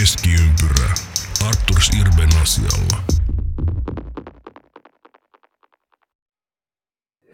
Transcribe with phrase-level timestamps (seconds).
[0.00, 0.94] Keskiympyrä.
[1.46, 3.02] Arturs Irben asialla.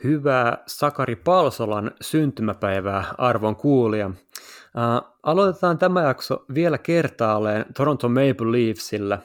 [0.05, 4.07] Hyvää Sakari Palsolan syntymäpäivää arvon kuulija.
[4.07, 4.15] Uh,
[5.23, 9.19] aloitetaan tämä jakso vielä kertaalleen Toronto Maple Leafsillä.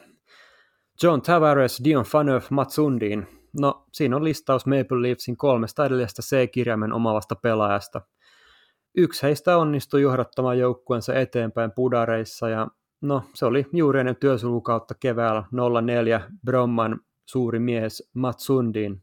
[1.02, 3.26] John Tavares, Dion Phaneuf, Mats Sundin.
[3.60, 8.00] No, siinä on listaus Maple Leafsin kolmesta edellisestä C-kirjaimen omavasta pelaajasta.
[8.96, 12.68] Yksi heistä onnistui johdattamaan joukkueensa eteenpäin pudareissa ja
[13.00, 15.44] no, se oli juuri ennen työsulukautta keväällä
[15.82, 19.02] 04 Bromman suuri mies Mats Sundin.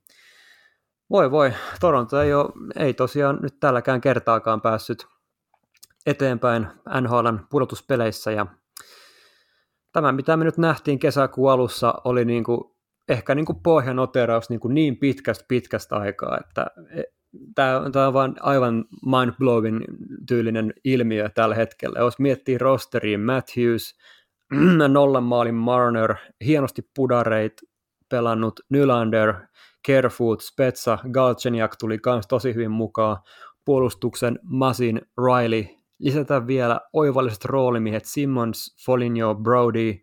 [1.09, 5.08] Voi voi, Toronto ei, ole, ei tosiaan nyt tälläkään kertaakaan päässyt
[6.05, 6.68] eteenpäin
[7.02, 8.45] NHLn pudotuspeleissä ja
[9.91, 12.62] tämä, mitä me nyt nähtiin kesäkuun alussa, oli niin kuin,
[13.09, 17.04] ehkä niin kuin pohjanoteraus niin, kuin niin pitkästä pitkästä aikaa, että e,
[17.56, 19.84] tämä, on vain aivan mind-blowing
[20.28, 22.00] tyylinen ilmiö tällä hetkellä.
[22.00, 23.96] Jos miettii rosteriin Matthews,
[24.88, 27.62] nollan maalin Marner, hienosti pudareit
[28.10, 29.34] pelannut Nylander,
[29.86, 33.18] Kerfoot, Spetsa, Galchenyuk tuli myös tosi hyvin mukaan,
[33.66, 35.66] puolustuksen Masin, Riley,
[35.99, 39.94] lisätään vielä oivalliset roolimiehet Simmons, Foligno, Brody.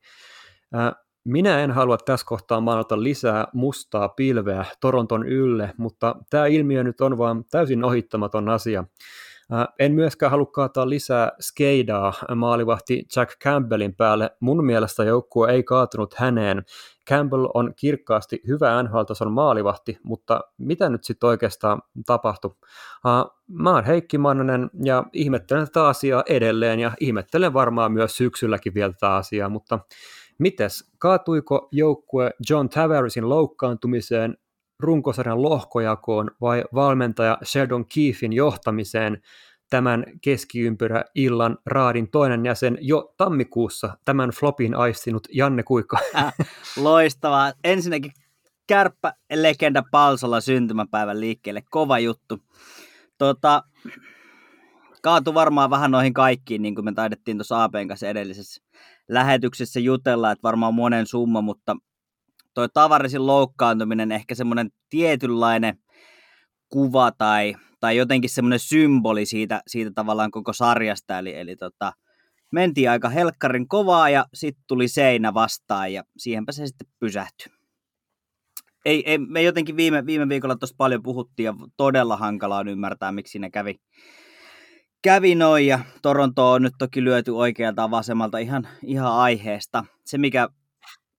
[1.25, 7.01] Minä en halua tässä kohtaa maalata lisää mustaa pilveä Toronton ylle, mutta tämä ilmiö nyt
[7.01, 8.85] on vaan täysin ohittamaton asia.
[9.79, 14.31] En myöskään halua kaataa lisää skeidaa maalivahti Jack Campbellin päälle.
[14.41, 16.65] Mun mielestä joukkue ei kaatunut häneen.
[17.09, 22.55] Campbell on kirkkaasti hyvä NHL-tason maalivahti, mutta mitä nyt sitten oikeastaan tapahtui?
[23.49, 28.93] Mä oon Heikki Mannanen ja ihmettelen tätä asiaa edelleen ja ihmettelen varmaan myös syksylläkin vielä
[28.93, 29.79] tätä asiaa, mutta
[30.43, 34.37] mites, kaatuiko joukkue John Tavaresin loukkaantumiseen
[34.81, 39.23] runkosarjan lohkojakoon vai valmentaja Sheldon Keefin johtamiseen
[39.71, 45.99] tämän keskiympyrä illan raadin toinen jäsen jo tammikuussa tämän flopin aistinut Janne Kuikka.
[46.17, 46.35] Äh,
[46.77, 47.53] loistavaa.
[47.65, 48.13] Ensinnäkin
[48.67, 51.63] kärppä legenda Palsolla syntymäpäivän liikkeelle.
[51.71, 52.39] Kova juttu.
[53.19, 53.63] Tota,
[55.03, 58.63] kaatu varmaan vähän noihin kaikkiin, niin kuin me taidettiin tuossa APn kanssa edellisessä
[59.15, 61.77] lähetyksessä jutella, että varmaan monen summa, mutta
[62.55, 65.79] toi Tavarisin loukkaantuminen ehkä semmoinen tietynlainen
[66.69, 71.93] kuva tai, tai jotenkin semmoinen symboli siitä, siitä tavallaan koko sarjasta, eli, eli tota,
[72.53, 77.53] mentiin aika helkkarin kovaa ja sitten tuli seinä vastaan ja siihenpä se sitten pysähtyi.
[78.85, 83.13] Ei, ei, me jotenkin viime, viime viikolla tuossa paljon puhuttiin ja todella hankalaa on ymmärtää,
[83.13, 83.81] miksi siinä kävi,
[85.03, 89.85] kävi noin ja Toronto on nyt toki lyöty oikealta vasemmalta ihan, ihan aiheesta.
[90.05, 90.49] Se, mikä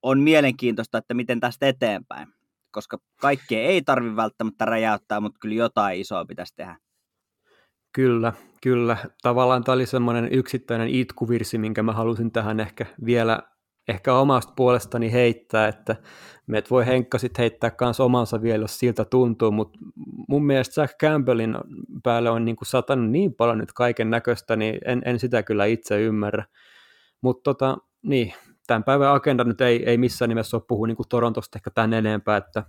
[0.02, 2.28] on mielenkiintoista, että miten tästä eteenpäin.
[2.72, 6.78] Koska kaikkea ei tarvi välttämättä räjäyttää, mutta kyllä jotain isoa pitäisi tehdä.
[7.94, 8.98] Kyllä, kyllä.
[9.22, 13.40] Tavallaan tämä oli semmoinen yksittäinen itkuvirsi, minkä mä halusin tähän ehkä vielä
[13.88, 15.96] ehkä omasta puolestani heittää, että
[16.48, 19.80] meitä voi Henkka sitten heittää myös omansa vielä, jos siltä tuntuu, mutta
[20.28, 21.56] mun mielestä Jack Campbellin
[22.04, 25.66] päälle on niin kuin satanut niin paljon nyt kaiken näköistä, niin en, en sitä kyllä
[25.66, 26.46] itse ymmärrä.
[27.22, 28.34] Mutta tota, niin,
[28.68, 32.38] tämän päivän agenda nyt ei, ei missään nimessä ole puhua niin Torontosta ehkä tämän enempää,
[32.38, 32.64] että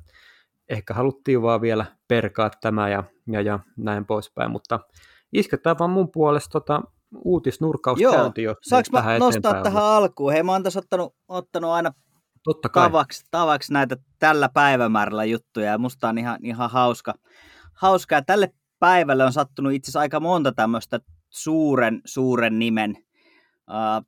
[0.69, 4.81] ehkä haluttiin vaan vielä perkaa tämä ja, ja, ja näin poispäin, mutta
[5.33, 6.83] isketään vaan mun puolesta tota,
[7.25, 10.33] uutisnurkkaus Joo, käynti, saanko mä nostaa tähän alkuun?
[10.33, 11.93] Hei, mä oon tässä ottanut, ottanut aina
[12.45, 12.87] Totta kai.
[12.87, 17.15] Tavaksi, tavaksi näitä tällä päivämäärällä juttuja ja musta on ihan, ihan hauska.
[17.75, 18.15] hauska.
[18.15, 22.97] Ja tälle päivälle on sattunut itse asiassa aika monta tämmöistä suuren, suuren nimen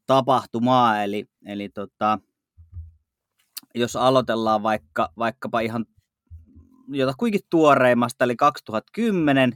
[0.06, 2.18] tapahtumaa, eli, eli tota,
[3.74, 5.86] jos aloitellaan vaikka, vaikkapa ihan
[6.88, 9.52] jota kuinkin tuoreimmasta, eli 2010,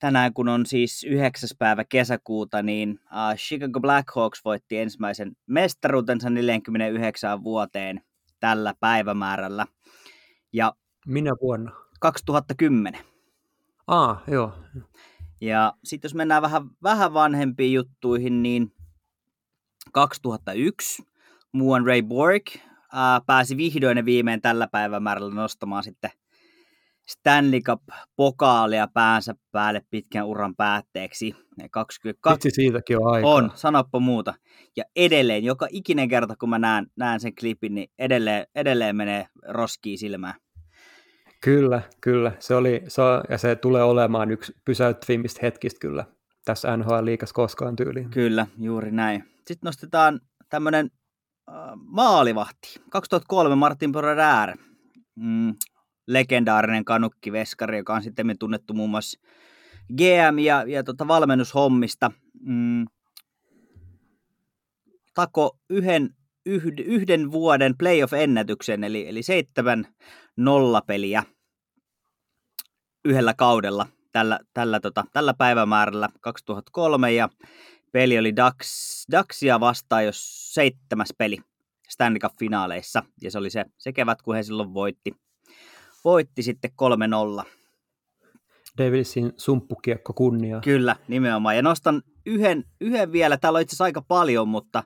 [0.00, 1.48] tänään kun on siis 9.
[1.58, 8.00] päivä kesäkuuta, niin uh, Chicago Blackhawks voitti ensimmäisen mestaruutensa 49 vuoteen
[8.40, 9.66] tällä päivämäärällä.
[10.52, 10.74] Ja
[11.06, 11.72] Minä vuonna?
[12.00, 13.00] 2010.
[13.86, 14.52] Ah, joo.
[15.40, 18.72] Ja sitten jos mennään vähän, vähän vanhempiin juttuihin, niin
[19.92, 21.02] 2001
[21.52, 22.42] muuan Ray Borg
[22.92, 26.10] ää, pääsi vihdoin ja viimein tällä päivämäärällä nostamaan sitten
[27.10, 31.34] Stanley Cup-pokaalia päänsä päälle pitkän uran päätteeksi.
[31.70, 32.34] 22...
[32.34, 33.28] Vitsi siitäkin on aika.
[33.28, 34.34] On, sanoppa muuta.
[34.76, 39.26] Ja edelleen, joka ikinen kerta kun mä näen, näen sen klipin, niin edelleen, edelleen menee
[39.48, 40.34] roskiin silmään.
[41.44, 42.32] Kyllä, kyllä.
[42.38, 46.04] Se oli, se, ja se tulee olemaan yksi pysäyttävimmistä hetkistä kyllä
[46.44, 48.10] tässä NHL-liikassa koskaan tyyliin.
[48.10, 49.24] Kyllä, juuri näin.
[49.36, 50.90] Sitten nostetaan tämmöinen
[51.48, 52.80] äh, maalivahti.
[52.90, 54.56] 2003 Martin Brodeur,
[55.16, 55.54] mm,
[56.12, 59.20] legendaarinen kanukki-veskari, joka on sitten tunnettu muun muassa
[59.92, 62.10] GM- ja, ja tota valmennushommista.
[62.40, 62.86] Mm,
[65.14, 66.10] tako yhden,
[66.84, 69.86] yhden, vuoden playoff-ennätyksen, eli, eli seitsemän
[70.36, 71.22] nollapeliä
[73.04, 77.28] yhdellä kaudella tällä, tällä, tota, tällä päivämäärällä 2003, ja
[77.92, 78.56] peli oli Dax,
[79.12, 81.38] Daxia vastaan jos seitsemäs peli
[81.88, 85.12] Stanley Cup-finaaleissa, ja se oli se, se kevät, kun he silloin voitti,
[86.04, 86.70] voitti sitten
[87.42, 87.44] 3-0.
[88.78, 90.60] Davidsin sumppukiekko kunnia.
[90.60, 91.56] Kyllä, nimenomaan.
[91.56, 94.82] Ja nostan yhden, yhden vielä, täällä on itse asiassa aika paljon, mutta,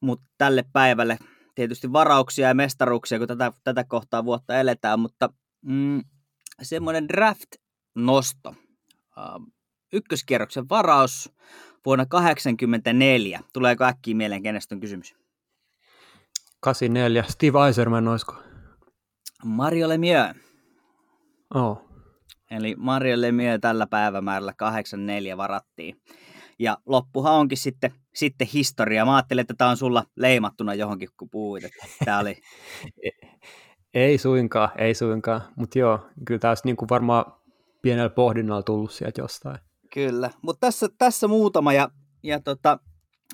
[0.00, 1.18] mutta tälle päivälle
[1.54, 5.28] tietysti varauksia ja mestaruuksia, kun tätä, tätä kohtaa vuotta eletään, mutta
[5.62, 6.02] mm,
[6.62, 8.48] semmoinen draft-nosto.
[8.48, 9.52] Uh,
[9.92, 11.32] ykköskierroksen varaus
[11.86, 13.40] vuonna 1984.
[13.52, 15.14] Tuleeko äkkiä mieleen, kenestä on kysymys?
[16.60, 17.24] 84.
[17.28, 18.47] Steve Eiserman, olisiko?
[19.44, 20.36] Mario Lemieux.
[21.54, 21.88] Oh.
[22.50, 26.00] Eli Mario Lemieux tällä päivämäärällä 84 varattiin.
[26.58, 29.04] Ja loppuhan onkin sitten, sitten historia.
[29.04, 31.64] Mä ajattelin, että tämä on sulla leimattuna johonkin, kun puhuit.
[31.64, 32.36] Että tämä oli...
[33.94, 35.40] ei suinkaan, ei suinkaan.
[35.56, 37.24] Mutta joo, kyllä tässä niinku varmaan
[37.82, 39.58] pienellä pohdinnalla tullut sieltä jostain.
[39.94, 41.90] Kyllä, mutta tässä, tässä muutama ja,
[42.22, 42.78] ja tota,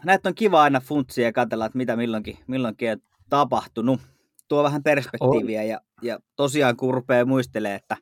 [0.04, 2.98] näitä on kiva aina funtsia ja katsella, että mitä milloinkin, milloinkin on
[3.30, 4.00] tapahtunut.
[4.48, 7.96] Tuo vähän perspektiiviä ja, ja tosiaan kun rupeaa muistelee, että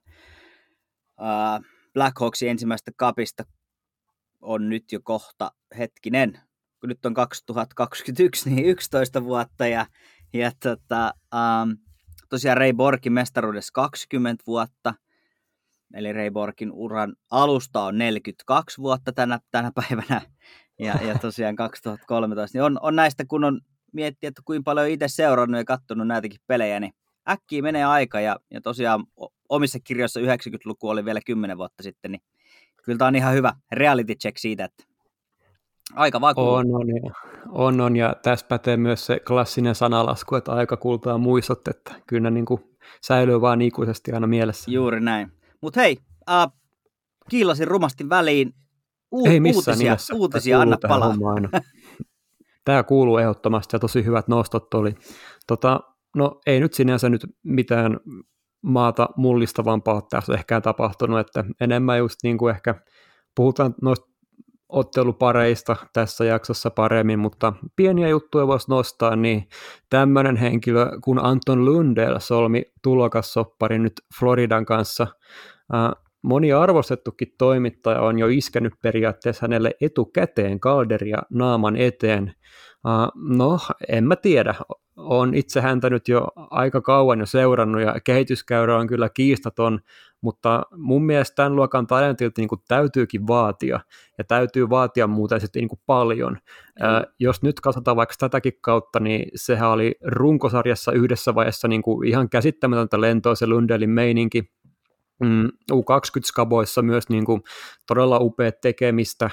[1.20, 3.44] uh, Black Hawksin ensimmäistä kapista
[4.40, 6.40] on nyt jo kohta hetkinen,
[6.80, 9.86] kun nyt on 2021, niin 11 vuotta ja,
[10.32, 11.76] ja tota, um,
[12.28, 14.94] tosiaan Ray Borkin mestaruudessa 20 vuotta,
[15.94, 20.20] eli Ray Borkin uran alusta on 42 vuotta tänä, tänä päivänä,
[20.78, 23.60] ja, ja tosiaan 2013, niin on, on näistä, kun on
[23.92, 26.92] miettiä, että kuinka paljon itse seurannut ja katsonut näitäkin pelejä, niin
[27.28, 29.04] äkkiä menee aika, ja, ja tosiaan
[29.48, 32.22] omissa kirjoissa 90-luku oli vielä 10 vuotta sitten, niin
[32.84, 34.84] kyllä tämä on ihan hyvä reality check siitä, että
[35.94, 37.12] aika vaan on, on, ja,
[37.48, 42.22] on, on, ja tässä pätee myös se klassinen sanalasku, että aika kultaa muistot, että kyllä
[42.22, 42.60] ne niin kuin
[43.02, 44.70] säilyy vaan ikuisesti aina mielessä.
[44.70, 45.32] Juuri näin.
[45.60, 45.96] Mutta hei,
[46.30, 46.46] äh,
[47.30, 48.54] kiilasin rumasti väliin.
[49.12, 50.14] U- Ei missään uutisia, nimessä.
[50.14, 51.14] uutisia anna palaa.
[52.64, 54.94] Tämä kuuluu ehdottomasti ja tosi hyvät nostot oli.
[55.46, 55.80] Tota,
[56.16, 58.00] no ei nyt sinänsä nyt mitään
[58.62, 62.74] maata mullistavampaa tässä ehkä tapahtunut, että enemmän just niin kuin ehkä
[63.36, 64.12] puhutaan noista
[64.72, 69.48] ottelupareista tässä jaksossa paremmin, mutta pieniä juttuja voisi nostaa, niin
[69.90, 75.06] tämmöinen henkilö kuin Anton Lundell solmi tulokassopparin nyt Floridan kanssa.
[76.22, 82.34] Moni arvostettukin toimittaja on jo iskenyt periaatteessa hänelle etukäteen kalderia naaman eteen.
[83.14, 83.58] No,
[83.88, 84.54] en mä tiedä.
[84.96, 89.80] Olen itse häntä nyt jo aika kauan jo seurannut ja kehityskäyrä on kyllä kiistaton,
[90.20, 93.80] mutta mun mielestä tämän luokan talentilta niin kuin täytyykin vaatia,
[94.18, 96.32] ja täytyy vaatia muuten sitten niin kuin paljon.
[96.32, 96.84] Mm.
[96.84, 102.08] Ää, jos nyt katsotaan vaikka tätäkin kautta, niin sehän oli runkosarjassa yhdessä vaiheessa niin kuin
[102.08, 104.52] ihan käsittämätöntä lentoa se Lundelin meininki,
[105.20, 107.42] mm, U20-skaboissa myös niin kuin
[107.86, 109.30] todella upeat tekemistä,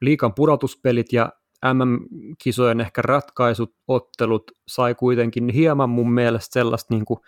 [0.00, 1.32] liikan pudotuspelit ja
[1.72, 7.20] MM-kisojen ehkä ratkaisut, ottelut sai kuitenkin hieman mun mielestä sellaista niin kuin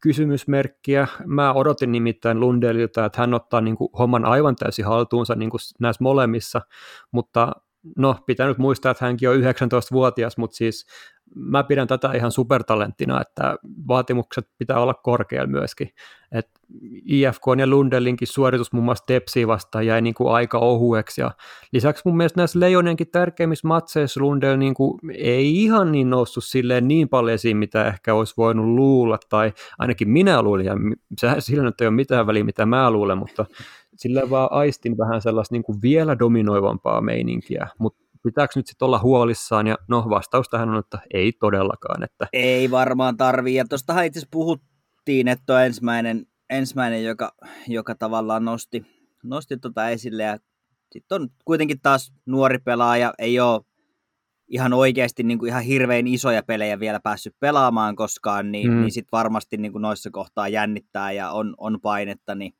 [0.00, 1.08] kysymysmerkkiä.
[1.26, 5.60] Mä odotin nimittäin Lundelilta, että hän ottaa niin kuin homman aivan täysin haltuunsa niin kuin
[5.80, 6.60] näissä molemmissa,
[7.12, 7.52] mutta
[7.96, 10.86] no pitää nyt muistaa, että hänkin on 19-vuotias, mutta siis
[11.34, 13.56] mä pidän tätä ihan supertalenttina, että
[13.88, 15.90] vaatimukset pitää olla korkealla myöskin.
[16.32, 16.48] Et
[17.06, 21.20] IFK ja Lundelinkin suoritus muun muassa Tepsiä vastaan jäi niin kuin aika ohueksi.
[21.20, 21.30] Ja
[21.72, 26.88] lisäksi mun mielestä näissä Leijonenkin tärkeimmissä matseissa Lundell niin kuin ei ihan niin noussut silleen
[26.88, 30.76] niin paljon esiin, mitä ehkä olisi voinut luulla, tai ainakin minä luulin, ja
[31.38, 33.46] sillä ei ole mitään väliä, mitä mä luulen, mutta
[33.96, 38.98] sillä vaan aistin vähän sellaista niin kuin vielä dominoivampaa meininkiä, mutta pitääkö nyt sitten olla
[38.98, 42.02] huolissaan, ja no vastaus tähän on, että ei todellakaan.
[42.02, 42.26] Että...
[42.32, 47.32] Ei varmaan tarvii, ja tuostahan itse puhuttiin, että on ensimmäinen, ensimmäinen joka,
[47.68, 48.86] joka tavallaan nosti,
[49.22, 50.38] nosti tota esille, ja
[50.92, 53.60] sitten on kuitenkin taas nuori pelaaja, ei ole
[54.48, 58.80] ihan oikeasti niin kuin ihan hirveän isoja pelejä vielä päässyt pelaamaan koskaan, niin, mm.
[58.80, 62.52] niin sitten varmasti niin kuin noissa kohtaa jännittää ja on, on painetta, niin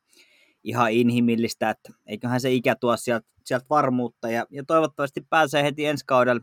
[0.65, 5.87] ihan inhimillistä, että eiköhän se ikä tuo sieltä, sieltä varmuutta ja, ja toivottavasti pääsee heti
[5.87, 6.43] ensi kaudella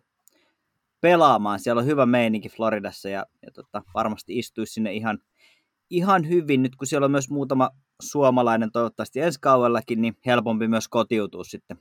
[1.01, 1.59] pelaamaan.
[1.59, 5.19] Siellä on hyvä meininki Floridassa ja, ja tota, varmasti istuisi sinne ihan,
[5.89, 6.63] ihan hyvin.
[6.63, 7.69] Nyt kun siellä on myös muutama
[8.01, 11.77] suomalainen toivottavasti ensi kaudellakin, niin helpompi myös kotiutua sitten.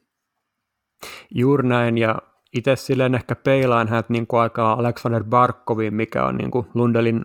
[1.35, 2.19] Juuri näin ja
[2.57, 7.25] itse silleen ehkä peilaan hänet niin kuin aikaa Alexander Barkoviin, mikä on niin kuin Lundelin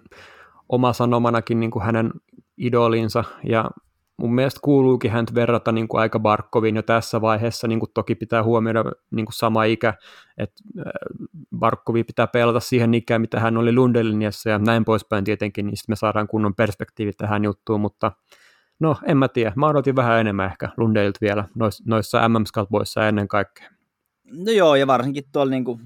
[0.69, 2.11] oma sanomanakin niin kuin hänen
[2.57, 3.69] idolinsa ja
[4.17, 8.15] mun mielestä kuuluukin häntä verrata niin kuin aika Barkoviin jo tässä vaiheessa, niin kuin toki
[8.15, 9.93] pitää huomioida niin kuin sama ikä,
[10.37, 10.63] että
[11.59, 15.91] Barkovi pitää pelata siihen ikään, mitä hän oli Lundeliniassa ja näin poispäin tietenkin, niin sitten
[15.91, 18.11] me saadaan kunnon perspektiivi tähän juttuun, mutta
[18.79, 23.27] no en mä tiedä, mä odotin vähän enemmän ehkä Lundelilta vielä noissa, noissa mm ennen
[23.27, 23.69] kaikkea.
[24.31, 25.79] No joo, ja varsinkin tuolla niin kuin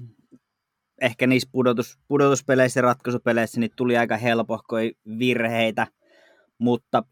[1.00, 5.86] ehkä niissä pudotus, pudotuspeleissä ja ratkaisupeleissä niin tuli aika helpohkoi virheitä,
[6.58, 7.02] mutta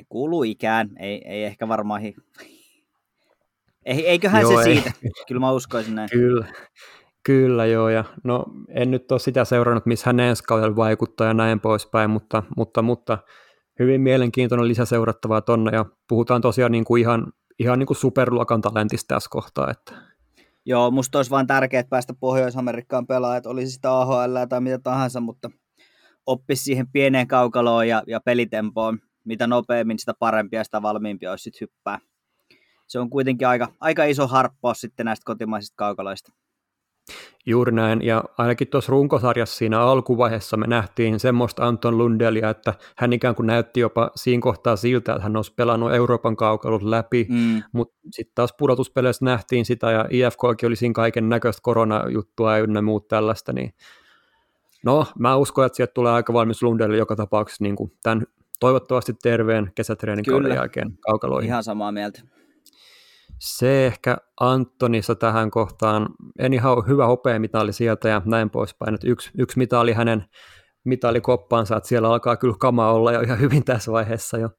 [0.00, 2.02] ne kuuluu ikään, ei, ei ehkä varmaan...
[3.84, 4.74] Eiköhän joo, se ei.
[4.76, 4.92] siitä,
[5.28, 6.10] kyllä mä uskoisin näin.
[6.10, 6.46] Kyllä,
[7.22, 11.34] kyllä joo, ja no en nyt ole sitä seurannut, missä hän ensi kaudella vaikuttaa ja
[11.34, 13.18] näin poispäin, mutta, mutta, mutta
[13.78, 19.14] hyvin mielenkiintoinen lisäseurattavaa tonne, ja puhutaan tosiaan niin kuin ihan, ihan niin kuin superluokan talentista
[19.14, 20.10] tässä kohtaa, että
[20.66, 25.50] Joo, musta olisi vain tärkeää päästä Pohjois-Amerikkaan pelaajat, olisi sitä AHL tai mitä tahansa, mutta
[26.26, 28.98] oppisi siihen pieneen kaukaloon ja, ja pelitempoon.
[29.24, 31.98] Mitä nopeammin, sitä parempia ja sitä valmiimpia olisi sitten hyppää.
[32.86, 36.32] Se on kuitenkin aika, aika iso harppaus sitten näistä kotimaisista kaukaloista.
[37.46, 43.12] Juuri näin, ja ainakin tuossa runkosarjassa siinä alkuvaiheessa me nähtiin semmoista Anton Lundelia, että hän
[43.12, 47.62] ikään kuin näytti jopa siinä kohtaa siltä, että hän olisi pelannut Euroopan kaukalut läpi, mm.
[47.72, 52.82] mutta sitten taas pudotuspeleissä nähtiin sitä, ja IFKkin oli siinä kaiken näköistä koronajuttua ja ynnä
[52.82, 53.74] muut tällaista, niin
[54.84, 58.26] no, mä uskon, että sieltä tulee aika valmis Lundeli joka tapauksessa niin kuin tämän
[58.60, 61.48] toivottavasti terveen kesätreenin kauden jälkeen kaukaloihin.
[61.48, 62.22] Ihan samaa mieltä
[63.40, 69.30] se ehkä Antonissa tähän kohtaan, en ihan hyvä hopeamitali sieltä ja näin poispäin, että yksi,
[69.38, 70.24] yksi mitali hänen
[70.84, 74.50] mitalikoppaansa, että siellä alkaa kyllä kama olla jo ihan hyvin tässä vaiheessa jo.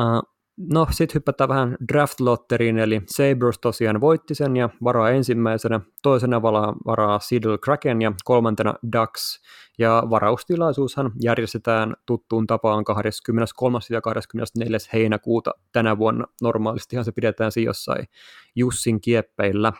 [0.00, 6.42] Uh, No, sitten hypätään vähän draft-lotteriin, eli Sabres tosiaan voitti sen ja varaa ensimmäisenä, toisena
[6.42, 9.40] varaa, varaa Seattle Kraken ja kolmantena Ducks.
[9.78, 13.78] Ja varaustilaisuushan järjestetään tuttuun tapaan 23.
[13.90, 14.78] ja 24.
[14.92, 16.26] heinäkuuta tänä vuonna.
[16.42, 18.08] Normaalistihan se pidetään jossain
[18.54, 19.72] Jussin kieppeillä.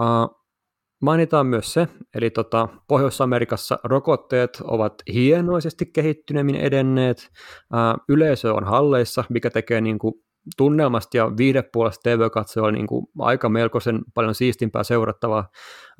[0.00, 0.47] Uh,
[1.02, 7.28] Mainitaan myös se, eli tota, Pohjois-Amerikassa rokotteet ovat hienoisesti kehittyneemmin edenneet,
[7.72, 10.14] ää, yleisö on halleissa, mikä tekee niin kuin,
[10.56, 15.48] tunnelmasta ja viidepuolesta TV-katsoa niin kuin, aika melkoisen paljon siistimpää seurattavaa.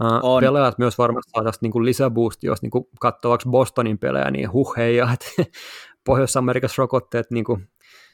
[0.01, 5.09] Ää, pelaajat myös varmasti saadaan niin lisäboosti, jos niin katsavaksi Bostonin pelejä, niin huh heija,
[5.13, 5.51] että
[6.07, 7.69] Pohjois-Amerikassa rokotteet niin kuin,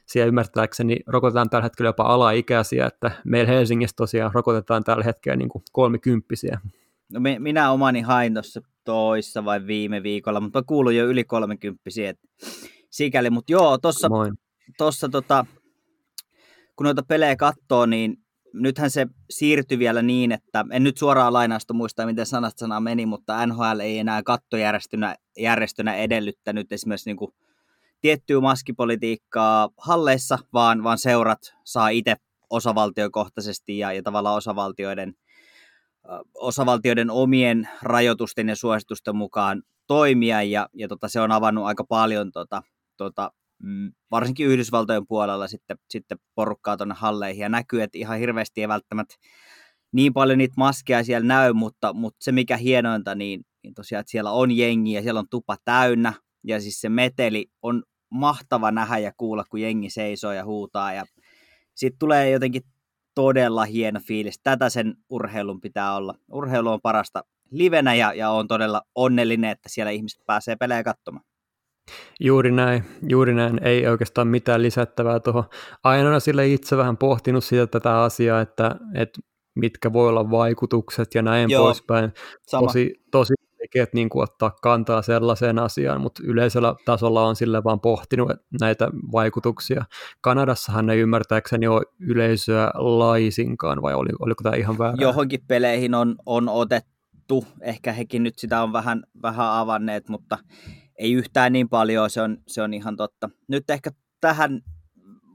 [0.06, 5.48] siellä ymmärtääkseni rokotetaan tällä hetkellä jopa alaikäisiä, että meillä Helsingissä tosiaan rokotetaan tällä hetkellä niin
[5.48, 6.60] kuin kolmikymppisiä.
[7.12, 11.24] No me, minä omani hain tuossa toissa vai viime viikolla, mutta mä kuulun jo yli
[11.24, 12.26] kolmekymppisiä, että
[12.90, 14.08] sikäli, mutta joo, tuossa
[14.78, 15.46] tossa, tota,
[16.76, 18.16] kun noita pelejä katsoo, niin
[18.52, 23.06] nythän se siirtyi vielä niin, että en nyt suoraan lainausta muista, miten sanat sanaa meni,
[23.06, 27.30] mutta NHL ei enää kattojärjestönä järjestönä edellyttänyt esimerkiksi niin kuin
[28.04, 32.16] tiettyä maskipolitiikkaa halleissa, vaan, vaan seurat saa itse
[32.50, 35.14] osavaltiokohtaisesti ja, ja tavallaan osavaltioiden,
[36.34, 42.32] osavaltioiden omien rajoitusten ja suositusten mukaan toimia, ja, ja tota, se on avannut aika paljon
[42.32, 42.62] tota,
[42.96, 43.32] tota,
[43.62, 48.68] mm, varsinkin Yhdysvaltojen puolella sitten, sitten porukkaa tuonne halleihin, ja näkyy, että ihan hirveästi ei
[48.68, 49.14] välttämättä
[49.92, 54.10] niin paljon niitä maskeja siellä näy, mutta, mutta se mikä hienointa, niin, niin tosiaan, että
[54.10, 56.12] siellä on jengi ja siellä on tupa täynnä,
[56.46, 57.82] ja siis se meteli on
[58.14, 60.92] mahtava nähdä ja kuulla, kun jengi seisoo ja huutaa.
[60.92, 61.04] Ja
[61.74, 62.62] sitten tulee jotenkin
[63.14, 64.40] todella hieno fiilis.
[64.42, 66.14] Tätä sen urheilun pitää olla.
[66.32, 71.24] Urheilu on parasta livenä ja, ja on todella onnellinen, että siellä ihmiset pääsee pelejä katsomaan.
[72.20, 73.60] Juuri näin, juuri näin.
[73.62, 75.44] Ei oikeastaan mitään lisättävää tuohon.
[75.84, 79.20] Aina sille itse vähän pohtinut sitä tätä asiaa, että, että
[79.54, 82.12] mitkä voi olla vaikutukset ja näin Joo, poispäin.
[82.46, 82.66] Sama.
[82.66, 87.80] Tosi, tosi tekijät niin kuin ottaa kantaa sellaiseen asiaan, mutta yleisellä tasolla on sille vaan
[87.80, 89.84] pohtinut näitä vaikutuksia.
[90.20, 94.96] Kanadassahan ei ymmärtääkseni ole yleisöä laisinkaan, vai oli, oliko tämä ihan väärä?
[95.00, 100.38] Johonkin peleihin on, on otettu, ehkä hekin nyt sitä on vähän, vähän avanneet, mutta
[100.98, 103.30] ei yhtään niin paljon, se on, se on ihan totta.
[103.48, 103.90] Nyt ehkä
[104.20, 104.60] tähän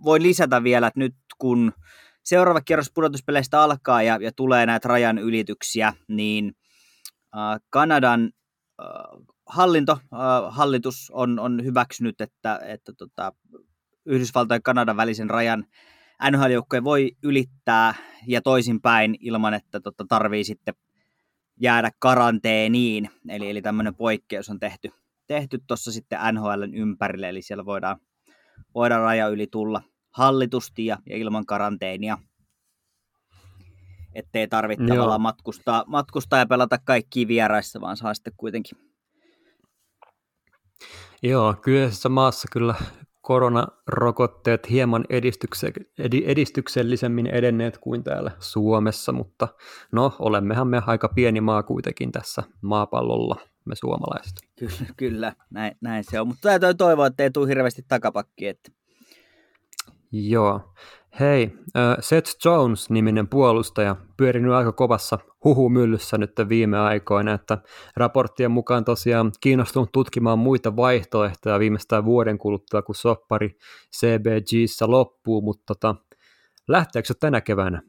[0.03, 1.71] voi lisätä vielä, että nyt kun
[2.23, 6.55] seuraava kierros pudotuspeleistä alkaa ja, ja tulee näitä rajan ylityksiä, niin
[7.69, 8.31] Kanadan
[8.81, 8.87] äh,
[9.45, 9.99] hallinto, äh,
[10.49, 13.33] hallitus on, on hyväksynyt, että, että tota,
[14.05, 15.65] Yhdysvaltojen ja Kanadan välisen rajan
[16.31, 17.93] nhl voi ylittää
[18.27, 20.73] ja toisinpäin ilman, että tota, tarvii sitten
[21.61, 23.09] jäädä karanteeniin.
[23.29, 24.91] Eli, eli tämmöinen poikkeus on tehty
[25.29, 27.99] tehty tuossa sitten NHLn ympärille, eli siellä voidaan,
[28.75, 32.17] voidaan raja yli tulla hallitusti ja, ja ilman karanteenia
[34.15, 34.95] ettei tarvitse Joo.
[34.95, 38.77] tavallaan matkustaa, matkustaa ja pelata kaikki vieraissa, vaan saa sitten kuitenkin.
[41.23, 42.75] Joo, kyseisessä maassa kyllä
[43.21, 45.05] koronarokotteet hieman
[46.25, 49.47] edistyksellisemmin edenneet kuin täällä Suomessa, mutta
[49.91, 53.35] no, olemmehan me aika pieni maa kuitenkin tässä maapallolla,
[53.65, 54.33] me suomalaiset.
[54.59, 58.47] Kyllä, kyllä näin, näin se on, mutta täytyy toivoa, että ei tule hirveästi takapakki.
[58.47, 58.71] Että...
[60.11, 60.73] Joo.
[61.19, 61.51] Hei,
[61.99, 67.57] Seth Jones-niminen puolustaja pyörinyt aika kovassa huhumyllyssä nyt viime aikoina, että
[67.95, 73.57] raporttien mukaan tosiaan kiinnostunut tutkimaan muita vaihtoehtoja viimeistään vuoden kuluttua, kun soppari
[73.97, 75.95] CBGssä loppuu, mutta tota,
[76.67, 77.81] lähteekö se tänä keväänä?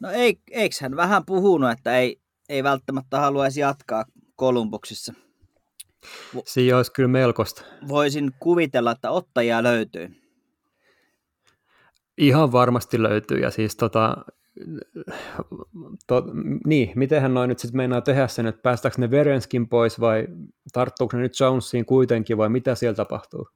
[0.00, 4.04] No ei, eikö hän vähän puhunut, että ei, ei välttämättä haluaisi jatkaa
[4.36, 5.14] Kolumbuksissa?
[6.44, 7.62] Siinä olisi kyllä melkoista.
[7.88, 10.27] Voisin kuvitella, että ottajia löytyy.
[12.18, 14.16] Ihan varmasti löytyy, ja siis tota,
[16.06, 16.24] to,
[16.66, 20.26] niin, mitenhän noin nyt sitten meinaa tehdä sen, että päästääkö ne Verenskin pois vai
[20.72, 23.48] tarttuuko ne nyt Jonesiin kuitenkin vai mitä siellä tapahtuu?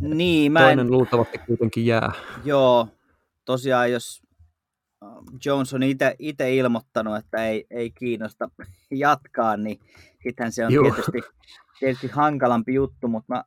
[0.00, 0.90] Niin, mä Toinen en...
[0.90, 2.12] luultavasti kuitenkin jää.
[2.44, 2.88] Joo,
[3.44, 4.22] tosiaan jos
[5.02, 5.12] ähm,
[5.44, 5.82] Jones on
[6.18, 8.50] itse ilmoittanut, että ei, ei kiinnosta
[8.90, 9.80] jatkaa, niin
[10.22, 11.20] sittenhän se on tietysti,
[11.78, 13.44] tietysti hankalampi juttu, mutta mä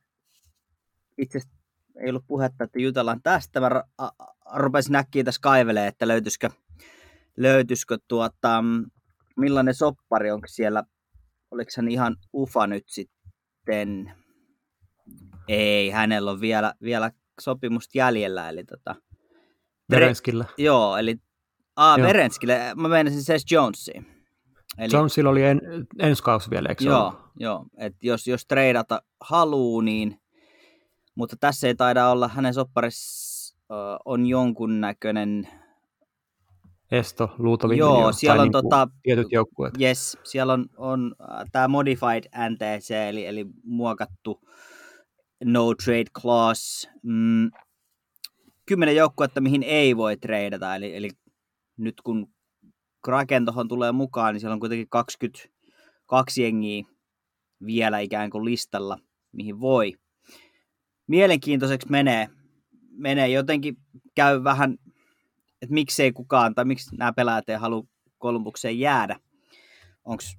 [1.18, 1.40] itse
[2.00, 3.60] ei ollut puhetta, että jutellaan tästä.
[3.60, 3.70] Mä
[4.54, 6.50] rupesin näkkiä tässä kaivelee, että löytyisikö,
[7.36, 8.64] löytyisikö tuota,
[9.36, 10.84] millainen soppari onko siellä,
[11.50, 14.12] oliko hän ihan ufa nyt sitten?
[15.48, 18.94] Ei, hänellä on vielä, vielä sopimusta jäljellä, eli tota,
[19.90, 20.44] Verenskillä.
[20.58, 21.16] Joo, eli
[21.76, 22.06] aa, joo.
[22.08, 24.06] Verenskille, mä menisin Seth Jonesiin.
[24.78, 25.60] Eli, Jonesilla oli en,
[25.98, 27.14] ensi kausi vielä, eikö Joo, ole?
[27.36, 27.66] joo.
[27.78, 30.21] Et jos, jos treidata haluu, niin
[31.14, 35.48] mutta tässä ei taida olla, hänen sopparissa uh, on jonkunnäköinen
[36.90, 37.78] Esto, luultavasti.
[37.78, 39.74] Joo, siellä on niin tota, tietyt joukkueet.
[39.80, 44.40] Yes, siellä on, on uh, tämä modified NTC, eli, eli muokattu
[45.44, 46.88] no trade clause.
[47.02, 47.50] Mm,
[48.66, 51.10] kymmenen joukkuetta, mihin ei voi treidata, eli, eli
[51.76, 52.26] nyt kun
[53.04, 56.84] Kraken tuohon tulee mukaan, niin siellä on kuitenkin 22 jengiä
[57.66, 58.98] vielä ikään kuin listalla,
[59.32, 59.94] mihin voi
[61.06, 62.28] mielenkiintoiseksi menee.
[62.90, 63.28] menee.
[63.28, 63.76] Jotenkin
[64.14, 64.78] käy vähän,
[65.62, 67.84] että miksei kukaan tai miksi nämä pelaajat ei halua
[68.18, 69.20] Kolumbukseen jäädä.
[70.04, 70.36] Onks,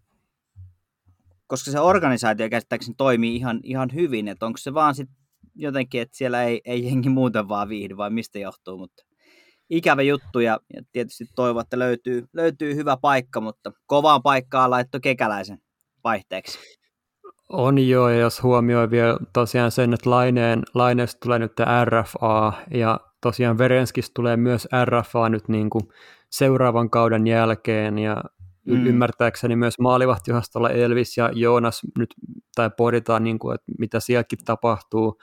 [1.48, 5.10] koska se organisaatio käsittääkseni toimii ihan, ihan hyvin, että onko se vaan sit
[5.56, 9.04] jotenkin, että siellä ei, ei jengi muuten vaan viihdy, vai mistä johtuu, mutta
[9.70, 15.00] ikävä juttu ja, ja tietysti toivon, että löytyy, löytyy hyvä paikka, mutta kovaan paikkaan laitto
[15.00, 15.58] kekäläisen
[16.04, 16.60] vaihteeksi.
[17.54, 21.54] On joo, ja jos huomioi vielä tosiaan sen, että Laineen, Laineesta tulee nyt
[21.86, 25.84] RFA, ja tosiaan Verenskistä tulee myös RFA nyt niin kuin
[26.30, 28.24] seuraavan kauden jälkeen, ja
[28.66, 28.86] mm.
[28.86, 32.14] ymmärtääkseni myös maalivahtiohastolla Elvis ja Joonas nyt,
[32.56, 35.18] tai pohditaan, niin kuin, että mitä sielläkin tapahtuu.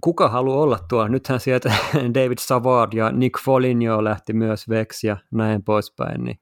[0.00, 1.08] Kuka haluaa olla tuo?
[1.08, 1.72] Nythän sieltä
[2.14, 6.38] David Savard ja Nick Foligno lähti myös Vex ja näin poispäin, niin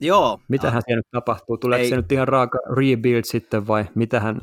[0.00, 0.40] Joo.
[0.48, 1.58] Mitähän siellä nyt tapahtuu?
[1.58, 1.88] Tuleeko ei.
[1.88, 4.40] se nyt ihan raaka rebuild sitten vai mitähän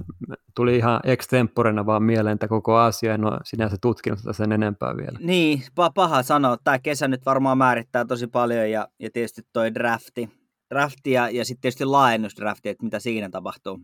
[0.56, 4.98] tuli ihan extemporena vaan mieleen, että koko asia en ole sinänsä tutkinut tätä sen enempää
[4.98, 5.20] vielä.
[5.20, 5.64] Niin,
[5.96, 6.58] paha sanoa.
[6.64, 10.30] Tämä kesä nyt varmaan määrittää tosi paljon ja, ja tietysti toi drafti,
[10.70, 13.80] drafti ja, ja sitten tietysti laajennusdrafti, että mitä siinä tapahtuu.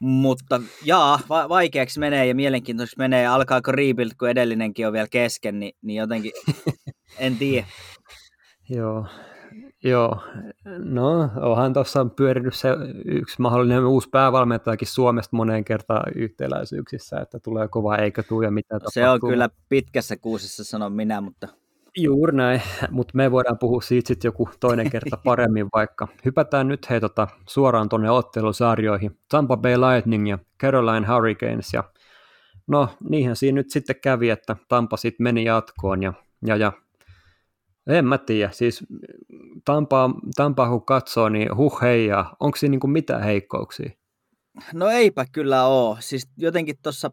[0.00, 3.26] Mutta jaa, va- vaikeaksi menee ja mielenkiintoiseksi menee.
[3.26, 6.32] Alkaako rebuild, kun edellinenkin on vielä kesken, niin, niin jotenkin
[7.18, 7.66] en tiedä.
[8.68, 9.06] Joo,
[9.84, 10.20] Joo,
[10.78, 12.68] no onhan tuossa pyörinyt se
[13.04, 18.68] yksi mahdollinen uusi päävalmentajakin Suomesta moneen kertaan yhteläisyyksissä, että tulee kova eikä tule ja mitä
[18.68, 18.90] tapahtuu.
[18.92, 21.48] Se on kyllä pitkässä kuusessa, sanon minä, mutta...
[21.96, 26.08] Juuri näin, mutta me voidaan puhua siitä sitten joku toinen kerta paremmin vaikka.
[26.24, 29.18] Hypätään nyt hei tota, suoraan tuonne ottelusarjoihin.
[29.28, 31.84] Tampa Bay Lightning ja Caroline Hurricanes ja
[32.66, 36.12] no niinhän siinä nyt sitten kävi, että Tampa sitten meni jatkoon ja,
[36.46, 36.72] ja, ja
[37.86, 38.84] en mä tiedä, siis
[39.64, 43.90] Tampaa, Tampaa kun katsoo, niin huh heijaa, onko siinä niinku mitään heikkouksia?
[44.72, 47.10] No eipä kyllä ole, siis jotenkin tuossa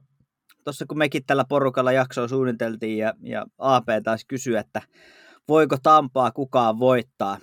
[0.64, 4.82] tossa kun mekin tällä porukalla jaksoa suunniteltiin ja, ja AP taas kysyi, että
[5.48, 7.38] voiko Tampaa kukaan voittaa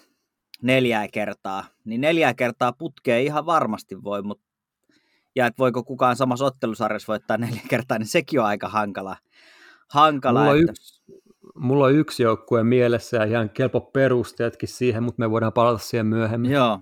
[0.62, 4.48] neljää kertaa, niin neljää kertaa putkeen ihan varmasti voi, mutta
[5.36, 9.16] ja että voiko kukaan samassa ottelusarjassa voittaa neljä kertaa, niin sekin on aika hankala.
[9.88, 10.72] hankala Mulla että...
[10.72, 11.02] yksi,
[11.58, 16.06] mulla on yksi joukkue mielessä ja ihan kelpo perusteetkin siihen, mutta me voidaan palata siihen
[16.06, 16.50] myöhemmin.
[16.50, 16.80] Joo,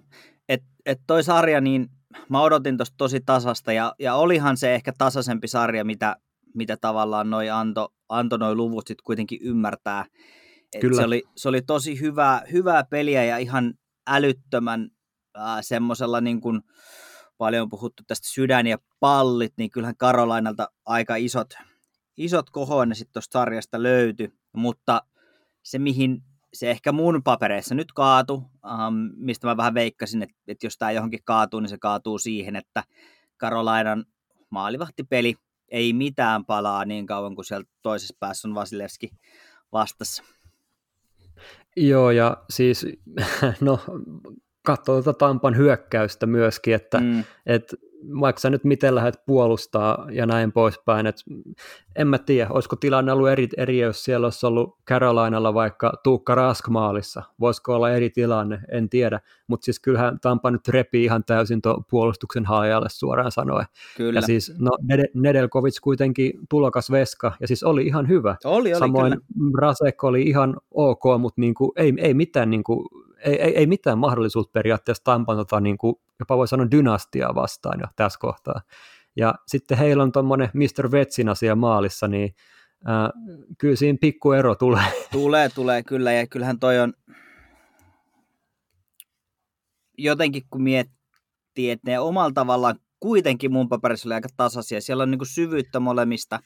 [0.49, 1.89] että et toi sarja, niin
[2.29, 6.17] mä odotin tosta tosi tasasta ja, ja olihan se ehkä tasaisempi sarja, mitä,
[6.55, 10.05] mitä tavallaan noi anto, anto noi luvut sitten kuitenkin ymmärtää.
[10.75, 10.97] Et Kyllä.
[10.97, 13.75] Se, oli, se oli tosi hyvää, hyvää peliä ja ihan
[14.07, 14.91] älyttömän
[15.39, 16.61] äh, semmoisella niin kuin
[17.39, 21.55] paljon puhuttu tästä sydän ja pallit, niin kyllähän Karolainalta aika isot,
[22.17, 25.03] isot kohoinen sitten tuosta sarjasta löytyi, mutta
[25.63, 26.23] se mihin
[26.55, 30.93] se ehkä mun papereissa nyt kaatu, um, mistä mä vähän veikkasin, että, että jos tämä
[30.93, 32.85] johonkin kaatuu, niin se kaatuu siihen, että
[33.37, 34.05] Karolainan
[34.51, 35.35] maalivahtipeli
[35.69, 39.11] ei mitään palaa niin kauan kuin siellä toisessa päässä on Vasilevski
[39.73, 40.23] vastassa.
[41.77, 42.87] Joo, ja siis
[43.61, 43.81] no,
[44.63, 47.25] katsoo tuota Tampan hyökkäystä myöskin, että mm.
[47.47, 47.75] et,
[48.21, 51.23] vaikka sä nyt miten lähdet puolustaa ja näin poispäin, että
[51.97, 56.35] en mä tiedä, olisiko tilanne ollut eri, eri jos siellä olisi ollut Carolinalla vaikka Tuukka
[56.35, 61.25] Rask maalissa, voisiko olla eri tilanne, en tiedä, mutta siis kyllähän Tampa nyt repii ihan
[61.25, 63.67] täysin tuon puolustuksen haajalle suoraan sanoen.
[63.97, 64.19] Kyllä.
[64.19, 64.71] Ja siis no,
[65.15, 68.37] Nedelkovic kuitenkin tulokas veska, ja siis oli ihan hyvä.
[68.45, 69.51] Oli, oli Samoin kyllä.
[69.59, 72.89] Rasek oli ihan ok, mutta niinku, ei, ei mitään niinku,
[73.27, 77.81] ei, ei, ei mitään mahdollisuutta periaatteessa Tampan tota, niin kuin, jopa voi sanoa dynastiaa vastaan
[77.81, 78.61] jo tässä kohtaa.
[79.17, 80.91] Ja sitten heillä on tuommoinen Mr.
[80.91, 82.35] Vetsin asia maalissa, niin
[82.89, 83.11] äh,
[83.59, 84.85] kyllä siinä pikku ero tulee.
[85.13, 86.93] Tulee, tulee kyllä, ja kyllähän toi on
[89.99, 94.81] jotenkin kun miettii, että ne omalla tavallaan kuitenkin mun paperissa oli aika tasaisia.
[94.81, 96.41] Siellä on niin syvyyttä molemmista,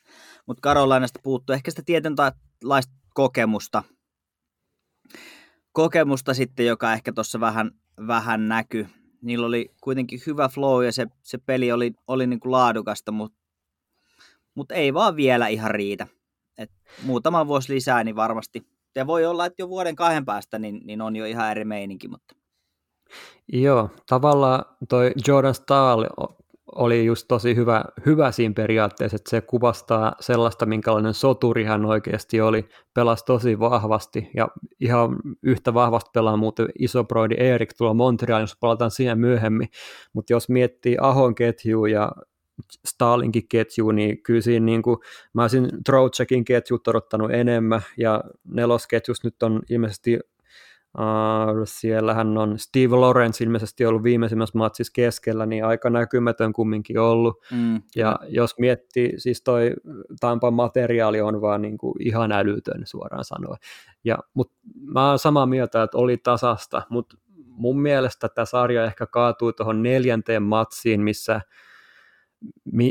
[0.46, 3.82] mutta Karolainasta puuttuu ehkä sitä tietynlaista kokemusta–
[5.72, 7.70] kokemusta sitten, joka ehkä tuossa vähän,
[8.06, 8.86] vähän näkyy.
[9.22, 13.38] Niillä oli kuitenkin hyvä flow ja se, se peli oli, oli niin kuin laadukasta, mutta
[14.54, 16.06] mut ei vaan vielä ihan riitä.
[16.58, 16.70] Et
[17.02, 18.66] muutama vuosi lisää, niin varmasti.
[18.94, 22.08] Ja voi olla, että jo vuoden kahden päästä niin, niin on jo ihan eri meininki,
[22.08, 22.34] mutta
[23.52, 26.04] Joo, tavallaan toi Jordan Stahl
[26.74, 32.40] oli just tosi hyvä, hyvä siinä periaatteessa, että se kuvastaa sellaista, minkälainen soturi hän oikeasti
[32.40, 34.48] oli, pelasi tosi vahvasti ja
[34.80, 39.68] ihan yhtä vahvasti pelaa muuten iso broidi Erik tuolla Montreal, jos palataan siihen myöhemmin,
[40.12, 42.12] mutta jos miettii Ahon ketju ja
[42.86, 44.96] Stalinkin ketju, niin kyllä siinä niin kuin,
[45.34, 50.18] mä olisin Troutsekin ketjut odottanut enemmän, ja nelosketjus nyt on ilmeisesti
[50.98, 57.36] Uh, siellähän on Steve Lawrence ilmeisesti ollut viimeisimmässä matsissa keskellä, niin aika näkymätön kumminkin ollut.
[57.52, 57.82] Mm.
[57.96, 59.74] Ja jos miettii, siis toi
[60.20, 63.58] Tampan materiaali on vaan niin kuin ihan älytön suoraan sanoen.
[64.04, 69.06] Ja, mut mä oon samaa mieltä, että oli tasasta, mutta mun mielestä tämä sarja ehkä
[69.06, 71.40] kaatui tuohon neljänteen matsiin, missä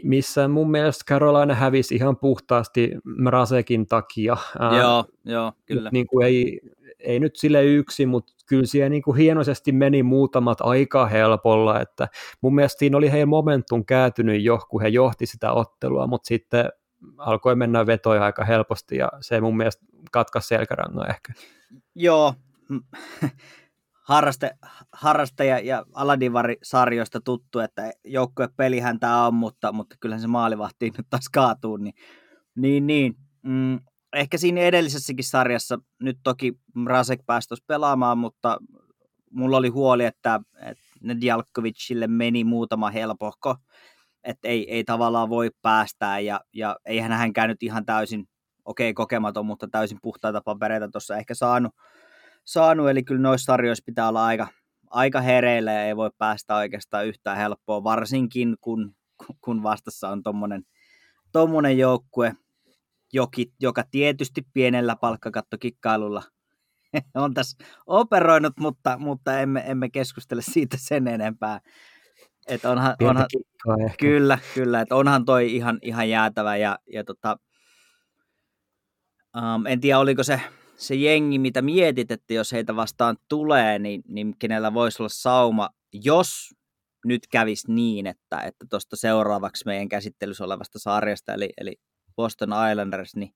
[0.04, 4.38] missä mun mielestä Carolina hävisi ihan puhtaasti Mrasekin takia.
[4.78, 5.90] Joo, joo, kyllä.
[5.94, 6.60] Niin kuin ei,
[7.00, 12.08] ei nyt sille yksi, mutta kyllä siellä niin kuin hienoisesti meni muutamat aika helpolla, että
[12.42, 16.70] mun mielestä siinä oli heidän momentum kääntynyt jo, kun he johti sitä ottelua, mutta sitten
[17.18, 21.34] alkoi mennä vetoja aika helposti ja se mun mielestä katkaisi selkärangan ehkä.
[21.96, 22.34] Joo,
[24.10, 24.52] harraste,
[24.94, 31.30] harrastaja ja Aladivari-sarjoista tuttu, että joukkuepelihän tämä on, mutta, mutta kyllähän se maalivahtiin nyt taas
[31.34, 31.94] kaatuu, niin,
[32.56, 33.16] niin, niin.
[33.42, 33.80] Mm,
[34.14, 36.54] ehkä siinä edellisessäkin sarjassa, nyt toki
[36.86, 38.58] Rasek pääsi pelaamaan, mutta
[39.32, 43.56] mulla oli huoli, että, että Nedjalkovicille meni muutama helpohko,
[44.24, 48.30] että ei, ei tavallaan voi päästää ja, ja eihän hän käynyt ihan täysin,
[48.66, 51.76] okei okay, kokematon, mutta täysin puhtaita papereita tuossa ehkä saanut,
[52.46, 54.48] saanut, eli kyllä noissa sarjoissa pitää olla aika,
[54.90, 58.96] aika hereillä ja ei voi päästä oikeastaan yhtään helppoa, varsinkin kun,
[59.42, 60.64] kun vastassa on tommonen,
[61.32, 62.36] tommonen joukkue,
[63.14, 66.24] joki, joka tietysti pienellä palkkakattokikkailulla
[67.16, 71.60] on tässä operoinut, mutta, mutta emme, emme keskustele siitä sen enempää.
[72.48, 73.26] Et onhan, onhan,
[74.00, 77.38] kyllä, kyllä, että onhan toi ihan, ihan jäätävä ja, ja tota,
[79.38, 80.42] um, en tiedä oliko se,
[80.76, 85.70] se jengi, mitä mietit, että jos heitä vastaan tulee, niin, niin kenellä voisi olla sauma,
[85.94, 86.56] jos
[87.06, 91.76] nyt kävisi niin, että että tuosta seuraavaksi meidän käsittelyssä olevasta sarjasta, eli, eli
[92.20, 93.34] Boston Islanders, niin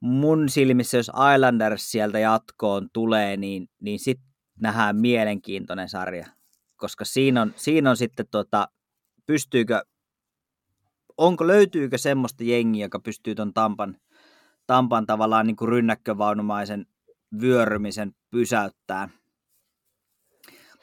[0.00, 4.26] mun silmissä, jos Islanders sieltä jatkoon tulee, niin, niin sitten
[4.60, 6.26] nähdään mielenkiintoinen sarja,
[6.76, 8.68] koska siinä on, siinä on sitten tota,
[9.26, 9.82] pystyykö,
[11.18, 13.96] onko, löytyykö semmoista jengiä, joka pystyy ton Tampan,
[14.66, 16.86] Tampan tavallaan niin kuin rynnäkkövaunumaisen
[17.40, 19.08] vyörymisen pysäyttää.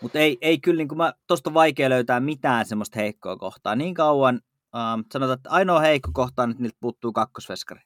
[0.02, 3.76] Mutta ei, ei kyllä, niin kuin mä, tosta vaikea löytää mitään semmoista heikkoa kohtaa.
[3.76, 4.42] Niin kauan
[4.78, 7.82] um, sanotaan, että ainoa heikko kohta on, että niiltä puuttuu kakkosveskari.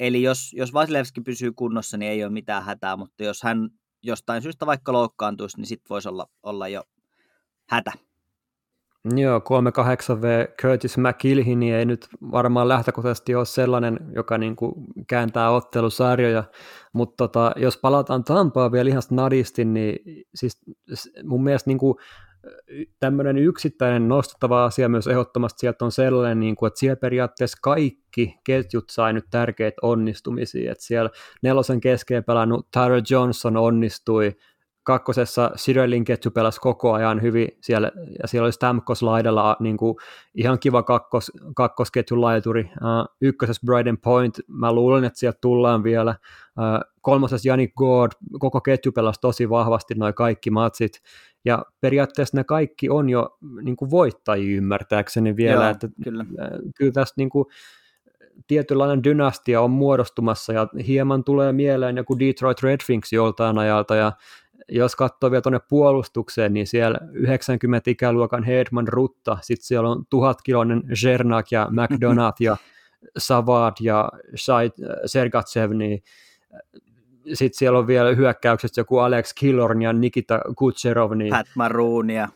[0.00, 3.70] Eli jos, jos Vasilevski pysyy kunnossa, niin ei ole mitään hätää, mutta jos hän
[4.02, 6.82] jostain syystä vaikka loukkaantuisi, niin sitten voisi olla, olla jo
[7.68, 7.92] hätä.
[9.16, 14.72] Joo, 38V Curtis McKilhin niin ei nyt varmaan lähtökohtaisesti ole sellainen, joka niin kuin
[15.06, 16.44] kääntää ottelusarjoja,
[16.92, 20.60] mutta tota, jos palataan Tampaa vielä ihan nadisti, niin siis
[21.24, 21.96] mun mielestä niin kuin
[23.00, 28.38] tämmöinen yksittäinen nostettava asia myös ehdottomasti sieltä on sellainen, niin kuin, että siellä periaatteessa kaikki
[28.44, 31.10] ketjut sai nyt tärkeitä onnistumisia, että siellä
[31.42, 34.36] nelosen keskeen pelannut Tyler Johnson onnistui,
[34.84, 37.90] kakkosessa Cyrillin ketju pelasi koko ajan hyvin siellä,
[38.22, 39.96] ja siellä oli Stamkos laidalla niin kuin
[40.34, 42.62] ihan kiva kakkos, kakkosketjun laituri.
[42.62, 46.14] Uh, ykkösessä Bryden Point, mä luulen, että sieltä tullaan vielä.
[46.58, 50.92] Uh, kolmosessa Janik Gord, koko ketju pelasi tosi vahvasti noin kaikki matsit,
[51.44, 56.24] ja periaatteessa ne kaikki on jo niin kuin voittajia ymmärtääkseni vielä, Joo, että kyllä.
[56.76, 57.46] kyllä tässä niin kuin,
[58.46, 64.12] tietynlainen dynastia on muodostumassa ja hieman tulee mieleen joku Detroit Red Wings joltain ajalta ja
[64.68, 70.82] jos katsoo vielä tuonne puolustukseen, niin siellä 90 ikäluokan Hedman Rutta, sitten siellä on tuhatkiloinen
[71.00, 72.56] Zernak ja McDonough ja
[73.18, 74.08] Savad ja
[75.06, 76.02] Sergatsev, niin
[77.32, 81.12] sitten siellä on vielä hyökkäykset joku Alex Killorn ja Nikita Kutserov.
[81.12, 81.30] Niin...
[81.30, 82.28] Pat Maroon ja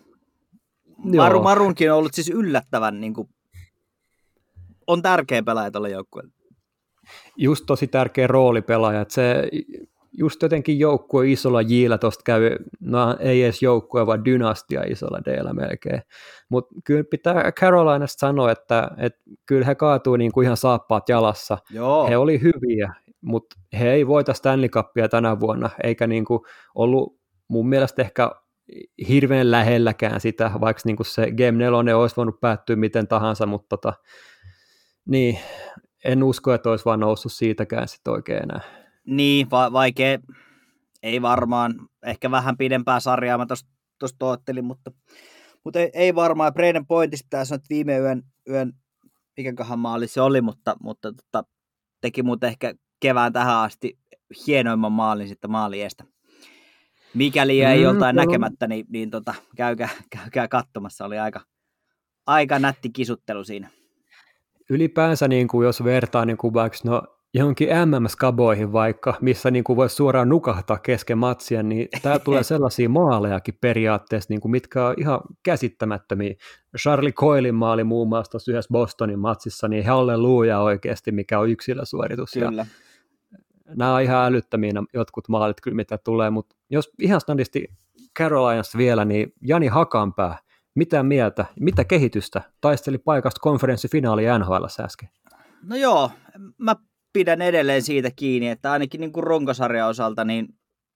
[1.17, 3.29] Maru, Marunkin on ollut siis yllättävän, niin kuin,
[4.87, 6.33] on tärkeä pelaaja tuolle joukkueelle.
[7.37, 9.49] Just tosi tärkeä roolipelaaja, että se
[10.13, 15.53] just jotenkin joukkue isolla jillä tuosta käy, no ei edes joukkue, vaan dynastia isolla d
[15.53, 16.03] melkein.
[16.49, 21.59] Mutta kyllä pitää Carolinasta sanoa, että, että kyllä he kaatuu niin kuin ihan saappaat jalassa.
[21.71, 22.09] Joo.
[22.09, 26.41] He oli hyviä, mutta he ei voita Stanley Cupia tänä vuonna, eikä niin kuin
[26.75, 28.31] ollut mun mielestä ehkä
[29.09, 33.77] hirveän lähelläkään sitä, vaikka niin kuin se Game 4 olisi voinut päättyä miten tahansa, mutta
[33.77, 33.93] tota,
[35.07, 35.39] niin,
[36.05, 38.61] en usko, että olisi vaan noussut siitäkään sitten oikein enää.
[39.07, 40.19] Niin, va- vaikea,
[41.03, 41.75] ei varmaan,
[42.07, 43.47] ehkä vähän pidempää sarjaa mä
[43.99, 44.91] tuossa toottelin, mutta,
[45.65, 46.55] mutta ei, ei varmaan.
[46.55, 48.73] Braden Pointista pitää sanoa, että viime yön, yön
[49.37, 51.49] mikäköhän maali se oli, mutta, mutta tota,
[52.01, 53.99] teki muuten ehkä kevään tähän asti
[54.47, 56.05] hienoimman maalin sitten maaliestä.
[57.15, 58.23] Mikäli ei mm, joltain no.
[58.23, 61.05] näkemättä, niin, niin tota, käykää, käykää katsomassa.
[61.05, 61.41] Oli aika,
[62.27, 63.71] aika nätti kisuttelu siinä.
[64.71, 67.03] Ylipäänsä, niin kuin jos vertaa niin kuin vaikka no,
[67.35, 72.89] johonkin MM-skaboihin vaikka, missä niin kuin voisi suoraan nukahtaa kesken matsia, niin täällä tulee sellaisia
[72.89, 76.35] maalejakin periaatteessa, niin kuin mitkä on ihan käsittämättömiä.
[76.83, 82.33] Charlie Coilin maali muun muassa tuossa yhdessä Bostonin matsissa, niin halleluja oikeasti, mikä on yksilösuoritus.
[82.33, 82.63] Kyllä.
[82.63, 82.88] Ja
[83.77, 87.69] nämä on ihan älyttömiä jotkut maalit kyllä, mitä tulee, mutta jos ihan standisti
[88.19, 90.39] Carolinassa vielä, niin Jani Hakanpää,
[90.75, 95.09] mitä mieltä, mitä kehitystä taisteli paikasta konferenssifinaali NHL äsken?
[95.63, 96.11] No joo,
[96.59, 96.77] mä
[97.13, 100.49] pidän edelleen siitä kiinni, että ainakin niin kuin runkosarjan osalta niin,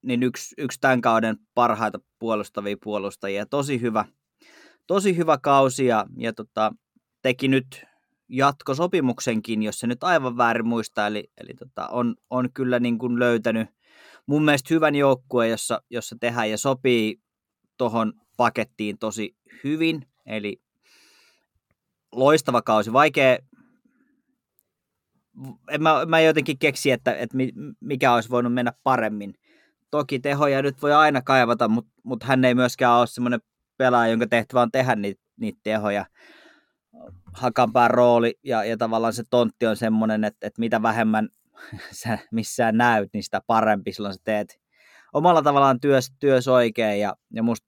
[0.03, 3.45] niin yksi, yksi tämän kauden parhaita puolustavia puolustajia.
[3.45, 4.05] Tosi hyvä,
[4.87, 6.71] tosi hyvä kausi ja, ja tota,
[7.21, 7.85] teki nyt
[8.29, 11.07] jatkosopimuksenkin, jos se nyt aivan väärin muistaa.
[11.07, 13.69] Eli, eli tota, on, on kyllä niin kuin löytänyt
[14.25, 17.21] mun mielestä hyvän joukkueen, jossa, jossa tehdään ja sopii
[17.77, 20.07] tuohon pakettiin tosi hyvin.
[20.25, 20.61] Eli
[22.11, 22.93] loistava kausi.
[22.93, 23.37] Vaikea,
[25.69, 27.37] en mä, mä jotenkin keksi, että, että
[27.79, 29.33] mikä olisi voinut mennä paremmin.
[29.91, 33.41] Toki tehoja nyt voi aina kaivata, mutta, mutta hän ei myöskään ole semmoinen
[33.77, 36.05] pelaaja, jonka tehtävä on tehdä niitä, niitä tehoja.
[37.33, 41.29] Hakanpään rooli ja, ja tavallaan se tontti on semmoinen, että, että mitä vähemmän
[42.03, 44.63] sä missään näyt, niin sitä parempi silloin sä teet
[45.13, 47.67] omalla tavallaan työs, työs oikein ja, ja musta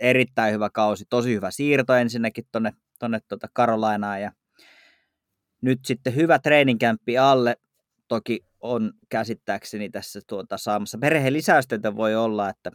[0.00, 4.32] erittäin hyvä kausi, tosi hyvä siirto ensinnäkin tonne, tonne tuota Karolainaan ja
[5.60, 7.56] nyt sitten hyvä treeninkämppi alle.
[8.08, 12.70] Toki on käsittääkseni tässä tuota saamassa perheen lisäystä, voi olla, että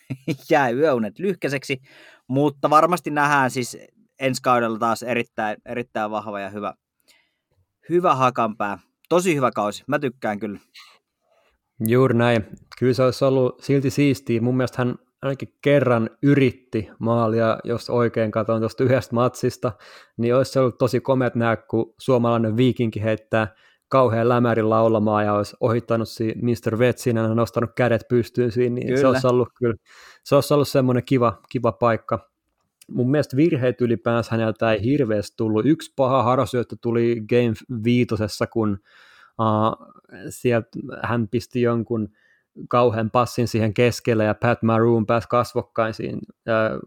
[0.50, 1.80] jää yöunet lyhkäiseksi,
[2.28, 3.78] mutta varmasti nähdään siis
[4.22, 6.74] ensi kaudella taas erittäin, erittäin vahva ja hyvä,
[7.88, 8.78] hyvä hakanpää.
[9.08, 10.58] Tosi hyvä kausi, mä tykkään kyllä.
[11.86, 12.44] Juuri näin.
[12.78, 14.40] Kyllä se olisi ollut silti siistiä.
[14.40, 19.72] Mun mielestä hän ainakin kerran yritti maalia, jos oikein katson tuosta yhdestä matsista,
[20.16, 23.54] niin olisi ollut tosi komeat nähdä, kun suomalainen viikinki heittää
[23.88, 26.78] kauhean lämärin laulamaan ja olisi ohittanut si Mr.
[26.78, 29.00] Vetsin ja nostanut kädet pystyyn siinä, niin kyllä.
[29.00, 29.74] se olisi ollut kyllä,
[30.24, 32.31] se olisi ollut semmoinen kiva, kiva paikka.
[32.94, 35.66] Mun mielestä virheet ylipäänsä häneltä ei hirveästi tullut.
[35.66, 38.78] Yksi paha harasyöttö tuli Game viitosessa, kun
[39.38, 39.86] uh,
[40.28, 40.68] sieltä
[41.02, 42.08] hän pisti jonkun
[42.68, 46.78] kauhean passin siihen keskelle ja Pat Maroon pääsi kasvokkain, siinä, äh,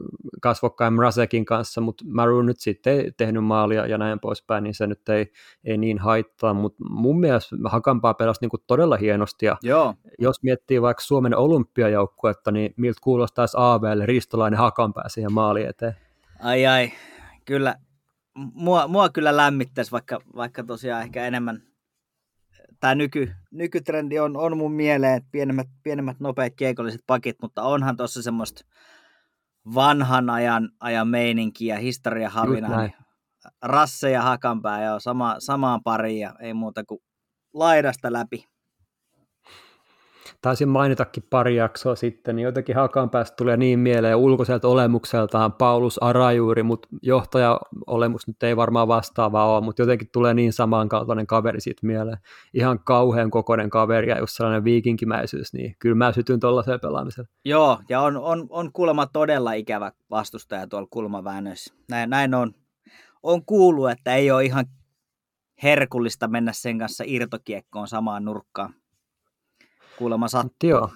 [0.41, 4.87] kasvokkain Mrasekin kanssa, mutta Maroon nyt sitten ei tehnyt maalia ja näin poispäin, niin se
[4.87, 5.31] nyt ei,
[5.63, 9.93] ei niin haittaa, mutta mun mielestä Hakanpaa pelasi niin todella hienosti ja Joo.
[10.19, 15.95] jos miettii vaikka Suomen olympiajoukkuetta, niin miltä kuulostaisi AVL Ristolainen Hakanpää siihen maaliin eteen?
[16.43, 16.91] Ai ai,
[17.45, 17.75] kyllä,
[18.53, 21.63] mua, mua kyllä lämmittäisi, vaikka, vaikka tosiaan ehkä enemmän
[22.85, 27.97] tämä nyky, nykytrendi on, on mun mieleen, että pienemmät, pienemmät nopeat kiekolliset pakit, mutta onhan
[27.97, 28.65] tuossa semmoista
[29.75, 32.81] vanhan ajan, ajan meininki ja historia havina.
[32.81, 32.93] Niin
[33.61, 37.01] Rasse ja Hakanpää, joo, sama, samaan pariin ja ei muuta kuin
[37.53, 38.45] laidasta läpi
[40.41, 46.63] taisin mainitakin pari jaksoa sitten, niin jotenkin Hakanpäästä tulee niin mieleen ulkoiselta olemukseltaan Paulus Arajuuri,
[46.63, 51.87] mutta johtaja olemus nyt ei varmaan vastaava ole, mutta jotenkin tulee niin samankaltainen kaveri siitä
[51.87, 52.17] mieleen.
[52.53, 57.27] Ihan kauhean kokoinen kaveri ja just sellainen viikinkimäisyys, niin kyllä mä sytyn tuollaiseen pelaamiseen.
[57.45, 61.73] Joo, ja on, on, on kuulemma todella ikävä vastustaja tuolla kulmaväännöissä.
[61.89, 62.53] Näin, näin on,
[63.23, 64.65] on kuullut, että ei ole ihan
[65.63, 68.73] herkullista mennä sen kanssa irtokiekkoon samaan nurkkaan
[69.97, 70.69] kuulemma sattuu.
[70.69, 70.89] Joo.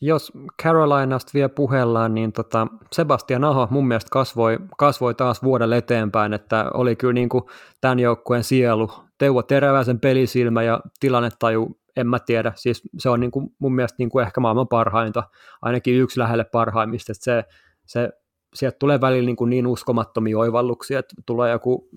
[0.00, 6.32] Jos Carolinasta vielä puhellaan, niin tota Sebastian Aho mun mielestä kasvoi, kasvoi taas vuodelle eteenpäin,
[6.32, 7.44] että oli kyllä niin kuin
[7.80, 8.90] tämän joukkueen sielu.
[9.18, 13.96] Teuvo Teräväisen pelisilmä ja tilannetaju, en mä tiedä, siis se on niin kuin mun mielestä
[13.98, 15.22] niin kuin ehkä maailman parhainta,
[15.62, 17.44] ainakin yksi lähelle parhaimmista, että se,
[17.86, 18.10] se,
[18.54, 21.88] sieltä tulee välillä niin, kuin niin uskomattomia oivalluksia, että tulee joku,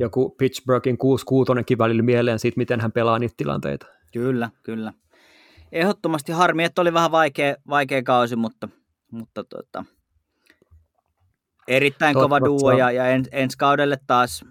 [0.00, 0.98] joku Pittsburghin
[1.74, 3.86] 6-6 välillä mieleen siitä, miten hän pelaa niitä tilanteita.
[4.12, 4.92] Kyllä, kyllä
[5.74, 8.68] ehdottomasti harmi, että oli vähän vaikea, vaikea kausi, mutta,
[9.10, 9.84] mutta tota,
[11.68, 14.44] erittäin Totta, kova duo ja, ja en, ensi kaudelle taas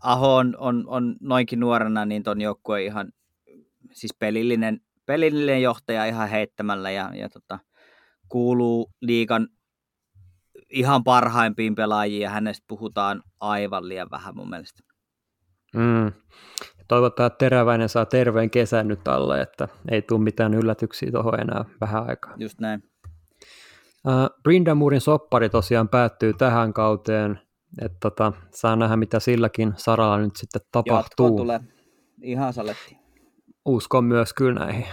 [0.00, 3.12] Aho on, on, on noinkin nuorena, niin ton joukkue ihan
[3.92, 7.58] siis pelillinen, pelillinen johtaja ihan heittämällä ja, ja tota,
[8.28, 9.48] kuuluu liikan
[10.70, 14.82] ihan parhaimpiin pelaajiin ja hänestä puhutaan aivan liian vähän mun mielestä.
[15.74, 16.12] Mm
[16.88, 21.64] toivotaan, että Teräväinen saa terveen kesän nyt alle, että ei tule mitään yllätyksiä tuohon enää
[21.80, 22.34] vähän aikaa.
[22.36, 22.82] Just näin.
[24.06, 27.40] Uh, Brindamurin soppari tosiaan päättyy tähän kauteen,
[27.82, 31.26] että tota, saa nähdä mitä silläkin saralla nyt sitten tapahtuu.
[31.26, 31.60] Jatko tulee
[32.22, 32.96] ihan saletti.
[33.64, 34.86] Uskon myös kyllä näihin.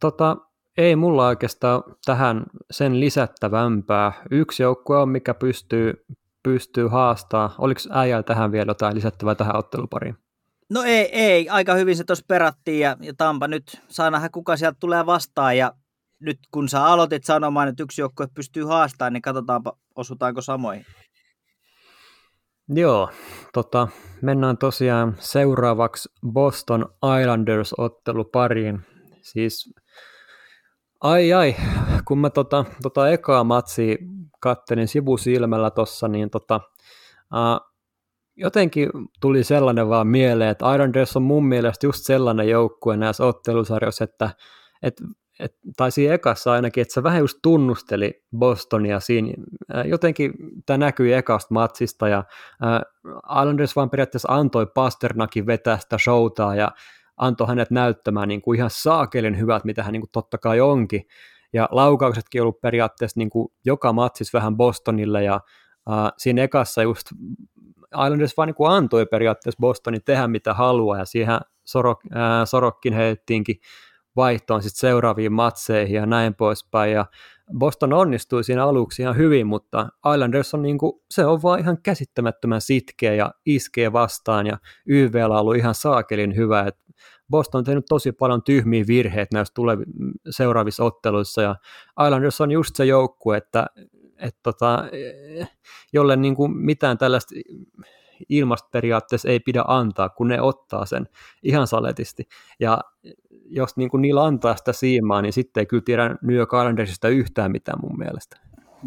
[0.00, 0.36] Tota,
[0.78, 4.12] ei mulla oikeastaan tähän sen lisättävämpää.
[4.30, 6.04] Yksi joukkue on, mikä pystyy,
[6.42, 7.54] pystyy haastaa.
[7.58, 10.16] Oliko äijällä tähän vielä jotain lisättävää tähän ottelupariin?
[10.72, 14.56] No ei, ei, aika hyvin se tuossa perattiin ja, ja Tampa nyt saa nähdä kuka
[14.56, 15.72] sieltä tulee vastaan ja
[16.20, 20.86] nyt kun sä aloitit sanomaan, että yksi joukkue pystyy haastamaan, niin katsotaanpa osutaanko samoihin.
[22.68, 23.10] Joo,
[23.52, 23.88] tota,
[24.22, 26.86] mennään tosiaan seuraavaksi Boston
[27.20, 28.80] Islanders-ottelupariin.
[29.22, 29.74] Siis
[31.00, 31.56] ai ai,
[32.04, 33.96] kun mä tota, tota ekaa matsia
[34.40, 36.60] kattelin sivusilmällä tossa, niin tota,
[37.34, 37.71] uh,
[38.36, 38.90] jotenkin
[39.20, 44.30] tuli sellainen vaan mieleen, että Islanders on mun mielestä just sellainen joukkue näissä ottelusarjoissa, että,
[44.82, 45.04] että
[45.40, 49.32] et, tai siinä ekassa ainakin, että se vähän just tunnusteli Bostonia siinä.
[49.84, 50.32] Jotenkin
[50.66, 52.24] tämä näkyi ekasta matsista ja
[52.64, 52.80] äh,
[53.40, 56.72] Islanders vaan periaatteessa antoi Pasternakin vetää sitä showtaa ja
[57.16, 61.02] antoi hänet näyttämään niin kuin ihan saakelin hyvät, mitä hän niin kuin totta kai onkin.
[61.52, 65.34] Ja laukauksetkin ollut periaatteessa niin kuin joka matsis vähän Bostonille ja
[65.90, 67.06] äh, siinä ekassa just
[68.04, 73.56] Islanders vaan niin antoi periaatteessa Bostonin tehdä mitä haluaa, ja siihen Sorok, ää, Sorokkin heittiinkin
[74.16, 77.06] vaihtoon sitten seuraaviin matseihin ja näin poispäin, ja
[77.58, 81.78] Boston onnistui siinä aluksi ihan hyvin, mutta Islanders on niin kuin, se on vaan ihan
[81.82, 86.82] käsittämättömän sitkeä ja iskee vastaan, ja YV on ollut ihan saakelin hyvä, että
[87.30, 89.84] Boston on tehnyt tosi paljon tyhmiä virheitä näissä tulevi,
[90.30, 91.56] seuraavissa otteluissa, ja
[92.06, 93.66] Islanders on just se joukkue, että
[94.22, 94.84] että tota,
[95.92, 97.34] jolle niin kuin mitään tällaista
[98.28, 101.08] ilmasta periaatteessa ei pidä antaa, kun ne ottaa sen
[101.42, 102.28] ihan saletisti.
[102.60, 102.78] Ja
[103.46, 107.52] jos niin kuin niillä antaa sitä siimaa, niin sitten ei kyllä tiedä New Islandersista yhtään
[107.52, 108.36] mitään mun mielestä.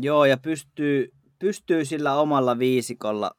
[0.01, 3.31] Joo, ja pystyy, pystyy sillä omalla viisikolla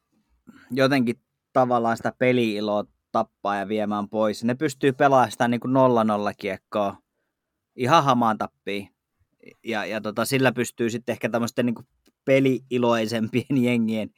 [0.71, 1.15] jotenkin
[1.53, 4.43] tavallaan sitä peli-iloa tappaa ja viemään pois.
[4.43, 6.97] Ne pystyy pelaamaan sitä niin kuin nolla-nolla kiekkoa
[7.75, 8.89] ihan hamaan tappiin
[9.63, 11.75] ja, ja tota, sillä pystyy sitten ehkä tämmöisten niin
[12.25, 14.09] peli-iloisempien jengien,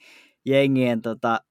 [0.45, 1.41] jengien tota,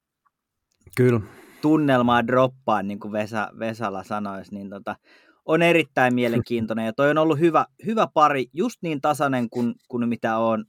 [0.97, 1.21] Kyllä.
[1.63, 4.97] tunnelmaa droppaa, niin kuin Vesa, Vesala sanoisi, niin tota,
[5.45, 6.87] on erittäin mielenkiintoinen.
[6.87, 10.65] Ja toi on ollut hyvä, hyvä pari, just niin tasainen kuin, kuin mitä on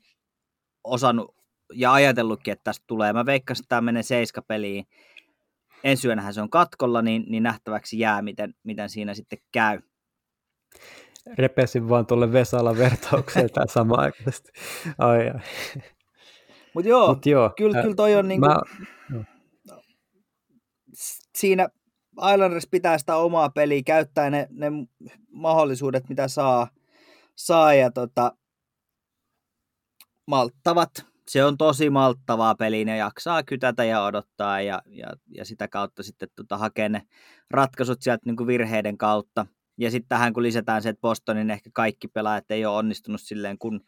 [0.84, 1.36] osannut
[1.74, 3.14] ja ajatellutkin, että tästä tulee.
[3.14, 4.86] Mä veikkasin, että tämä menee seiskapeliin.
[5.84, 9.80] Ensi yönähän se on katkolla, niin, niin nähtäväksi jää, miten, miten siinä sitten käy
[11.38, 14.52] repesin vaan tuolle Vesala vertaukseen tämä sama aikaisesti.
[14.98, 15.40] Ai, ai.
[16.74, 18.60] Mut joo, Mut joo, kyllä, kyllä toi on niinku, mä...
[21.36, 21.70] siinä
[22.34, 24.72] Islanders pitää sitä omaa peliä, käyttää ne, ne
[25.32, 26.68] mahdollisuudet, mitä saa,
[27.36, 28.32] saa ja tota,
[30.28, 30.90] malttavat.
[31.28, 36.04] Se on tosi malttavaa peliä, ne jaksaa kytätä ja odottaa ja, ja, ja sitä kautta
[36.04, 37.02] sitten tota, hakee ne
[37.52, 39.46] ratkaisut sieltä niin kuin virheiden kautta.
[39.80, 43.58] Ja sitten tähän kun lisätään se, että Bostonin ehkä kaikki pelaajat ei ole onnistunut silleen,
[43.58, 43.82] kun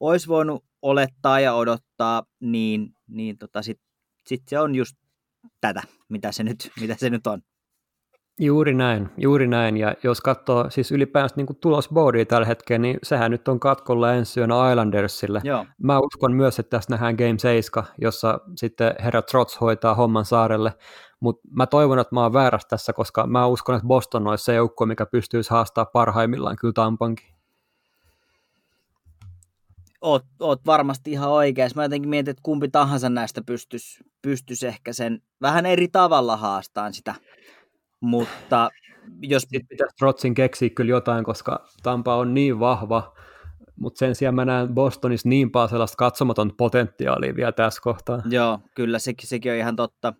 [0.00, 3.88] olisi voinut olettaa ja odottaa, niin, niin tota sitten
[4.26, 4.96] sit se on just
[5.60, 7.42] tätä, mitä se nyt, mitä se nyt on.
[8.40, 9.76] Juuri näin, juuri näin.
[9.76, 14.40] Ja jos katsoo siis ylipäänsä niin tulosboardia tällä hetkellä, niin sehän nyt on katkolla ensi
[14.40, 15.40] yönä Islandersille.
[15.44, 15.66] Joo.
[15.82, 20.72] Mä uskon myös, että tässä nähdään Game 7, jossa sitten herra Trots hoitaa homman saarelle.
[21.20, 24.54] Mutta mä toivon, että mä oon väärässä tässä, koska mä uskon, että Boston olisi se
[24.54, 27.34] joukko, mikä pystyisi haastaa parhaimmillaan kyllä Tampankin.
[30.00, 31.76] Oot, oot varmasti ihan oikeassa.
[31.76, 36.94] Mä jotenkin mietin, että kumpi tahansa näistä pystyisi pystyis ehkä sen vähän eri tavalla haastaan
[36.94, 37.14] sitä
[38.00, 38.70] mutta
[39.22, 39.42] jos...
[39.42, 43.14] Sitten pitäisi Trotsin keksiä kyllä jotain, koska Tampa on niin vahva,
[43.76, 48.22] mutta sen sijaan mä näen Bostonissa niin paljon sellaista katsomaton potentiaalia vielä tässä kohtaa.
[48.30, 50.14] Joo, kyllä sekin, sekin on ihan totta.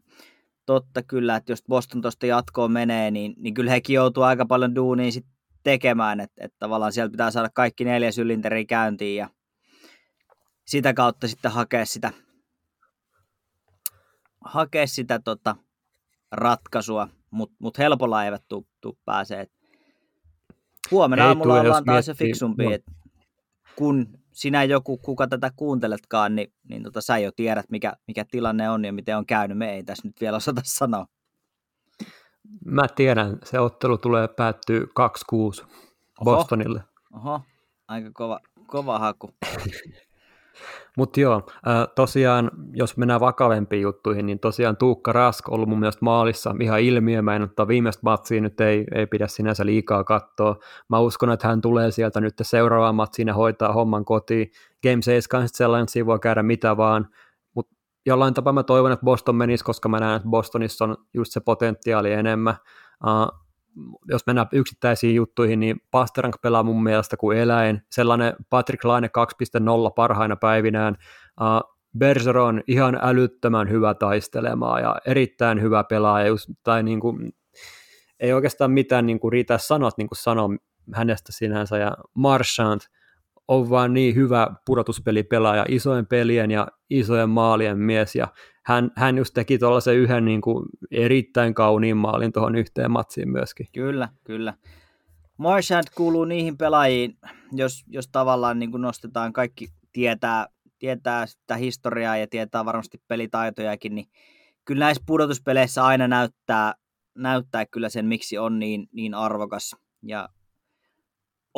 [0.69, 4.75] Totta kyllä, että jos Boston tuosta jatkoon menee, niin, niin kyllä hekin joutuu aika paljon
[4.75, 5.27] duunia sit
[5.63, 9.29] tekemään, että, että tavallaan sieltä pitää saada kaikki neljä sylinteriä käyntiin ja
[10.67, 12.13] sitä kautta sitten hakea sitä,
[14.45, 15.57] hakea sitä tota,
[16.33, 19.47] ratkaisua mutta mut helpolla eivät tuu, tuu pääsee.
[20.91, 22.79] Huomenna Ei aamulla ollaan taas se fiksumpi, no.
[23.77, 28.71] kun sinä joku, kuka tätä kuunteletkaan, niin, niin tota, sä jo tiedät, mikä, mikä tilanne
[28.71, 29.59] on ja miten on käynyt.
[29.59, 31.07] Me ei tässä nyt vielä osata sanoa.
[32.65, 34.81] Mä tiedän, se ottelu tulee päättyä
[35.65, 35.67] 2-6
[36.25, 36.83] Bostonille.
[37.15, 37.41] Oho,
[37.89, 39.31] aika kova, kova haku.
[40.99, 41.43] Mutta joo,
[41.95, 46.81] tosiaan, jos mennään vakavempiin juttuihin, niin tosiaan Tuukka Rask on ollut mun mielestä maalissa ihan
[46.81, 47.23] ilmiö.
[47.23, 50.57] Mä en ottaa viimeistä matsia, nyt ei, ei pidä sinänsä liikaa katsoa.
[50.89, 54.51] Mä uskon, että hän tulee sieltä nyt seuraavaan matsiin ja hoitaa homman kotiin.
[54.83, 57.09] Game 7 on sellainen, siinä voi käydä mitä vaan,
[57.55, 57.77] mutta
[58.07, 61.41] jollain tapaa mä toivon, että Boston menisi, koska mä näen, että Bostonissa on just se
[61.41, 62.55] potentiaali enemmän.
[64.09, 67.83] Jos mennään yksittäisiin juttuihin, niin Pasterank pelaa mun mielestä kuin eläin.
[67.91, 70.97] Sellainen Patrick Laine 2.0 parhaina päivinään.
[71.41, 77.33] Uh, Berger on ihan älyttömän hyvä taistelemaan ja erittäin hyvä pelaaja, just, tai niin kuin,
[78.21, 80.49] ei oikeastaan mitään niin kuin riitä sanot niin kuin sanoa
[80.95, 82.81] hänestä sinänsä, ja Marchand
[83.49, 88.29] on vaan niin hyvä pudotuspelipelaaja, isojen pelien ja isojen maalien mies, ja
[88.65, 93.67] hän, hän just teki tuollaisen yhden niin kuin erittäin kauniin maalin tuohon yhteen matsiin myöskin.
[93.73, 94.55] Kyllä, kyllä.
[95.39, 97.19] Marchand kuuluu niihin pelaajiin,
[97.53, 100.47] jos, jos tavallaan niin kuin nostetaan kaikki tietää,
[100.79, 104.07] tietää sitä historiaa ja tietää varmasti pelitaitojakin, niin
[104.65, 106.75] kyllä näissä pudotuspeleissä aina näyttää,
[107.19, 110.29] näyttää kyllä sen, miksi on niin, niin arvokas ja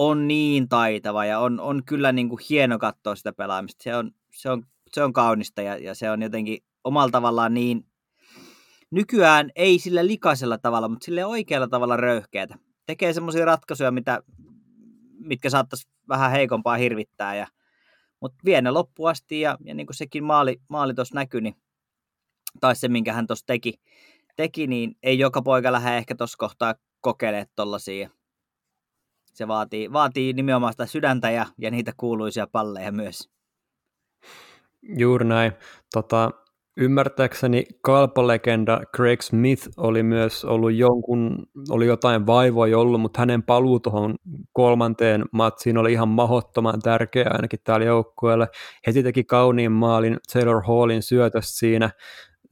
[0.03, 3.83] on niin taitava ja on, on kyllä niin kuin hieno katsoa sitä pelaamista.
[3.83, 7.87] Se on, se on, se on kaunista ja, ja se on jotenkin omalla tavallaan niin,
[8.91, 12.59] nykyään ei sillä likaisella tavalla, mutta sille oikealla tavalla röyhkeätä.
[12.87, 14.23] Tekee semmoisia ratkaisuja, mitä,
[15.19, 17.47] mitkä saattaisi vähän heikompaa hirvittää, ja,
[18.21, 21.55] mutta vie ne loppuun asti, ja, ja niin kuin sekin maali, maali tuossa näkyi, niin,
[22.61, 23.75] tai se, minkä hän tuossa teki,
[24.37, 28.11] teki, niin ei joka poika lähde ehkä tuossa kohtaa kokeilemaan tollaisia.
[29.33, 33.31] Se vaatii, vaatii nimenomaan sitä sydäntä ja, ja niitä kuuluisia palleja myös.
[34.83, 35.53] Juuri näin.
[35.93, 36.31] Tota,
[36.77, 43.81] Ymmärtääkseni kalpalegenda Craig Smith oli myös ollut jonkun, oli jotain vaivoja ollut, mutta hänen paluu
[43.81, 44.15] tuohon
[44.53, 48.49] kolmanteen matsiin oli ihan mahottoman tärkeä ainakin täällä joukkueelle.
[48.87, 51.91] Heti teki kauniin maalin Taylor Hallin syötös siinä.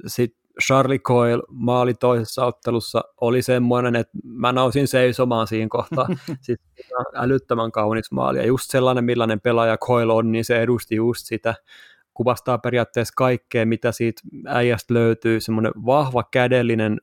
[0.06, 6.08] Sitten Charlie Coyle maali toisessa ottelussa oli semmoinen, että mä nousin seisomaan siinä kohtaa.
[6.40, 6.58] siis
[7.14, 11.54] älyttömän kaunis maali ja just sellainen, millainen pelaaja Coyle on, niin se edusti just sitä
[12.14, 17.00] kuvastaa periaatteessa kaikkea, mitä siitä äijästä löytyy, semmoinen vahva kädellinen,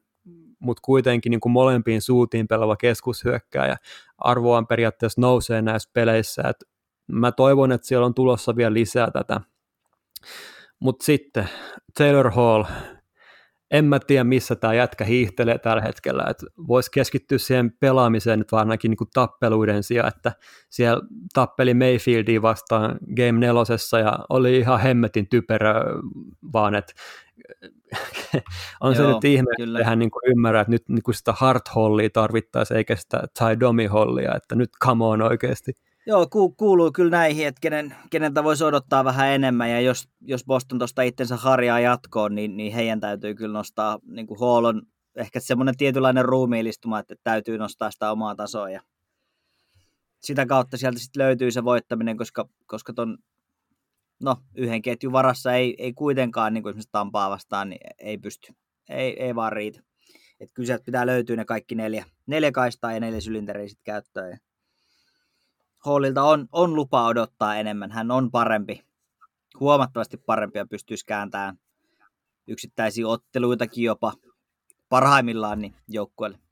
[0.60, 3.78] mutta kuitenkin niin kuin molempiin suutiin pelava keskushyökkääjä.
[4.18, 6.64] Arvoaan periaatteessa nousee näissä peleissä, Et
[7.08, 9.42] mä toivon, että siellä on tulossa vielä lisää tätä.
[10.80, 11.50] Mutta sitten
[11.98, 12.64] Taylor Hall,
[13.72, 18.52] en mä tiedä, missä tämä jätkä hiihtelee tällä hetkellä, että voisi keskittyä siihen pelaamiseen nyt
[18.52, 20.32] vaan ainakin niin tappeluiden sijaan, että
[20.70, 21.02] siellä
[21.34, 25.74] tappeli Mayfieldia vastaan Game nelosessa ja oli ihan hemmetin typerä,
[26.54, 26.94] vaan että
[28.82, 29.80] on Joo, se nyt ihme, kyllä.
[29.80, 33.24] että hän niin kuin ymmärrä, että nyt niin kuin sitä heart hollia tarvittaisiin, eikä sitä
[33.40, 35.72] Ty Domi hollia, että nyt come on oikeasti.
[36.08, 40.46] Joo, ku, kuuluu kyllä näihin, että kenen, keneltä voisi odottaa vähän enemmän, ja jos, jos
[40.46, 44.82] Boston tuosta itsensä harjaa jatkoon, niin, niin heidän täytyy kyllä nostaa, niin kuin Hall on
[45.16, 48.82] ehkä semmoinen tietynlainen ruumiillistuma, että täytyy nostaa sitä omaa tasoa, ja
[50.24, 53.18] sitä kautta sieltä sitten löytyy se voittaminen, koska, koska ton,
[54.24, 58.54] no, yhden ketjun varassa ei, ei kuitenkaan, niin kuin esimerkiksi Tampaa vastaan, niin ei pysty,
[58.90, 59.82] ei, ei vaan riitä.
[60.40, 64.38] Että kyllä sieltä pitää löytyä ne kaikki neljä, neljä kaistaa ja neljä sylinteriä sitten käyttöön.
[65.86, 68.86] Hallilta on, on lupa odottaa enemmän, hän on parempi,
[69.60, 71.60] huomattavasti parempia pystyisi kääntämään
[72.48, 74.14] yksittäisiä otteluitakin jopa
[74.90, 76.45] parhaimmillaan niin joukkueelle.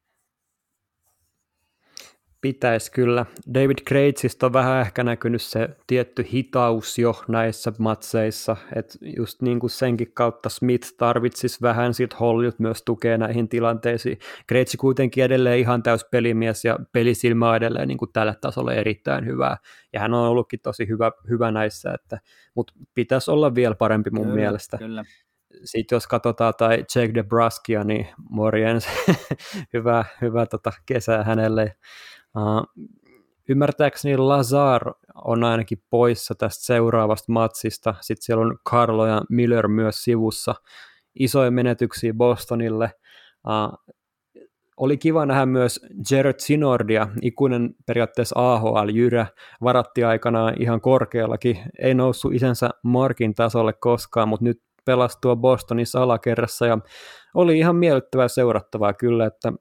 [2.43, 3.25] Pitäisi kyllä.
[3.53, 9.59] David Kreitsistä on vähän ehkä näkynyt se tietty hitaus jo näissä matseissa, että just niin
[9.59, 14.17] kuin senkin kautta Smith tarvitsisi vähän, sit Hollywood myös tukee näihin tilanteisiin.
[14.47, 19.25] Kreitsi kuitenkin edelleen ihan täys pelimies ja pelisilmä on edelleen niin kuin tällä tasolla erittäin
[19.25, 19.57] hyvää,
[19.93, 22.19] ja hän on ollutkin tosi hyvä, hyvä näissä, että,
[22.55, 24.77] mutta pitäisi olla vielä parempi mun kyllä, mielestä.
[24.77, 25.03] Kyllä.
[25.63, 28.87] Sitten jos katsotaan tai Jake DeBruskia, niin morjens,
[29.73, 31.75] hyvä, hyvä tota kesää hänelle.
[32.37, 32.85] Uh,
[33.49, 34.93] ymmärtääkseni Lazar
[35.25, 37.95] on ainakin poissa tästä seuraavasta matsista.
[38.01, 40.55] Sitten siellä on Carlo ja Miller myös sivussa.
[41.19, 42.91] Isoja menetyksiä Bostonille.
[43.47, 43.95] Uh,
[44.77, 45.79] oli kiva nähdä myös
[46.11, 49.25] Jared Sinordia, ikuinen periaatteessa AHL-jyrä,
[49.63, 56.03] varatti aikanaan ihan korkeallakin, ei noussut isänsä Markin tasolle koskaan, mutta nyt pelasi tuo Bostonissa
[56.03, 56.77] alakerrassa ja
[57.33, 59.53] oli ihan miellyttävää seurattavaa kyllä, että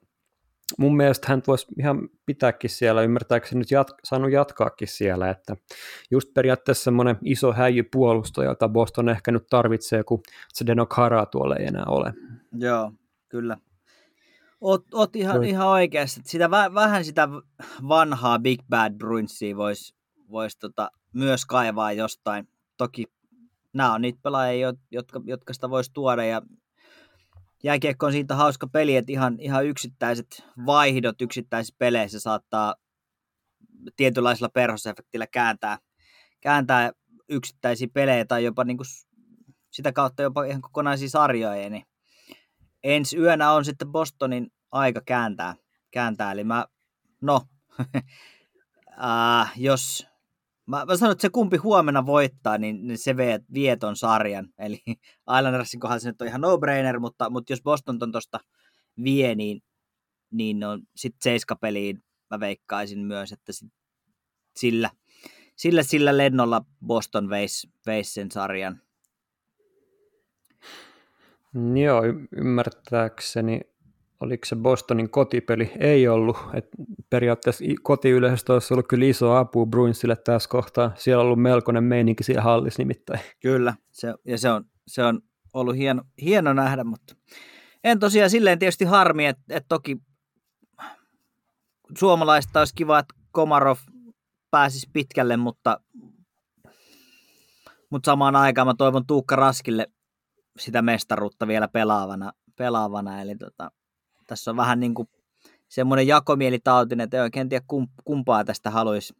[0.77, 5.55] mun mielestä hän voisi ihan pitääkin siellä, ymmärtääkseni nyt jat- saanut jatkaakin siellä, että
[6.11, 10.21] just periaatteessa semmoinen iso häijy puolustaja, jota Boston ehkä nyt tarvitsee, kun
[10.53, 12.13] se Denokara tuolla ei enää ole.
[12.57, 12.91] Joo,
[13.29, 13.57] kyllä.
[14.61, 15.41] Oot, oot ihan, no.
[15.41, 16.21] ihan oikeassa.
[16.25, 17.29] Sitä, vähän sitä
[17.87, 19.95] vanhaa Big Bad Bruinsia voisi
[20.31, 22.47] vois tota, myös kaivaa jostain.
[22.77, 23.05] Toki
[23.73, 26.41] nämä on niitä pelaajia, jotka, jotka sitä voisi tuoda ja
[27.63, 32.75] jääkiekko on siitä hauska peli, että ihan, ihan yksittäiset vaihdot yksittäisissä peleissä saattaa
[33.95, 35.77] tietynlaisella perhosefektillä kääntää,
[36.41, 36.91] kääntää
[37.29, 38.87] yksittäisiä pelejä tai jopa niin kuin
[39.71, 41.69] sitä kautta jopa ihan kokonaisia sarjoja.
[41.69, 41.85] Niin
[42.83, 45.55] ensi yönä on sitten Bostonin aika kääntää,
[45.91, 46.31] kääntää.
[46.31, 46.65] eli mä,
[47.21, 47.41] no,
[49.03, 50.12] äh, jos
[50.73, 54.49] Mä, mä sanon, että se kumpi huomenna voittaa, niin, niin se vie, vie ton sarjan.
[54.65, 54.79] Eli
[55.37, 58.39] Islandersin kohdalla se nyt on ihan no-brainer, mutta, mutta jos Boston ton tosta
[59.03, 59.61] vie, niin,
[60.31, 63.71] niin on sitten seiskapeliin mä veikkaisin myös, että sit,
[64.55, 64.89] sillä,
[65.55, 68.81] sillä, sillä lennolla Boston veisi veis sen sarjan.
[71.83, 72.01] Joo,
[72.31, 73.59] ymmärtääkseni
[74.23, 76.37] oliko se Bostonin kotipeli, ei ollut.
[76.53, 76.67] Et
[77.09, 80.91] periaatteessa kotiyleisöstä olisi ollut kyllä iso apu Bruinsille tässä kohtaa.
[80.95, 83.19] Siellä on ollut melkoinen meininki siellä hallissa nimittäin.
[83.39, 85.21] Kyllä, se, ja se on, se on
[85.53, 87.15] ollut hieno, hieno nähdä, mutta
[87.83, 89.97] en tosiaan silleen tietysti harmi, että, että toki
[91.97, 93.77] suomalaista olisi kiva, että Komarov
[94.51, 95.79] pääsisi pitkälle, mutta,
[97.89, 99.87] mutta samaan aikaan mä toivon Tuukka Raskille
[100.59, 103.71] sitä mestaruutta vielä pelaavana, pelaavana eli tota,
[104.33, 105.09] tässä on vähän niin kuin
[105.69, 107.65] semmoinen jakomielitautinen, että ei oikein tiedä
[108.05, 109.13] kumpaa tästä haluaisi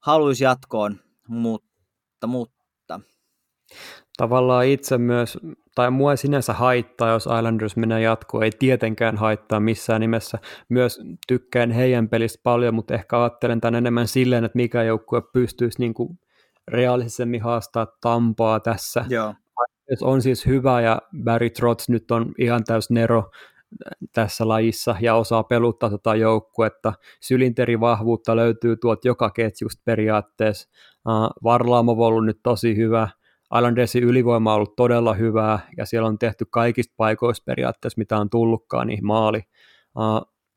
[0.00, 3.00] haluais jatkoon, mutta, mutta.
[4.16, 5.38] Tavallaan itse myös,
[5.74, 10.38] tai mua ei sinänsä haittaa, jos Islanders menee jatkoon, ei tietenkään haittaa missään nimessä.
[10.68, 15.78] Myös tykkään heidän pelistä paljon, mutta ehkä ajattelen tämän enemmän silleen, että mikä joukkue pystyisi
[15.78, 16.18] niin kuin
[16.68, 19.04] reaalisemmin haastaa Tampaa tässä.
[19.08, 19.34] Joo.
[20.02, 23.30] On siis hyvä ja Barry Trotz nyt on ihan täys nero
[24.12, 26.92] tässä lajissa ja osaa peluttaa tota joukkuetta.
[27.20, 30.68] Sylinterivahvuutta löytyy tuolta joka ketjusta periaatteessa.
[31.08, 33.08] Uh, Varlaamo on ollut nyt tosi hyvä.
[33.56, 38.30] Islandersin ylivoima on ollut todella hyvää ja siellä on tehty kaikista paikoista periaatteessa, mitä on
[38.30, 39.42] tullutkaan, niin maali.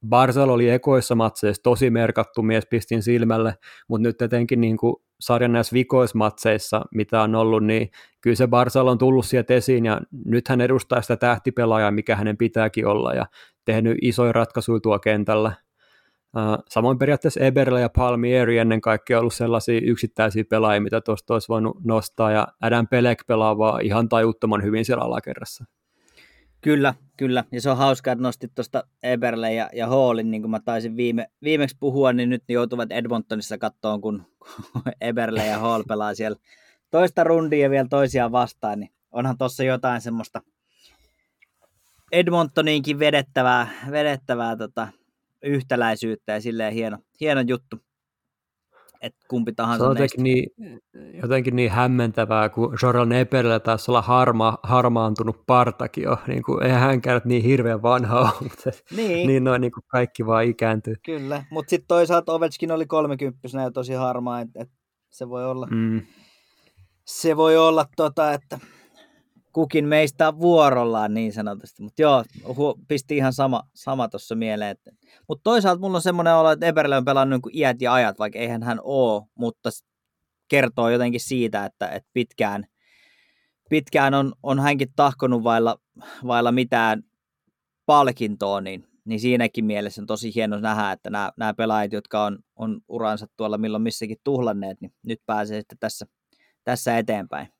[0.08, 3.54] Barzal oli ekoissa matseissa tosi merkattu mies, pistin silmälle,
[3.88, 7.89] mutta nyt etenkin niin kuin sarjan näissä vikoismatseissa, mitä on ollut, niin
[8.22, 12.38] kyllä se Barzal on tullut sieltä esiin ja nyt hän edustaa sitä tähtipelaajaa, mikä hänen
[12.38, 13.26] pitääkin olla ja
[13.66, 15.52] tehnyt isoja ratkaisuja tuo kentällä.
[16.70, 21.78] Samoin periaatteessa Eberle ja Palmieri ennen kaikkea ollut sellaisia yksittäisiä pelaajia, mitä tuosta olisi voinut
[21.84, 25.66] nostaa, ja Adam Pelek pelaa vaan ihan tajuttoman hyvin siellä alakerrassa.
[26.62, 27.43] Kyllä, kyllä.
[27.51, 30.97] Ja se on hauskaa, että nostit tuosta Eberle ja, ja Hallin, niin kuin mä taisin
[30.97, 34.24] viime, viimeksi puhua, niin nyt joutuvat Edmontonissa kattoon, kun,
[34.74, 36.39] kun Eberle ja Hall pelaa siellä
[36.91, 40.41] toista rundia ja vielä toisiaan vastaan, niin onhan tuossa jotain semmoista
[42.12, 44.88] Edmontoniinkin vedettävää, vedettävää tota,
[45.43, 47.78] yhtäläisyyttä ja silleen hieno, hieno juttu
[49.02, 50.50] että kumpi tahansa Se on jotenkin niin,
[51.22, 56.18] jotenkin niin hämmentävää, kun Jorel Neperillä taisi olla harma, harmaantunut partakin jo.
[56.28, 59.28] Niin kuin, eihän hänkään niin hirveän vanha ole, mutta niin.
[59.28, 60.95] niin noin niin kuin kaikki vaan ikääntyy.
[61.06, 64.76] Kyllä, mutta sitten toisaalta Ovechkin oli 30 ja tosi harmaa, että, että
[65.10, 66.02] se voi olla, mm.
[67.06, 68.60] se voi olla tota, että
[69.54, 71.84] kukin meistä vuorollaan niin sanotusti.
[71.84, 72.24] Mutta joo,
[72.88, 74.76] pisti ihan sama, sama tuossa mieleen.
[75.28, 78.39] Mutta toisaalta mulla on semmoinen olo, että Eberle on pelannut niin iät ja ajat, vaikka
[78.39, 79.70] eihän hän oo, mutta
[80.50, 82.66] kertoo jotenkin siitä, että, että pitkään,
[83.70, 85.78] pitkään on, on hänkin tahkonut vailla,
[86.28, 87.04] vailla mitään
[87.86, 92.39] palkintoa, niin, niin siinäkin mielessä on tosi hieno nähdä, että nämä, nämä pelaajat, jotka on,
[92.56, 96.06] on uransa tuolla milloin missäkin tuhlanneet, niin nyt pääsee sitten tässä,
[96.64, 97.59] tässä eteenpäin.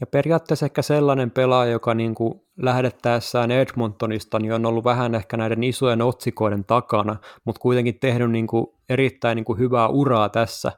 [0.00, 5.36] Ja periaatteessa ehkä sellainen pelaaja, joka niin kuin lähdettäessään Edmontonista niin on ollut vähän ehkä
[5.36, 10.72] näiden isojen otsikoiden takana, mutta kuitenkin tehnyt niin kuin erittäin niin kuin hyvää uraa tässä.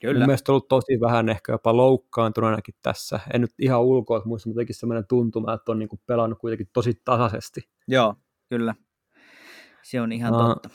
[0.00, 0.26] Kyllä.
[0.26, 3.20] Mielestäni ollut tosi vähän ehkä jopa loukkaantunenakin tässä.
[3.34, 7.00] En nyt ihan ulkoa muista, mutta sellainen tuntuma, että on niin kuin pelannut kuitenkin tosi
[7.04, 7.60] tasaisesti.
[7.88, 8.14] Joo,
[8.48, 8.74] kyllä.
[9.82, 10.68] Se on ihan uh, totta.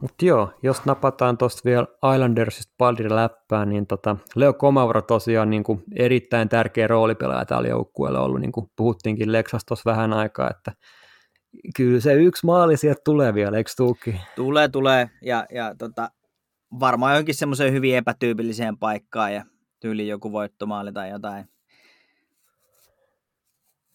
[0.00, 5.62] Mutta joo, jos napataan tuosta vielä Islandersista pari läppää, niin tota, Leo Komavra tosiaan niin
[5.64, 10.72] kuin erittäin tärkeä roolipelaaja täällä joukkueella ollut, niin kuin puhuttiinkin Lexas tuossa vähän aikaa, että
[11.76, 14.20] kyllä se yksi maali sieltä tulee vielä, eikö tuukin?
[14.36, 16.10] Tulee, tulee, ja, ja tota,
[16.80, 19.44] varmaan jonkin semmoiseen hyvin epätyypilliseen paikkaan, ja
[19.80, 21.48] tyyli joku voittomaali tai jotain.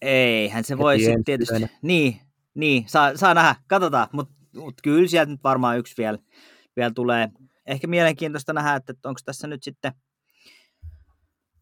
[0.02, 2.20] Eihän se voi sitten tietysti, niin,
[2.54, 6.18] niin, saa, saa nähdä, katsotaan, mutta mutta kyllä sieltä nyt varmaan yksi vielä,
[6.76, 7.28] vielä tulee.
[7.66, 9.92] Ehkä mielenkiintoista nähdä, että onko tässä nyt sitten,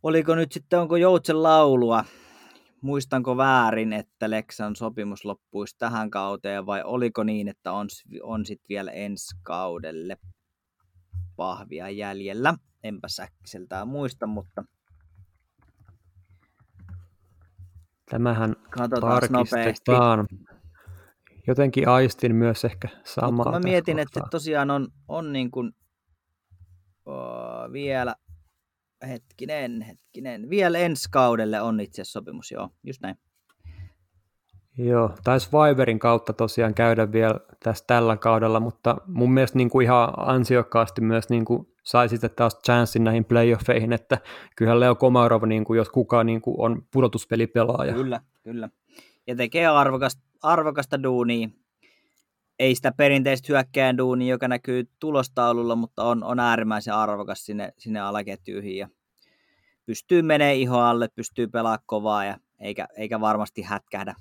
[0.02, 2.04] oliko nyt sitten, onko Joutsen laulua,
[2.80, 7.88] muistanko väärin, että Leksan sopimus loppuisi tähän kauteen vai oliko niin, että on,
[8.22, 10.16] on sitten vielä ensi kaudelle
[11.36, 12.54] pahvia jäljellä.
[12.82, 14.64] Enpä säkkiseltään muista, mutta
[18.10, 20.18] Tämähän Katsotaan tarkistetaan.
[20.18, 20.53] Nopeasti
[21.46, 23.52] jotenkin aistin myös ehkä samaa.
[23.52, 25.72] Mä mietin, että tosiaan on, on niin kuin,
[27.06, 28.14] oh, vielä,
[29.08, 33.16] hetkinen, hetkinen, vielä ensi kaudelle on itse asiassa sopimus, joo, just näin.
[34.78, 39.84] Joo, taisi Viberin kautta tosiaan käydä vielä tässä tällä kaudella, mutta mun mielestä niin kuin
[39.84, 44.18] ihan ansiokkaasti myös niin kuin sai sitten taas chanssin näihin playoffeihin, että
[44.56, 47.94] kyllähän Leo Komarov, niin kuin, jos kukaan niin kuin on pudotuspelipelaaja.
[47.94, 48.68] Kyllä, kyllä.
[49.26, 51.48] Ja tekee arvokasta, arvokasta duunia.
[52.58, 58.00] Ei sitä perinteistä hyökkään duunia, joka näkyy tulostaululla, mutta on, on äärimmäisen arvokas sinne, sinne
[58.00, 58.76] alaketjuihin.
[58.76, 58.88] Ja
[59.86, 64.14] pystyy menee iho alle, pystyy pelaamaan kovaa ja eikä, eikä varmasti hätkähdä.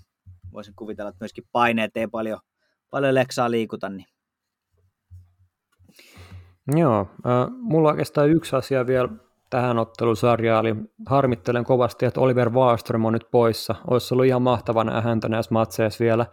[0.54, 2.40] Voisin kuvitella, että myöskin paineet ei paljon,
[2.90, 3.90] paljon leksaa liikuta.
[3.90, 4.08] Niin.
[6.68, 9.10] Joo, äh, mulla on oikeastaan yksi asia vielä
[9.54, 10.76] tähän ottelusarjaan, eli
[11.06, 13.76] harmittelen kovasti, että Oliver Wahlström on nyt poissa.
[13.88, 16.26] Olisi ollut ihan mahtava nähdä häntä näissä matseissa vielä.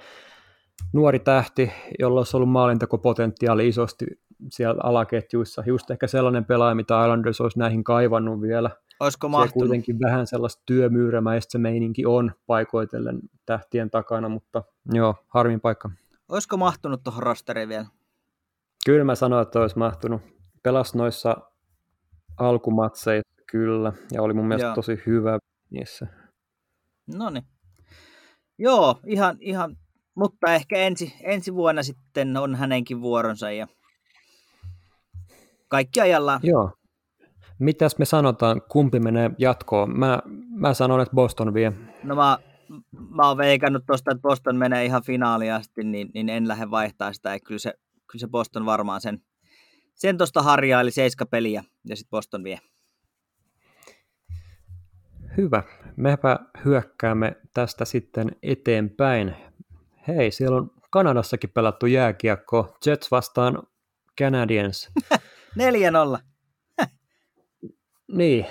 [0.92, 4.06] Nuori tähti, jolla olisi ollut maalintakopotentiaali isosti
[4.50, 5.62] siellä alaketjuissa.
[5.66, 8.70] Just ehkä sellainen pelaaja, mitä Islanders olisi näihin kaivannut vielä.
[9.00, 9.50] Olisiko mahtunut?
[9.50, 14.62] Se kuitenkin vähän sellaista työmyyrämäistä se meininki on paikoitellen tähtien takana, mutta
[14.92, 15.90] joo, harmin paikka.
[16.28, 17.86] Olisiko mahtunut tuohon rosteriin vielä?
[18.86, 20.22] Kyllä mä sanoin, että olisi mahtunut.
[20.62, 21.36] Pelas noissa
[22.41, 24.74] alkumatseissa kyllä, ja oli mun mielestä Joo.
[24.74, 25.38] tosi hyvä
[25.70, 26.07] niissä.
[27.14, 27.45] No niin.
[28.59, 29.76] Joo, ihan, ihan,
[30.14, 33.66] mutta ehkä ensi, ensi vuonna sitten on hänenkin vuoronsa ja
[35.68, 36.41] kaikki ajallaan.
[36.43, 36.70] Joo.
[37.59, 39.99] Mitäs me sanotaan, kumpi menee jatkoon?
[39.99, 40.18] Mä,
[40.55, 41.72] mä sanon, että Boston vie.
[42.03, 42.38] No mä,
[43.11, 47.12] mä oon veikannut tuosta, että Boston menee ihan finaaliin asti, niin, niin en lähde vaihtaa
[47.12, 47.41] sitä.
[47.41, 47.74] Kyllä se,
[48.11, 49.22] kyllä se Boston varmaan sen,
[49.95, 52.60] sen tuosta harjaili seiska peliä ja sitten Boston vie.
[55.36, 55.62] Hyvä.
[55.96, 59.34] Mepä hyökkäämme tästä sitten eteenpäin.
[60.08, 62.76] Hei, siellä on Kanadassakin pelattu jääkiekko.
[62.86, 63.62] Jets vastaan
[64.18, 64.90] Canadiens.
[65.58, 66.86] 4-0.
[68.12, 68.46] niin,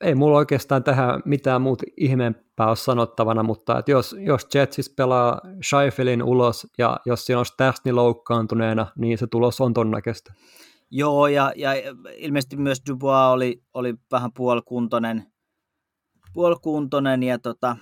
[0.00, 5.40] ei mulla oikeastaan tähän mitään muuta ihmeempää ole sanottavana, mutta että jos, jos Jetsis pelaa
[5.62, 10.32] Scheifelin ulos ja jos siinä on Stasny loukkaantuneena, niin se tulos on ton näköistä.
[10.96, 11.70] Joo, ja, ja
[12.16, 15.26] ilmeisesti myös Dubois oli, oli vähän puolikuntoinen,
[16.32, 17.76] puolikuntoinen ja tota,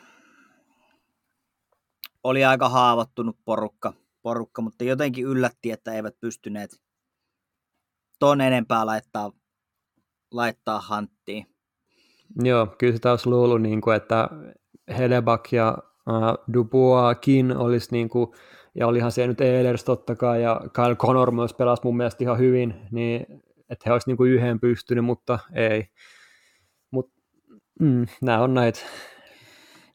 [2.24, 3.92] oli aika haavoittunut porukka,
[4.22, 6.82] porukka, mutta jotenkin yllätti, että eivät pystyneet
[8.18, 9.32] ton enempää laittaa,
[10.30, 11.46] laittaa hanttiin.
[12.42, 14.28] Joo, kyllä sitä olisi luullut, niin kuin, että
[14.98, 18.32] Helebak ja uh, Duboiskin olisi niin kuin,
[18.74, 22.38] ja olihan se nyt Ehlers totta kai, ja Kyle Connor myös pelasi mun mielestä ihan
[22.38, 23.26] hyvin, niin
[23.70, 25.88] että he olisivat niin yhden pystynyt, mutta ei.
[26.90, 27.12] Mut,
[27.80, 28.80] mm, nämä on näitä.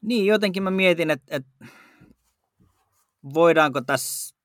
[0.01, 1.65] Niin, jotenkin mä mietin, että, että
[3.33, 4.37] voidaanko tässä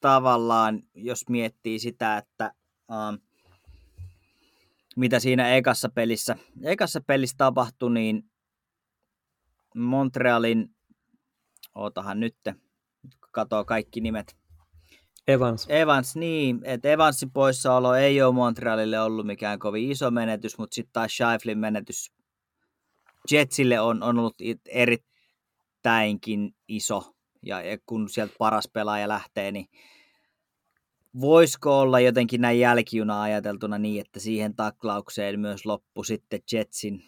[0.00, 2.52] tavallaan, jos miettii sitä, että
[2.92, 3.14] ähm,
[4.96, 8.30] mitä siinä ekassa pelissä, ekassa pelissä tapahtui, niin
[9.74, 10.74] Montrealin,
[11.74, 12.54] ootahan nytte,
[13.32, 14.36] katoo kaikki nimet.
[15.28, 15.66] Evans.
[15.68, 16.60] Evans, niin.
[16.64, 21.58] Että Evansin poissaolo ei ole Montrealille ollut mikään kovin iso menetys, mutta sitten taas Scheiflin
[21.58, 22.12] menetys
[23.30, 24.36] Jetsille on, on ollut
[24.68, 29.66] erittäinkin iso, ja, ja kun sieltä paras pelaaja lähtee, niin
[31.20, 37.04] voisiko olla jotenkin näin jälkijuna ajateltuna niin, että siihen taklaukseen myös loppu sitten Jetsin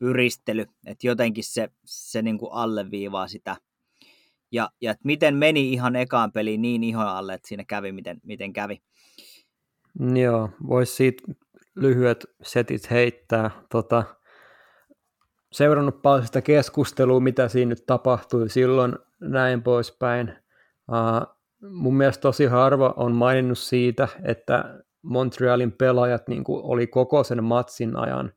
[0.00, 3.56] yristely, että jotenkin se, se niin kuin alleviivaa sitä.
[4.52, 8.20] Ja, ja että miten meni ihan ekaan peliin niin ihon alle, että siinä kävi miten,
[8.22, 8.82] miten kävi.
[10.14, 11.22] Joo, voisi siitä
[11.74, 13.50] lyhyet setit heittää.
[13.70, 14.04] Tota,
[15.52, 20.34] seurannut paljon sitä keskustelua, mitä siinä nyt tapahtui silloin, näin poispäin.
[20.88, 21.36] Uh,
[21.70, 27.44] mun mielestä tosi harva on maininnut siitä, että Montrealin pelaajat niin kuin oli koko sen
[27.44, 28.32] matsin ajan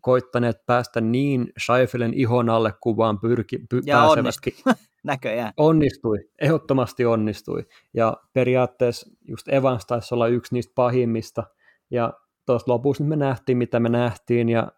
[0.00, 4.52] koittaneet päästä niin Scheifelen ihon alle kuin vaan pyrki, py, ja onnistui.
[5.04, 5.52] Näköjään.
[5.56, 7.66] Onnistui, ehdottomasti onnistui.
[7.94, 11.44] Ja periaatteessa just Evans taisi olla yksi niistä pahimmista.
[11.90, 12.12] Ja
[12.46, 14.72] tuossa lopussa me nähtiin, mitä me nähtiin, ja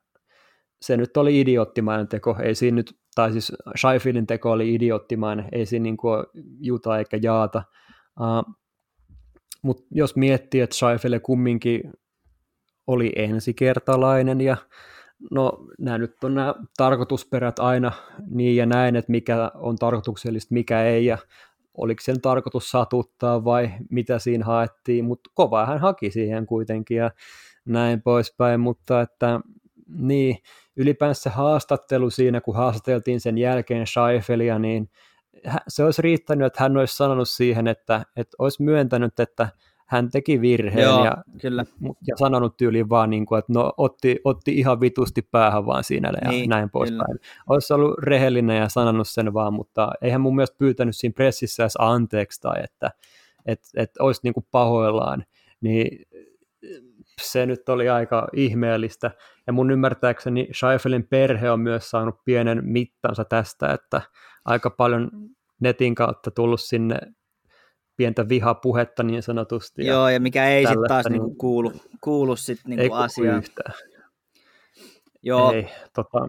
[0.82, 2.36] se nyt oli idioottimainen teko.
[2.42, 6.24] Ei siinä nyt, tai siis Scheifelin teko oli idioottimainen, ei siinä niin kuin
[6.60, 7.62] juta eikä jaata.
[8.20, 8.54] Uh,
[9.62, 11.92] Mutta jos miettii, että Scheifele kumminkin
[12.88, 14.56] oli ensikertalainen ja
[15.30, 17.92] no nämä nyt on nämä tarkoitusperät aina
[18.30, 21.18] niin ja näin, että mikä on tarkoituksellista, mikä ei ja
[21.74, 27.10] oliko sen tarkoitus satuttaa vai mitä siinä haettiin, mutta kova hän haki siihen kuitenkin ja
[27.64, 29.40] näin poispäin, mutta että
[29.88, 30.36] niin,
[30.76, 34.90] ylipäänsä haastattelu siinä, kun haastateltiin sen jälkeen Scheifelia, niin
[35.68, 39.48] se olisi riittänyt, että hän olisi sanonut siihen, että, että olisi myöntänyt, että
[39.88, 41.64] hän teki virheen Joo, ja, kyllä.
[42.06, 46.12] ja sanonut tyyliin vaan, niin kuin, että no, otti, otti ihan vitusti päähän vaan siinä
[46.24, 47.18] ja niin, näin poispäin.
[47.48, 51.76] Olisi ollut rehellinen ja sanonut sen vaan, mutta eihän mun mielestä pyytänyt siinä pressissä edes
[51.78, 52.90] anteeksi tai että
[53.46, 55.24] et, et olisi niin kuin pahoillaan.
[55.60, 56.06] Niin
[57.20, 59.10] se nyt oli aika ihmeellistä.
[59.46, 64.02] Ja mun ymmärtääkseni Scheifelin perhe on myös saanut pienen mittansa tästä, että
[64.44, 65.10] aika paljon
[65.60, 66.98] netin kautta tullut sinne
[67.98, 69.86] pientä vihapuhetta niin sanotusti.
[69.86, 73.38] Joo, ja mikä ei sitten taas niin, niinku kuulu, kuulu sit niinku ei asiaan.
[73.38, 73.74] Yhtään.
[75.22, 75.52] Joo.
[75.52, 76.28] Ei, tota,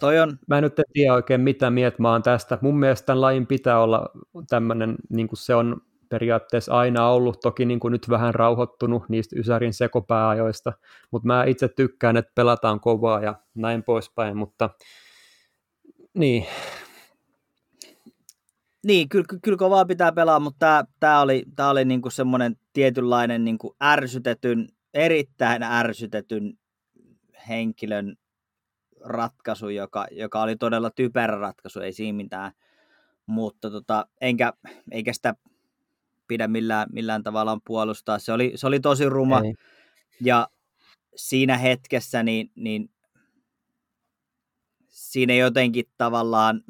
[0.00, 0.38] Toi on...
[0.48, 2.58] Mä en nyt tiedä oikein mitä mieltä mä oon tästä.
[2.60, 4.08] Mun mielestä tämän lajin pitää olla
[4.48, 5.76] tämmöinen, niin kuin se on
[6.08, 10.72] periaatteessa aina ollut, toki niin kuin nyt vähän rauhoittunut niistä Ysärin sekopääajoista,
[11.10, 14.70] mutta mä itse tykkään, että pelataan kovaa ja näin poispäin, mutta
[16.14, 16.46] niin,
[18.86, 23.44] niin, kyllä, kyllä kovaa pitää pelaa, mutta tämä, oli, tämä oli niin kuin semmoinen tietynlainen
[23.44, 26.58] niin kuin ärsytetyn, erittäin ärsytetyn
[27.48, 28.16] henkilön
[29.00, 32.52] ratkaisu, joka, joka oli todella typerä ratkaisu, ei siinä mitään.
[33.26, 34.52] Mutta tota, enkä,
[34.90, 35.34] eikä sitä
[36.28, 38.18] pidä millään, millään tavalla puolustaa.
[38.18, 39.40] Se oli, se oli tosi ruma.
[39.44, 39.54] Ei.
[40.20, 40.48] Ja
[41.16, 42.90] siinä hetkessä niin, niin
[44.88, 46.60] siinä jotenkin tavallaan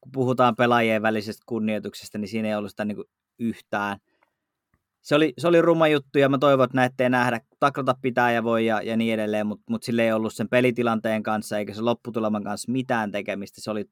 [0.00, 3.98] kun puhutaan pelaajien välisestä kunnioituksesta, niin siinä ei ollut sitä niin kuin yhtään.
[5.00, 7.40] Se oli, se oli ruma juttu ja mä toivon, että näette nähdä.
[7.60, 11.22] Taklata pitää ja voi ja, ja niin edelleen, mutta mut sille ei ollut sen pelitilanteen
[11.22, 13.60] kanssa eikä se lopputuleman kanssa mitään tekemistä.
[13.60, 13.84] Se oli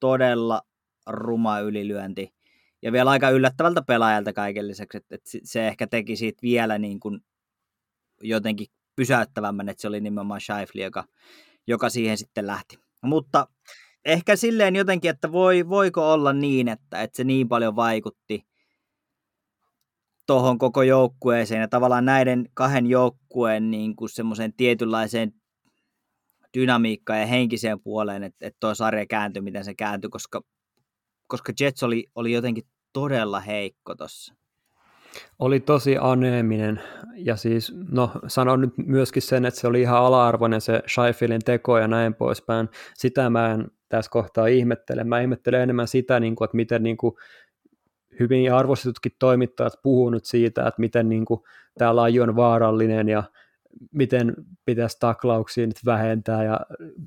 [0.00, 0.62] todella
[1.06, 2.34] ruma ylilyönti.
[2.82, 7.00] Ja vielä aika yllättävältä pelaajalta kaiken lisäksi, että, että se ehkä teki siitä vielä niin
[7.00, 7.20] kuin
[8.22, 8.66] jotenkin
[8.96, 11.04] pysäyttävämmän, että se oli nimenomaan Scheifli, joka,
[11.66, 12.78] joka siihen sitten lähti.
[13.02, 13.46] Mutta
[14.04, 18.46] ehkä silleen jotenkin, että voi, voiko olla niin, että, että se niin paljon vaikutti
[20.26, 25.32] tuohon koko joukkueeseen ja tavallaan näiden kahden joukkueen niin kuin semmoiseen tietynlaiseen
[26.58, 30.40] dynamiikkaan ja henkiseen puoleen, että, että tuo sarja kääntyi, miten se kääntyi, koska,
[31.26, 34.34] koska Jets oli, oli jotenkin todella heikko tuossa.
[35.38, 36.80] Oli tosi aneeminen
[37.16, 41.78] ja siis, no sanon nyt myöskin sen, että se oli ihan ala-arvoinen se Scheiffelin teko
[41.78, 42.68] ja näin poispäin.
[42.94, 45.04] Sitä mä en tässä kohtaa ihmettele.
[45.04, 47.14] Mä ihmettelen enemmän sitä, niin kuin, että miten niin kuin,
[48.20, 51.40] hyvin arvostetutkin toimittajat puhuu nyt siitä, että miten niin kuin,
[51.78, 53.22] tämä laji on vaarallinen ja
[53.92, 54.34] miten
[54.64, 56.60] pitäisi taklauksia nyt vähentää ja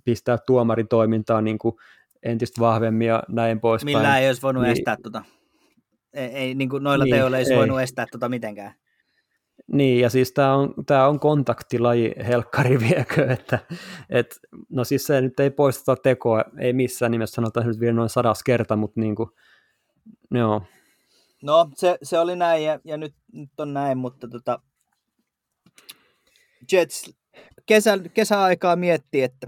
[0.04, 1.76] pistää tuomaritoimintaa niin kuin
[2.24, 3.98] entistä vahvemmin ja näin poispäin.
[3.98, 5.24] Millä ei olisi voinut niin, estää tuota.
[6.14, 8.74] Ei, ei niin kuin noilla niin, teoilla ei olisi voinut estää tuota mitenkään.
[9.74, 13.60] Niin, ja siis tämä on, tää on kontaktilaji helkkari viekö, että
[14.10, 18.10] et, no siis se nyt ei poisteta tekoa, ei missään nimessä sanota nyt vielä noin
[18.10, 19.30] sadas kerta, mutta niin kuin,
[20.32, 20.62] joo.
[21.44, 24.60] No, se, se oli näin ja, ja nyt, nyt on näin, mutta tota,
[26.72, 27.16] Jets
[27.66, 29.48] kesä, kesäaikaa miettii, että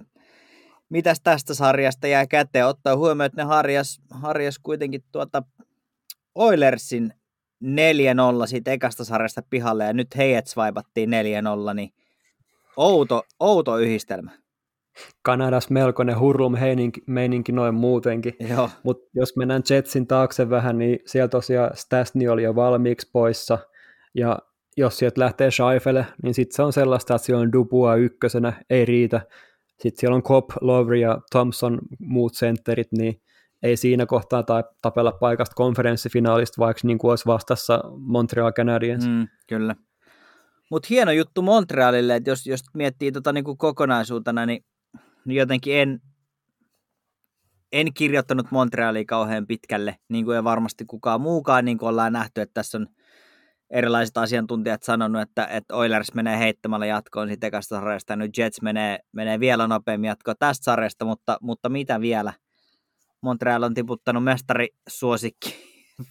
[0.89, 5.43] mitäs tästä sarjasta jää käteen, ottaa huomioon, että ne harjas, harjas kuitenkin tuota
[6.35, 7.13] Oilersin
[7.63, 7.67] 4-0
[8.47, 11.09] siitä ekasta sarjasta pihalle ja nyt heidät swipeattiin
[11.69, 11.93] 4-0, niin
[12.77, 14.31] outo, outo yhdistelmä.
[15.21, 16.55] Kanadas melkoinen hurlum
[17.07, 18.33] meininki noin muutenkin.
[18.83, 23.57] Mutta jos mennään Jetsin taakse vähän, niin siellä tosiaan Stasny oli jo valmiiksi poissa,
[24.13, 24.39] ja
[24.77, 28.85] jos sieltä lähtee Scheifele, niin sitten se on sellaista, että siellä on Dupua ykkösenä, ei
[28.85, 29.21] riitä.
[29.79, 33.21] Sitten siellä on Cobb, Lowry ja Thompson, muut sentterit, niin
[33.65, 39.07] ei siinä kohtaa tai tapella paikasta konferenssifinaalista, vaikka niin kuin olisi vastassa Montreal Canadiens.
[39.07, 39.75] Mm, kyllä.
[40.71, 44.65] Mutta hieno juttu Montrealille, että jos, jos miettii tota niin kuin kokonaisuutena, niin,
[45.25, 45.99] niin jotenkin en,
[47.71, 52.41] en kirjoittanut Montrealia kauhean pitkälle, niin kuin ei varmasti kukaan muukaan, niin kuin ollaan nähty,
[52.41, 52.87] että tässä on
[53.69, 58.61] erilaiset asiantuntijat sanonut, että, että Oilers menee heittämällä jatkoon siitä ekasta sarjasta, ja nyt Jets
[58.61, 62.33] menee, menee vielä nopeammin jatkoon tästä sarjasta, mutta, mutta mitä vielä?
[63.25, 65.55] Montreal on tiputtanut mestarisuosikki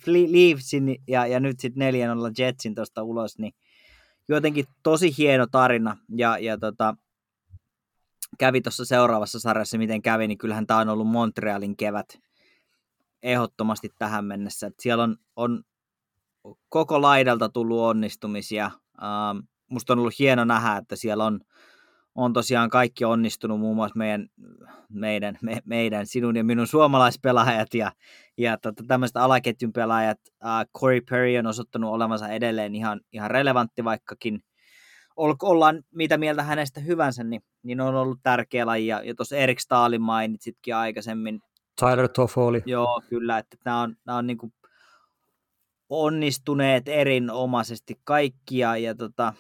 [0.07, 2.09] Leafsin ja, ja nyt sitten 4
[2.39, 3.55] Jetsin tuosta ulos, niin
[4.29, 6.97] jotenkin tosi hieno tarina ja, ja tota,
[8.39, 12.19] kävi tuossa seuraavassa sarjassa, miten kävi, niin kyllähän tämä on ollut Montrealin kevät
[13.23, 14.67] ehdottomasti tähän mennessä.
[14.67, 15.63] Et siellä on, on
[16.69, 18.65] koko laidalta tullut onnistumisia.
[19.03, 19.39] Ähm,
[19.71, 21.41] musta on ollut hieno nähdä, että siellä on,
[22.15, 24.29] on tosiaan kaikki onnistunut, muun muassa meidän,
[24.89, 27.93] meidän, me, meidän sinun ja minun suomalaispelaajat ja,
[28.39, 30.19] ja tota, tämmöiset alaketjun pelaajat.
[30.45, 34.41] Äh, Corey Perry on osoittanut olevansa edelleen ihan, ihan relevantti, vaikkakin
[35.17, 38.87] ol, ollaan mitä mieltä hänestä hyvänsä, niin, niin on ollut tärkeä laji.
[38.87, 41.41] Ja, ja tuossa Erik Stalin mainitsitkin aikaisemmin.
[41.81, 42.63] Tyler Toffoli.
[42.67, 44.53] Joo, kyllä, että nämä on, nämä on niin kuin
[45.89, 49.33] onnistuneet erinomaisesti kaikkia ja tota,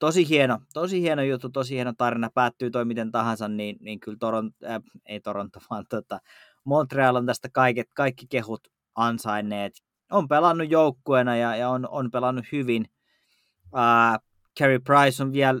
[0.00, 4.16] tosi hieno, tosi hieno juttu, tosi hieno tarina, päättyy toi miten tahansa, niin, niin kyllä
[4.20, 6.20] Toronto, äh, ei Toronto, vaan tota,
[6.64, 9.72] Montreal on tästä kaiket, kaikki kehut ansainneet.
[10.10, 12.86] On pelannut joukkueena ja, ja on, on pelannut hyvin.
[13.78, 14.18] Äh,
[14.58, 15.60] Carey Price on vielä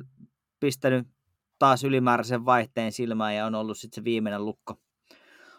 [0.60, 1.08] pistänyt
[1.58, 4.74] taas ylimääräisen vaihteen silmään ja on ollut sitten se viimeinen lukko,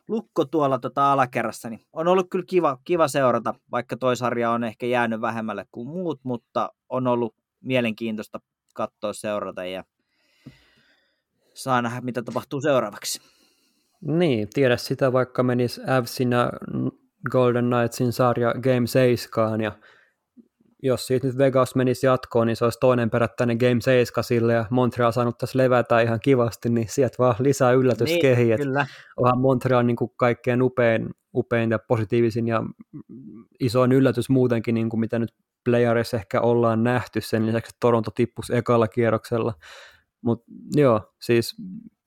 [0.07, 4.63] lukko tuolla tota alakerrassa, niin on ollut kyllä kiva, kiva seurata, vaikka toi sarja on
[4.63, 8.39] ehkä jäänyt vähemmälle kuin muut, mutta on ollut mielenkiintoista
[8.87, 9.83] katsoa seurata ja
[11.53, 13.21] saa nähdä, mitä tapahtuu seuraavaksi.
[14.01, 16.51] Niin, tiedä sitä, vaikka menisi Avsin ja
[17.31, 19.71] Golden Knightsin sarja Game 7 ja
[20.83, 24.65] jos siitä nyt Vegas menisi jatkoon, niin se olisi toinen perättäinen Game 7 sille, ja
[24.69, 28.55] Montreal saanut tässä levätä ihan kivasti, niin sieltä vaan lisää yllätyskehiä.
[28.55, 28.85] Niin, kyllä.
[29.17, 32.63] Onhan Montreal niin kuin kaikkein upein, upein ja positiivisin ja
[33.59, 35.33] isoin yllätys muutenkin, niin kuin mitä nyt
[35.65, 39.53] playerissa ehkä ollaan nähty, sen lisäksi Toronto tippus ekalla kierroksella.
[40.21, 40.45] Mutta
[40.75, 41.55] joo, siis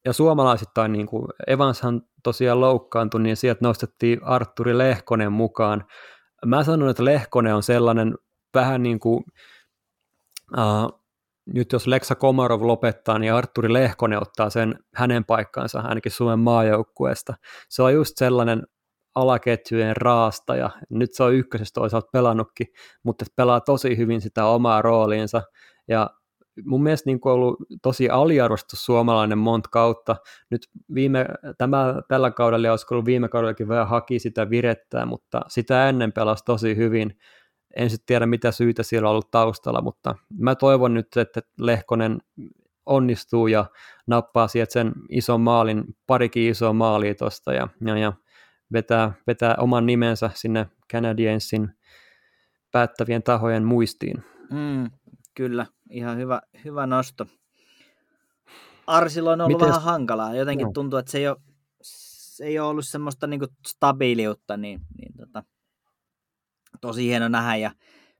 [0.05, 5.84] ja suomalaisittain, niin kuin Evanshan tosiaan loukkaantui, niin sieltä nostettiin Arturi Lehkonen mukaan.
[6.46, 8.14] Mä sanon, että Lehkonen on sellainen
[8.55, 9.24] vähän niin kuin,
[10.57, 11.00] uh,
[11.46, 17.34] nyt jos Leksa Komarov lopettaa, niin Arturi Lehkonen ottaa sen hänen paikkaansa ainakin Suomen maajoukkueesta.
[17.68, 18.62] Se on just sellainen
[19.14, 20.70] alaketjujen raastaja.
[20.90, 22.66] Nyt se on ykkösestä toisaalta pelannutkin,
[23.02, 25.42] mutta pelaa tosi hyvin sitä omaa rooliinsa.
[25.88, 26.10] Ja
[26.64, 30.16] mun mielestä niin ollut tosi aliarvostus suomalainen monta kautta.
[30.50, 31.26] Nyt viime,
[31.58, 36.44] tämä, tällä kaudella, olisiko ollut viime kaudellakin vähän haki sitä virettää, mutta sitä ennen pelasi
[36.44, 37.16] tosi hyvin
[37.76, 42.18] en sitten tiedä mitä syitä siellä on ollut taustalla, mutta mä toivon nyt, että Lehkonen
[42.86, 43.66] onnistuu ja
[44.06, 48.12] nappaa sieltä sen ison maalin, parikin isoa maalia tuosta ja, ja, ja
[48.72, 51.70] vetää, vetää oman nimensä sinne Canadiensin
[52.72, 54.24] päättävien tahojen muistiin.
[54.50, 54.90] Mm,
[55.34, 57.26] kyllä, ihan hyvä, hyvä nosto.
[58.86, 59.68] Arsilla on ollut Miten...
[59.68, 60.34] vähän hankalaa.
[60.34, 60.72] Jotenkin no.
[60.72, 61.36] tuntuu, että se ei ole,
[61.82, 65.44] se ei ole ollut semmoista niinku stabiiliutta, niin, niin tota,
[66.80, 67.70] tosi hieno nähdä ja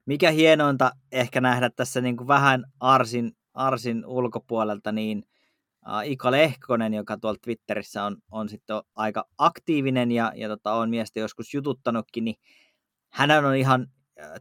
[0.05, 5.23] mikä hienointa ehkä nähdä tässä niin kuin vähän Arsin, Arsin ulkopuolelta, niin
[6.03, 11.19] Ika Lehkonen, joka tuolla Twitterissä on, on sitten aika aktiivinen ja, ja tota, on miestä
[11.19, 12.35] joskus jututtanutkin, niin
[13.11, 13.87] hän on ihan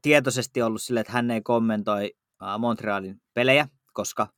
[0.02, 4.28] tietoisesti ollut sille, että hän ei kommentoi uh, Montrealin pelejä, koska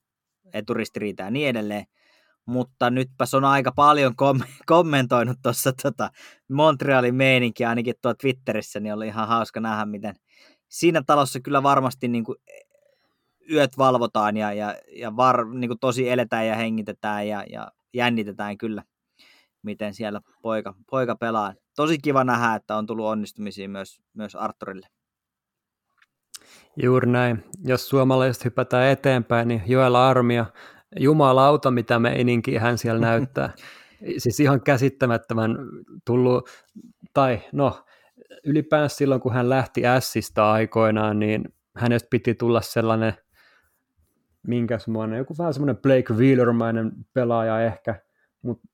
[0.53, 1.85] eturistiriitä ja niin edelleen.
[2.45, 6.09] Mutta nytpäs on aika paljon kom- kommentoinut tuossa tota
[6.51, 10.15] Montrealin meininki ainakin tuo Twitterissä, niin oli ihan hauska nähdä, miten
[10.67, 12.37] siinä talossa kyllä varmasti niin kuin
[13.51, 18.57] yöt valvotaan ja, ja, ja var, niin kuin tosi eletään ja hengitetään ja, ja jännitetään
[18.57, 18.83] kyllä,
[19.61, 21.53] miten siellä poika, poika pelaa.
[21.75, 24.87] Tosi kiva nähdä, että on tullut onnistumisia myös, myös Arturille.
[26.83, 27.43] Juuri näin.
[27.63, 30.45] Jos suomalaiset hypätään eteenpäin, niin Joella Armia
[30.99, 33.53] jumalauta, mitä meininki hän siellä näyttää.
[34.17, 35.57] siis ihan käsittämättömän
[36.05, 36.49] tullut,
[37.13, 37.85] tai no,
[38.43, 41.43] ylipäänsä silloin, kun hän lähti Sistä aikoinaan, niin
[41.75, 43.13] hänestä piti tulla sellainen,
[44.47, 48.01] minkä semmoinen, joku vähän semmoinen Blake Wheelermainen pelaaja ehkä,
[48.41, 48.67] mutta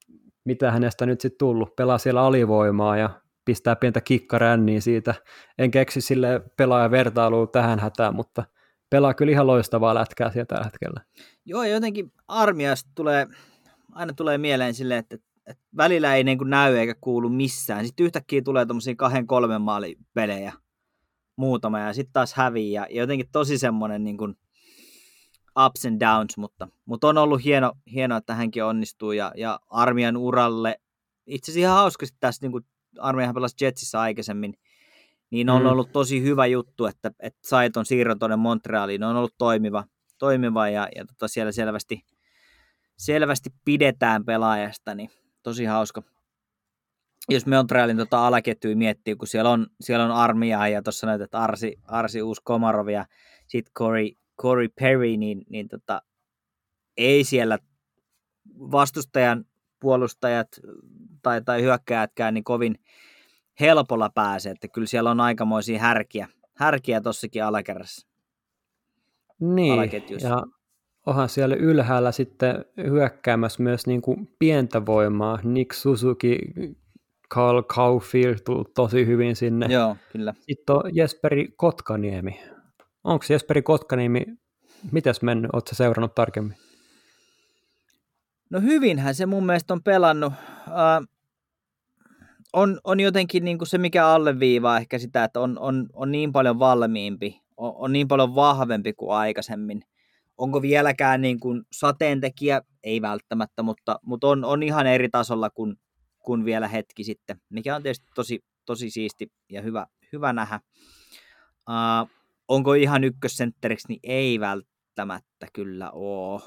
[0.46, 3.10] mitä hänestä nyt sitten tullut, pelaa siellä alivoimaa ja
[3.46, 5.16] pistää pientä kikkaränniä siitä.
[5.58, 8.44] En keksi sille pelaajan vertailua tähän hätään, mutta
[8.90, 11.02] pelaa kyllä ihan loistavaa lätkää siellä tällä hetkellä.
[11.46, 13.28] Joo, jotenkin armiasta tulee,
[13.92, 15.18] aina tulee mieleen silleen, että,
[15.78, 17.86] välillä ei niin kuin näy eikä kuulu missään.
[17.86, 20.54] Sitten yhtäkkiä tulee tuommoisia kahden kolmen maalipelejä
[21.36, 22.88] muutama ja sitten taas häviää.
[22.90, 24.38] Ja jotenkin tosi semmoinen niin kuin
[25.66, 30.18] ups and downs, mutta, mutta on ollut hieno, hieno, että hänkin onnistuu ja, ja armian
[30.18, 30.80] uralle.
[31.28, 32.66] Itse asiassa ihan hauskasti tässä, niin kuin
[33.00, 34.54] armeijahan pelasi Jetsissä aikaisemmin,
[35.30, 35.68] niin on mm.
[35.68, 39.04] ollut tosi hyvä juttu, että, että sai ton siirron tuonne Montrealiin.
[39.04, 39.84] On ollut toimiva,
[40.18, 42.06] toimiva ja, ja tota siellä selvästi,
[42.98, 45.10] selvästi pidetään pelaajasta, niin
[45.44, 46.04] tosi hauska.
[47.30, 51.80] Jos Montrealin tota alaketjuja miettii, kun siellä on, siellä on armiaa ja tuossa näytät Arsi,
[51.88, 53.06] Arsi Uus Komarov ja
[53.48, 54.10] sitten Corey,
[54.42, 56.02] Corey Perry, niin, niin tota,
[56.98, 57.60] ei siellä
[58.50, 59.46] vastustajan
[59.80, 60.48] puolustajat
[61.22, 62.76] tai, tai hyökkäätkään niin kovin
[63.60, 66.28] helpolla pääse, että kyllä siellä on aikamoisia härkiä,
[66.58, 68.08] härkiä tossakin alakerrassa.
[69.40, 70.44] Niin, ja
[71.06, 75.40] onhan siellä ylhäällä sitten hyökkäämässä myös niin kuin pientä voimaa.
[75.44, 76.38] Nick Suzuki,
[77.34, 79.66] Carl Caulfield tosi hyvin sinne.
[79.70, 80.34] Joo, kyllä.
[80.40, 82.40] Sitten on Jesperi Kotkaniemi.
[83.04, 84.26] Onko Jesperi Kotkaniemi,
[84.92, 86.58] mitäs mennyt, oletko seurannut tarkemmin?
[88.50, 90.34] No hyvinhän se mun mielestä on pelannut.
[90.68, 91.08] Uh,
[92.54, 96.32] on, on jotenkin niin kuin se, mikä alleviivaa ehkä sitä, että on, on, on niin
[96.32, 99.82] paljon valmiimpi, on, on niin paljon vahvempi kuin aikaisemmin.
[100.38, 102.62] Onko vieläkään niin kuin sateentekijä?
[102.84, 105.76] Ei välttämättä, mutta, mutta on, on ihan eri tasolla kuin,
[106.20, 110.60] kuin vielä hetki sitten, mikä on tietysti tosi, tosi siisti ja hyvä, hyvä nähdä.
[111.70, 112.10] Uh,
[112.54, 116.42] onko ihan ykkössentteriksi, niin ei välttämättä kyllä ole.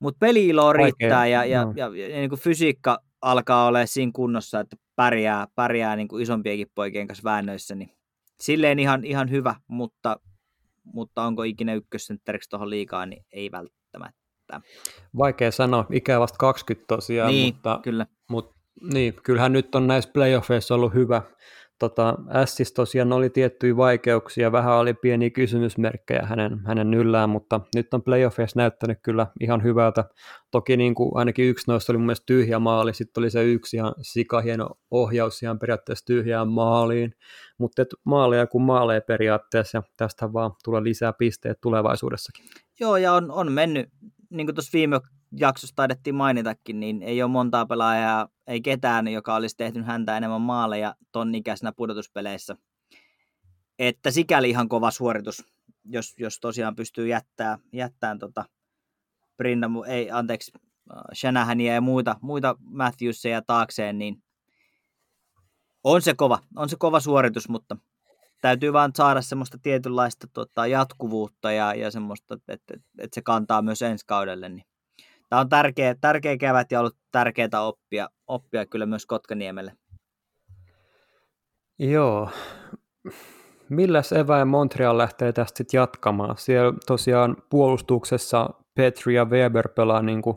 [0.00, 1.72] Mutta peli-ilo riittää ja, ja, no.
[1.76, 6.22] ja, ja, ja niin kuin fysiikka alkaa olla siinä kunnossa, että pärjää, pärjää niin kuin
[6.22, 7.90] isompienkin poikien kanssa väännöissä, niin
[8.40, 10.16] silleen ihan, ihan hyvä, mutta,
[10.84, 14.60] mutta onko ikinä ykkössentteriksi tuohon liikaa, niin ei välttämättä.
[15.18, 18.06] Vaikea sanoa, ikä vasta 20 tosiaan, niin, mutta, kyllä.
[18.30, 18.54] mutta
[18.92, 21.22] niin, kyllähän nyt on näissä playoffeissa ollut hyvä,
[21.80, 22.14] tota,
[22.44, 28.02] Ssis tosiaan oli tiettyjä vaikeuksia, vähän oli pieniä kysymysmerkkejä hänen, hänen yllään, mutta nyt on
[28.02, 30.04] playoffeissa näyttänyt kyllä ihan hyvältä.
[30.50, 33.76] Toki niin kuin ainakin yksi noista oli mun mielestä tyhjä maali, sitten oli se yksi
[33.76, 37.12] ihan sikahieno ohjaus ihan periaatteessa tyhjään maaliin,
[37.58, 42.44] mutta maaleja kuin maaleja periaatteessa ja tästä vaan tulee lisää pisteet tulevaisuudessakin.
[42.80, 43.88] Joo, ja on, on mennyt,
[44.30, 45.00] niin kuin tuossa viime
[45.32, 50.40] jaksossa taidettiin mainitakin, niin ei ole montaa pelaajaa, ei ketään, joka olisi tehnyt häntä enemmän
[50.40, 52.56] maaleja ton ikäisenä pudotuspeleissä.
[53.78, 55.44] Että sikäli ihan kova suoritus,
[55.84, 58.44] jos, jos tosiaan pystyy jättää, jättämään tota
[59.36, 64.22] Brinda, ei, anteeksi, äh, Shanahania ja muita, muita Matthewsia taakseen, niin
[65.84, 67.76] on se kova, on se kova suoritus, mutta
[68.40, 73.62] täytyy vaan saada semmoista tietynlaista tota, jatkuvuutta ja, ja semmoista, että, että, että, se kantaa
[73.62, 74.64] myös ensi kaudelle, niin
[75.30, 79.72] tämä on tärkeä, tärkeä kevät ja ollut tärkeää oppia, oppia kyllä myös Kotkaniemelle.
[81.78, 82.30] Joo.
[83.68, 86.36] Milläs eväin Montreal lähtee tästä sitten jatkamaan?
[86.38, 90.36] Siellä tosiaan puolustuksessa Petri ja Weber pelaa niin kuin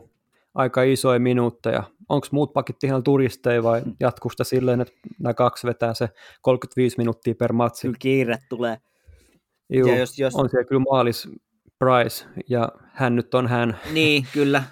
[0.54, 1.82] aika isoja minuutteja.
[2.08, 6.08] Onko muut pakit ihan turisteja vai jatkusta silleen, että nämä kaksi vetää se
[6.42, 7.86] 35 minuuttia per matsi?
[7.86, 8.76] Kyllä kiire tulee.
[9.70, 10.34] Joo, ja jos, jos...
[10.34, 11.28] on siellä kyllä maalis
[11.78, 13.78] Price ja hän nyt on hän.
[13.92, 14.62] Niin, kyllä.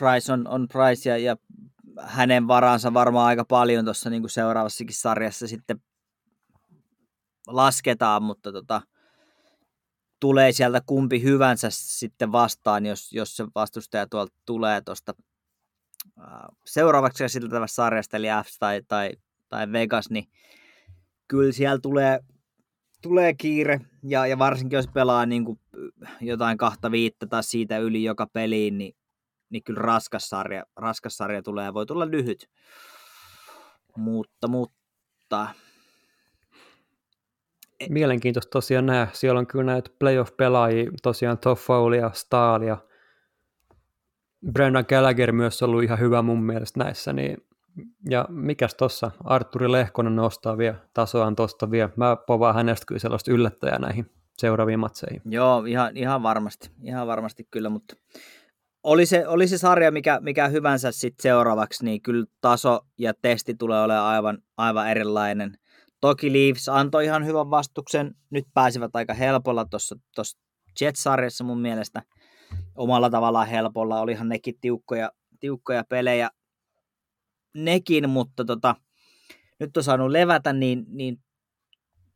[0.00, 1.36] Price on, on Price ja, ja
[2.02, 5.80] hänen varansa varmaan aika paljon tuossa niin seuraavassakin sarjassa sitten
[7.46, 8.82] lasketaan, mutta tota,
[10.20, 15.14] tulee sieltä kumpi hyvänsä sitten vastaan, jos, jos se vastustaja tuolta tulee tuosta
[16.66, 19.12] seuraavaksi käsiteltävästä sarjasta, eli F tai, tai,
[19.48, 20.24] tai Vegas, niin
[21.28, 22.20] kyllä siellä tulee,
[23.02, 25.60] tulee kiire, ja, ja varsinkin jos pelaa niin kuin
[26.20, 28.99] jotain kahta viittä tai siitä yli joka peliin, niin
[29.50, 32.50] niin kyllä raskas sarja, raskas sarja tulee ja voi tulla lyhyt.
[33.96, 35.48] Mutta, mutta...
[37.80, 39.08] E- Mielenkiintoista tosiaan nähdä.
[39.12, 42.76] Siellä on kyllä näitä playoff-pelaajia, tosiaan Toffolia, Staalia.
[44.52, 47.36] Brendan Gallagher myös ollut ihan hyvä mun mielestä näissä, niin
[48.10, 51.90] ja mikäs tossa, Arturi Lehkonen nostaa vielä tasoaan tosta vielä.
[51.96, 55.22] Mä povaan hänestä kyllä sellaista yllättäjää näihin seuraaviin matseihin.
[55.24, 57.96] Joo, ihan, ihan varmasti, ihan varmasti kyllä, mutta
[58.82, 63.54] oli se, oli se sarja mikä, mikä hyvänsä sit seuraavaksi, niin kyllä taso ja testi
[63.54, 65.58] tulee olemaan aivan, aivan erilainen.
[66.00, 70.38] Toki Leafs antoi ihan hyvän vastuksen, nyt pääsivät aika helpolla tuossa
[70.80, 72.02] Jets-sarjassa mun mielestä.
[72.74, 75.10] Omalla tavallaan helpolla, olihan nekin tiukkoja,
[75.40, 76.30] tiukkoja pelejä
[77.54, 78.76] nekin, mutta tota,
[79.60, 81.22] nyt on saanut levätä, niin, niin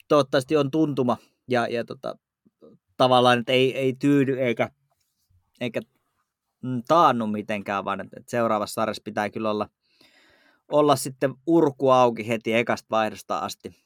[0.09, 1.17] toivottavasti on tuntuma.
[1.49, 2.19] Ja, ja tota,
[2.97, 4.71] tavallaan, että ei, ei tyydy eikä,
[5.61, 5.81] eikä
[6.89, 9.69] taannu mitenkään, vaan että seuraavassa sarjassa pitää kyllä olla,
[10.73, 13.85] olla sitten urku auki heti ekasta vaihdosta asti.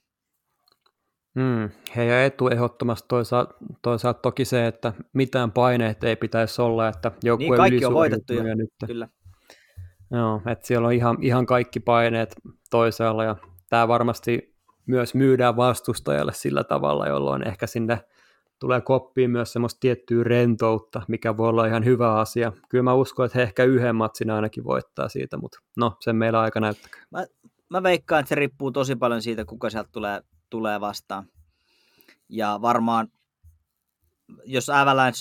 [1.35, 7.13] Mm, heidän etu ehdottomasti toisaalta, toisaalta toki se, että mitään paineet ei pitäisi olla, että
[7.23, 8.71] joku niin, kaikki on voitettu jo, nyt.
[8.87, 9.09] kyllä.
[10.11, 12.35] Joo, että siellä on ihan, ihan kaikki paineet
[12.71, 13.37] toisaalla ja
[13.69, 14.55] tämä varmasti
[14.87, 18.01] myös myydään vastustajalle sillä tavalla, jolloin ehkä sinne
[18.59, 22.53] tulee koppiin myös semmoista tiettyä rentoutta, mikä voi olla ihan hyvä asia.
[22.69, 26.41] Kyllä mä uskon, että he ehkä yhden matsin ainakin voittaa siitä, mutta no, sen meillä
[26.41, 27.03] aika näyttäkää.
[27.11, 27.27] Mä,
[27.71, 31.27] mä veikkaan, että se riippuu tosi paljon siitä, kuka sieltä tulee, tulee vastaan.
[32.29, 33.09] Ja varmaan,
[34.45, 35.21] jos Avalanche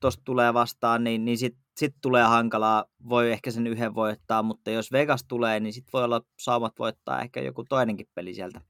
[0.00, 2.84] tuosta tulee vastaan, niin, niin sitten sit tulee hankalaa.
[3.08, 7.20] Voi ehkä sen yhden voittaa, mutta jos Vegas tulee, niin sitten voi olla saumat voittaa
[7.20, 8.60] ehkä joku toinenkin peli sieltä.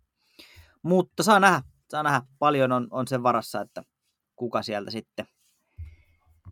[0.83, 2.23] Mutta saa nähdä, saa nähdä.
[2.39, 3.83] Paljon on, on sen varassa, että
[4.39, 5.27] kuka sieltä sitten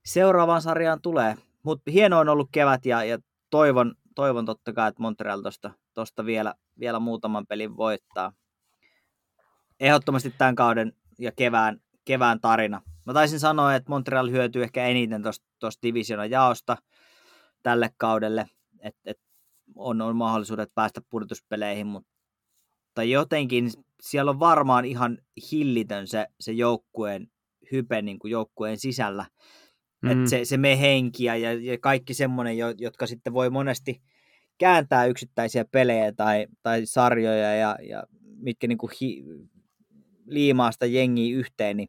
[0.04, 1.36] seuraavaan sarjaan tulee.
[1.62, 3.18] Mutta hieno on ollut kevät ja, ja
[3.50, 8.32] toivon, toivon totta kai, että Montreal tuosta tosta vielä, vielä muutaman pelin voittaa.
[9.80, 12.82] Ehdottomasti tämän kauden ja kevään, kevään tarina.
[13.06, 15.22] Mä taisin sanoa, että Montreal hyötyy ehkä eniten
[15.58, 16.76] tuosta divisionan jaosta
[17.62, 18.46] tälle kaudelle,
[18.80, 19.20] että et
[19.74, 23.70] on, on mahdollisuudet päästä pudotuspeleihin, mutta jotenkin
[24.02, 25.18] siellä on varmaan ihan
[25.52, 27.28] hillitön se, se joukkueen
[27.72, 29.26] hype niin kuin joukkueen sisällä.
[30.02, 30.10] Mm.
[30.10, 34.02] Että se, se me henkiä ja, ja kaikki semmoinen, jotka sitten voi monesti
[34.58, 38.02] kääntää yksittäisiä pelejä tai, tai sarjoja ja, ja
[38.36, 39.24] mitkä niin kuin hi,
[40.26, 41.88] liimaa sitä jengiä yhteen, niin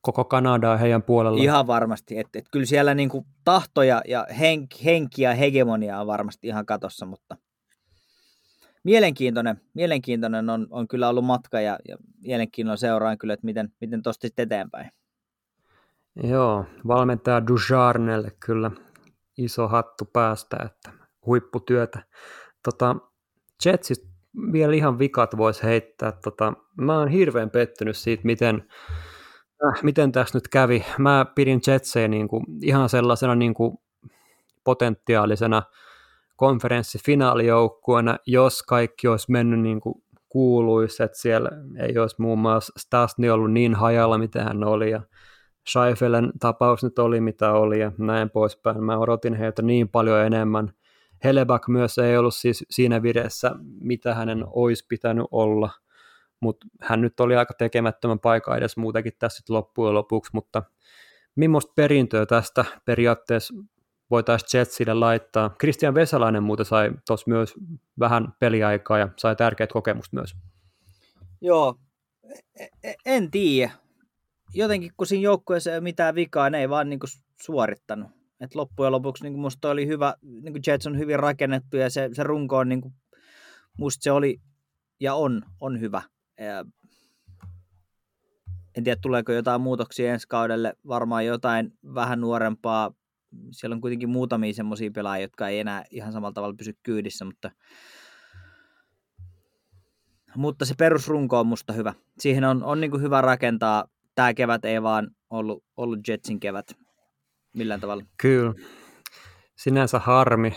[0.00, 1.42] koko Kanadaa heidän puolella.
[1.42, 6.06] Ihan varmasti, että et kyllä siellä niin kuin tahtoja ja henki, henki ja hegemonia on
[6.06, 7.36] varmasti ihan katossa, mutta
[8.84, 14.02] mielenkiintoinen, mielenkiintoinen on, on kyllä ollut matka ja, ja mielenkiinnolla seuraan kyllä, että miten, miten
[14.02, 14.90] tuosta sitten eteenpäin.
[16.22, 18.70] Joo, valmentaja Dujarnelle kyllä
[19.38, 20.90] iso hattu päästä, että
[21.26, 22.02] huipputyötä.
[22.62, 22.96] Tota,
[23.64, 24.08] Jetsistä
[24.52, 26.12] vielä ihan vikat voisi heittää.
[26.12, 28.68] Tota, mä oon hirveän pettynyt siitä, miten,
[29.66, 30.84] äh, miten tässä nyt kävi.
[30.98, 33.78] Mä pidin Jetsejä niin kuin, ihan sellaisena niin kuin,
[34.64, 35.62] potentiaalisena
[36.36, 39.94] konferenssifinaalijoukkueena, jos kaikki olisi mennyt niin kuin
[40.28, 45.00] kuuluisi, että siellä ei olisi muun muassa Stasni ollut niin hajalla, mitä hän oli, ja
[45.68, 48.84] Scheifelen tapaus nyt oli, mitä oli, ja näin poispäin.
[48.84, 50.72] Mä odotin heiltä niin paljon enemmän.
[51.24, 55.70] Helebak myös ei ollut siis siinä vireessä, mitä hänen olisi pitänyt olla,
[56.40, 60.62] mutta hän nyt oli aika tekemättömän paikka edes muutenkin tässä loppujen lopuksi, mutta
[61.36, 63.54] millaista perintöä tästä periaatteessa
[64.10, 65.56] voitaisiin Jetsille laittaa.
[65.60, 67.54] Christian Vesalainen muuten sai tuossa myös
[67.98, 70.34] vähän peliaikaa ja sai tärkeät kokemusta myös.
[71.40, 71.74] Joo,
[72.58, 73.72] e, e, en tiedä.
[74.54, 77.00] Jotenkin kun siinä joukkueessa ei ole mitään vikaa, ne ei vaan niin
[77.42, 78.10] suorittanut.
[78.40, 82.22] Et loppujen lopuksi niin musta oli hyvä, niin Jets on hyvin rakennettu ja se, se
[82.22, 82.94] runko on, niin kuin,
[83.78, 84.40] musta se oli
[85.00, 86.02] ja on, on hyvä.
[86.40, 86.64] Ja
[88.76, 92.90] en tiedä, tuleeko jotain muutoksia ensi kaudelle, varmaan jotain vähän nuorempaa
[93.50, 97.50] siellä on kuitenkin muutamia semmoisia pelaajia, jotka ei enää ihan samalla tavalla pysy kyydissä, mutta,
[100.36, 101.94] mutta se perusrunko on musta hyvä.
[102.18, 103.84] Siihen on, on niin hyvä rakentaa.
[104.14, 106.76] Tämä kevät ei vaan ollut, ollut Jetsin kevät
[107.54, 108.04] millään tavalla.
[108.22, 108.54] Kyllä.
[109.56, 110.54] Sinänsä harmi.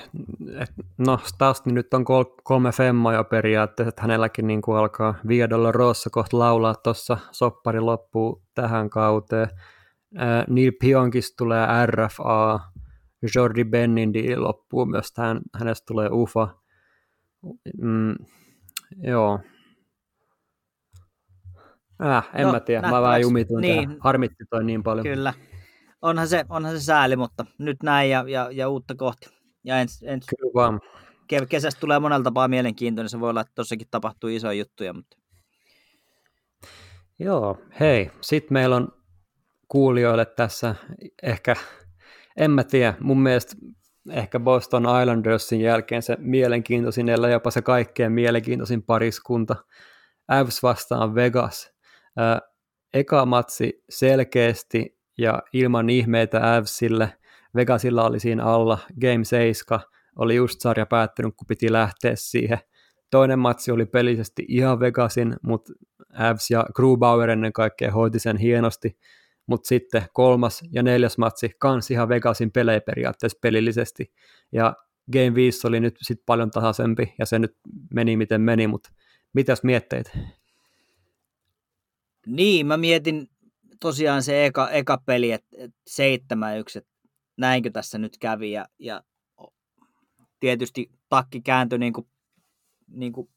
[0.60, 5.16] Et, no, Stastni nyt on kol- kolme femmaa jo periaatteessa, että hänelläkin niin kuin alkaa
[5.28, 9.48] Viadolla Rossa kohta laulaa tuossa soppari loppuu tähän kauteen.
[10.50, 12.60] Neil Pionkista tulee RFA,
[13.36, 16.62] Jordi Bennindi loppuu myös tähän, hänestä tulee UFA.
[17.82, 18.16] Mm,
[19.04, 19.40] joo.
[22.06, 25.04] Äh, en no, mä tiedä, mä vähän jumituin niin, harmitti toi niin paljon.
[25.04, 25.34] Kyllä,
[26.02, 29.30] onhan se, onhan se sääli, mutta nyt näin ja, ja, ja uutta kohti.
[29.64, 30.80] Ja ens, ens, Kyllä vaan.
[31.50, 34.94] Kesästä tulee monella tapaa mielenkiintoinen, se voi olla, että tossakin tapahtuu isoja juttuja.
[34.94, 35.18] Mutta...
[37.20, 38.92] Joo, hei, sitten meillä on
[39.68, 40.76] kuulijoille tässä
[41.24, 41.56] ehkä,
[42.38, 43.56] en mä tiedä, mun mielestä
[44.12, 49.56] ehkä Boston Islandersin jälkeen se mielenkiintoisin, ellei jopa se kaikkein mielenkiintoisin pariskunta,
[50.28, 51.74] Avs vastaan Vegas.
[52.94, 57.14] Eka matsi selkeästi ja ilman ihmeitä Avsille,
[57.56, 59.80] Vegasilla oli siinä alla, Game 7,
[60.16, 62.58] oli just sarja päättynyt, kun piti lähteä siihen.
[63.12, 65.74] Toinen matsi oli pelisesti ihan Vegasin, mutta
[66.14, 68.98] Avs ja Grubauer ennen kaikkea hoiti sen hienosti
[69.48, 74.14] mutta sitten kolmas ja neljäs matsi kans ihan Vegasin pelejä periaatteessa pelillisesti.
[74.52, 74.76] Ja
[75.14, 77.58] Game 5 oli nyt sit paljon tasaisempi ja se nyt
[77.94, 78.90] meni miten meni, mutta
[79.34, 80.18] mitäs mietteet?
[82.26, 83.30] Niin, mä mietin
[83.80, 86.04] tosiaan se eka, eka peli, että et 7-1,
[86.76, 86.90] että
[87.38, 89.04] näinkö tässä nyt kävi ja, ja
[90.40, 92.08] tietysti takki kääntyi niin kuin,
[92.88, 93.30] niin kuin,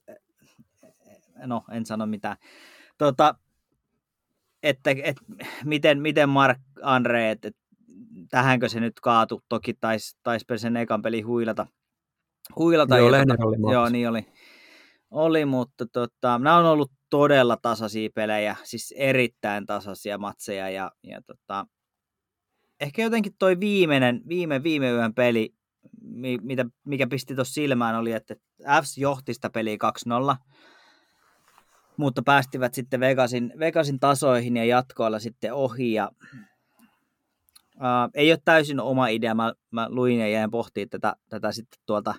[1.47, 2.37] no en sano mitään,
[2.99, 3.35] tota,
[4.63, 5.23] että, että
[5.65, 7.61] miten, miten Mark Andre, että, että
[8.31, 11.67] tähänkö se nyt kaatu, toki taisi tais sen ekan peli huilata.
[12.57, 14.27] huilata Joo, tota, oli Joo, niin oli.
[15.11, 21.21] Oli, mutta tota, nämä on ollut todella tasaisia pelejä, siis erittäin tasaisia matseja ja, ja
[21.27, 21.67] tota,
[22.81, 25.55] ehkä jotenkin toi viimeinen, viime, viime yön peli,
[26.43, 28.37] mitä, mikä pisti tuossa silmään oli, että
[28.83, 29.77] Fs johti sitä peliä
[30.33, 30.37] 2-0,
[32.01, 36.11] mutta päästivät sitten Vegasin, Vegasin tasoihin ja jatkoilla sitten ohi ja
[37.77, 39.35] Uh, ei ole täysin oma idea.
[39.35, 42.15] Mä, mä luin ja jäin pohtimaan tätä, tätä sitten tuolta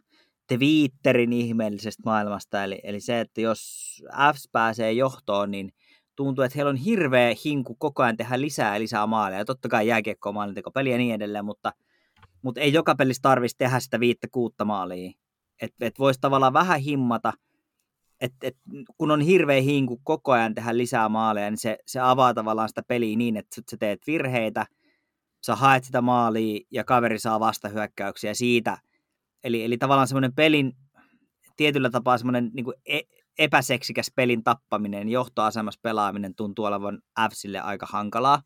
[0.47, 2.63] Twitterin ihmeellisestä maailmasta.
[2.63, 3.61] Eli, eli se, että jos
[4.33, 5.73] Fs pääsee johtoon, niin
[6.15, 9.39] tuntuu, että heillä on hirveä hinku koko ajan tehdä lisää ja lisää maaleja.
[9.39, 11.73] Ja totta kai jääkiekko maalinteko peli ja niin edelleen, mutta,
[12.41, 15.11] mutta ei joka pelissä tarvitsisi tehdä sitä viittä kuutta maalia.
[15.61, 17.33] Että et voisi tavallaan vähän himmata,
[18.21, 18.57] että et,
[18.97, 22.81] kun on hirveä hinku koko ajan tehdä lisää maaleja, niin se, se avaa tavallaan sitä
[22.87, 24.65] peliä niin, että sä teet virheitä–
[25.45, 28.77] sä haet sitä maalia ja kaveri saa vastahyökkäyksiä siitä.
[29.43, 30.73] Eli, eli tavallaan semmoinen pelin,
[31.57, 32.99] tietyllä tapaa semmoinen niin e,
[33.39, 38.41] epäseksikäs pelin tappaminen, johtoasemassa pelaaminen tuntuu olevan Fsille aika hankalaa.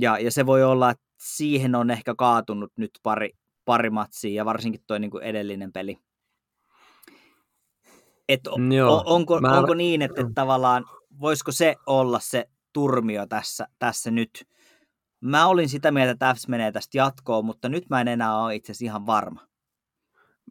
[0.00, 3.30] Ja, ja se voi olla, että siihen on ehkä kaatunut nyt pari,
[3.64, 5.98] pari matsia ja varsinkin tuo niin edellinen peli.
[8.28, 9.58] Et on, Joo, onko, mä...
[9.58, 10.84] onko niin, että, että tavallaan
[11.20, 14.44] voisiko se olla se turmio tässä, tässä nyt,
[15.24, 18.54] Mä olin sitä mieltä, että Fs menee tästä jatkoon, mutta nyt mä en enää ole
[18.54, 19.40] itse asiassa ihan varma.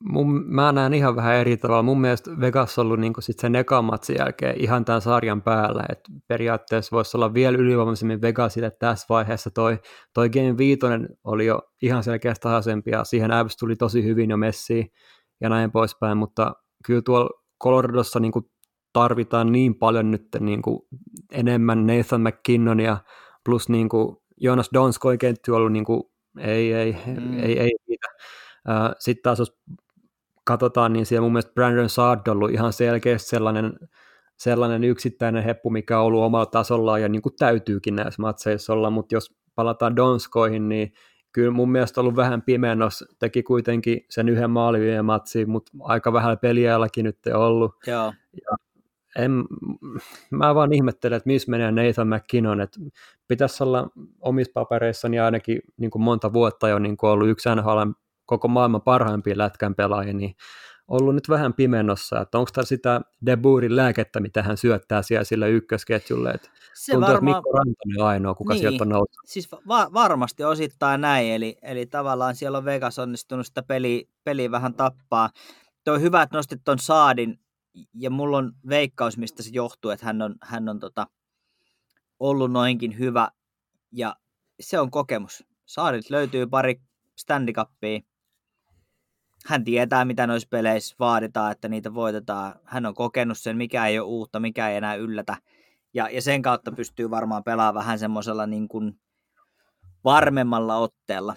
[0.02, 1.84] Mun, mä näen ihan vähän eri tavalla.
[1.84, 5.84] Mun mielestä Vegas on ollut niin sit sen ekan matsin jälkeen ihan tämän sarjan päällä.
[5.90, 9.50] Et periaatteessa voisi olla vielä ylivoimaisemmin Vegasille tässä vaiheessa.
[9.52, 9.80] Toi,
[10.14, 10.80] toi Game 5
[11.24, 14.88] oli jo ihan selkeästi tasaisempi ja siihen Avs tuli tosi hyvin jo messiin
[15.42, 16.54] ja näin poispäin, mutta
[16.86, 18.32] kyllä tuolla Coloradossa niin
[18.94, 20.62] tarvitaan niin paljon nyt niin
[21.32, 22.98] enemmän Nathan McKinnonia
[23.46, 26.04] plus niin kuin Jonas Donskoi kentty ollut niin kuin,
[26.38, 27.40] ei, ei, mm.
[27.40, 28.08] ei, ei riitä.
[29.00, 29.58] Sitten taas jos
[30.46, 33.74] katsotaan, niin siellä mun mielestä Brandon Saad on ollut ihan selkeästi sellainen,
[34.38, 38.90] sellainen yksittäinen heppu, mikä on ollut omalla tasollaan ja niin kuin täytyykin näissä matseissa olla,
[38.90, 40.94] mutta jos palataan Donskoihin, niin
[41.34, 46.38] kyllä mun mielestä ollut vähän pimennos, teki kuitenkin sen yhden maalivien matsiin, mutta aika vähän
[46.38, 47.76] peliajallakin nyt ollut.
[47.88, 48.14] Joo.
[48.34, 48.58] Ja
[49.16, 49.44] en,
[50.32, 52.80] mä vaan ihmettelen, että missä menee Nathan McKinnon, että
[53.28, 53.90] pitäisi olla
[54.22, 57.82] omissa papereissani ainakin niin kuin monta vuotta jo niin kuin ollut yksi NHL
[58.26, 60.36] koko maailman parhaimpia lätkän pelaajia, niin
[60.88, 65.50] ollut nyt vähän pimennossa, että onko tämä sitä Deburin lääkettä, mitä hän syöttää siellä sille
[65.50, 67.32] ykkösketjulle, että se tuntuu, varma...
[67.32, 68.62] että Mikko Rantanen ainoa, kuka niin.
[68.62, 69.22] sieltä on noussut.
[69.26, 74.52] Siis va- varmasti osittain näin, eli, eli tavallaan siellä on Vegas onnistunut sitä peliä, peliä
[74.52, 75.30] vähän tappaa.
[75.84, 77.40] Tuo on hyvä, että nostit tuon Saadin
[77.94, 81.08] ja mulla on veikkaus, mistä se johtuu, että hän on, hän on tota,
[82.20, 83.30] ollut noinkin hyvä,
[83.92, 84.16] ja
[84.60, 85.44] se on kokemus.
[85.66, 86.82] Saarit löytyy pari
[87.16, 88.00] Stanley Cupia.
[89.46, 92.54] Hän tietää, mitä noissa peleissä vaaditaan, että niitä voitetaan.
[92.64, 95.38] Hän on kokenut sen, mikä ei ole uutta, mikä ei enää yllätä.
[95.94, 99.00] Ja, ja sen kautta pystyy varmaan pelaamaan vähän semmoisella niin kuin
[100.04, 101.36] varmemmalla otteella.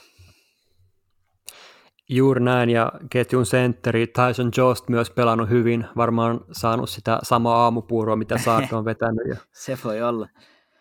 [2.08, 8.16] Juuri näin, ja ketjun sentteri Tyson Jost myös pelannut hyvin, varmaan saanut sitä samaa aamupuuroa,
[8.16, 9.26] mitä Saart on vetänyt.
[9.28, 9.36] Ja...
[9.64, 10.28] Se voi olla.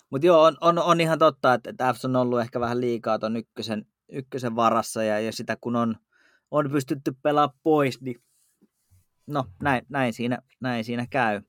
[0.10, 3.20] Mutta joo, on, on, on, ihan totta, että, että Fs on ollut ehkä vähän liikaa
[3.20, 5.96] tuon ykkösen, ykkösen varassa, ja, ja sitä kun on,
[6.58, 8.16] on pystytty pelaamaan pois, niin
[9.28, 11.42] no näin, näin, siinä, näin siinä käy.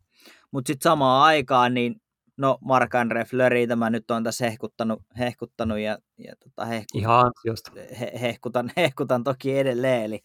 [0.51, 2.01] Mutta sitten samaan aikaan, niin
[2.37, 7.33] no Mark-Andre Fleury, mä nyt on tässä hehkuttanut, hehkuttanut ja, ja tota, hehkut, Ihan
[8.01, 10.05] he, hehkutan, hehkutan toki edelleen.
[10.05, 10.21] Eli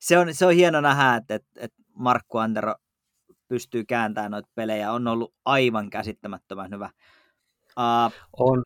[0.00, 2.74] se on, se on hieno nähdä, että, että, että Markku Antero
[3.48, 4.92] pystyy kääntämään noita pelejä.
[4.92, 6.90] On ollut aivan käsittämättömän hyvä.
[7.78, 8.62] Uh, on,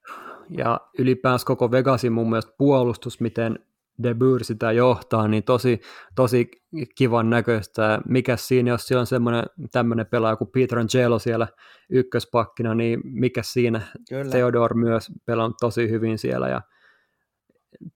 [0.51, 3.66] ja ylipäänsä koko Vegasin mun mielestä puolustus, miten
[4.03, 5.81] De Boer sitä johtaa, niin tosi,
[6.15, 6.51] tosi
[6.95, 8.01] kivan näköistä.
[8.09, 11.49] Mikä siinä, jos siellä on semmoinen tämmöinen pelaaja kuin Peter Angelo siellä
[11.91, 13.81] ykköspakkina, niin mikä siinä?
[14.09, 14.31] Kyllä.
[14.31, 16.61] Theodore myös pelannut tosi hyvin siellä ja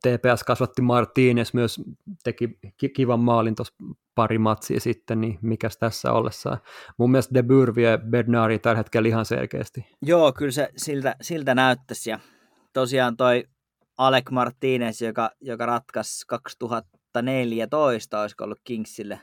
[0.02, 1.81] TPS kasvatti Martínez myös
[2.24, 2.59] teki
[2.94, 3.74] kivan maalin tuossa
[4.14, 6.59] pari matsia sitten, niin mikäs tässä ollessaan.
[6.97, 9.86] Mun mielestä De Boer vie Bernardi tällä hetkellä ihan selkeästi.
[10.02, 12.18] Joo, kyllä se siltä, siltä näyttäisi ja
[12.72, 13.44] tosiaan toi
[14.01, 19.20] Alec Martinez, joka, joka ratkaisi 2014 olisiko ollut Kingsille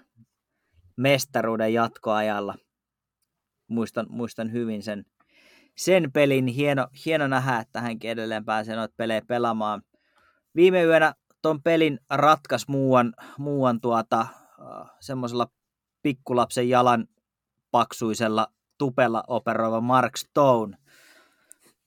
[0.95, 2.55] mestaruuden jatkoajalla.
[3.67, 5.05] Muistan, muistan hyvin sen,
[5.77, 6.47] sen pelin.
[6.47, 9.81] Hieno, hieno nähdä, että hänkin edelleen pääsee noita pelejä pelaamaan.
[10.55, 14.27] Viime yönä ton pelin ratkas muuan, muuan tuota,
[14.59, 15.47] uh, semmoisella
[16.01, 17.07] pikkulapsen jalan
[17.71, 18.47] paksuisella
[18.77, 20.77] tupella operoiva Mark Stone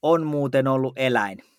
[0.02, 1.49] on muuten ollut eläin.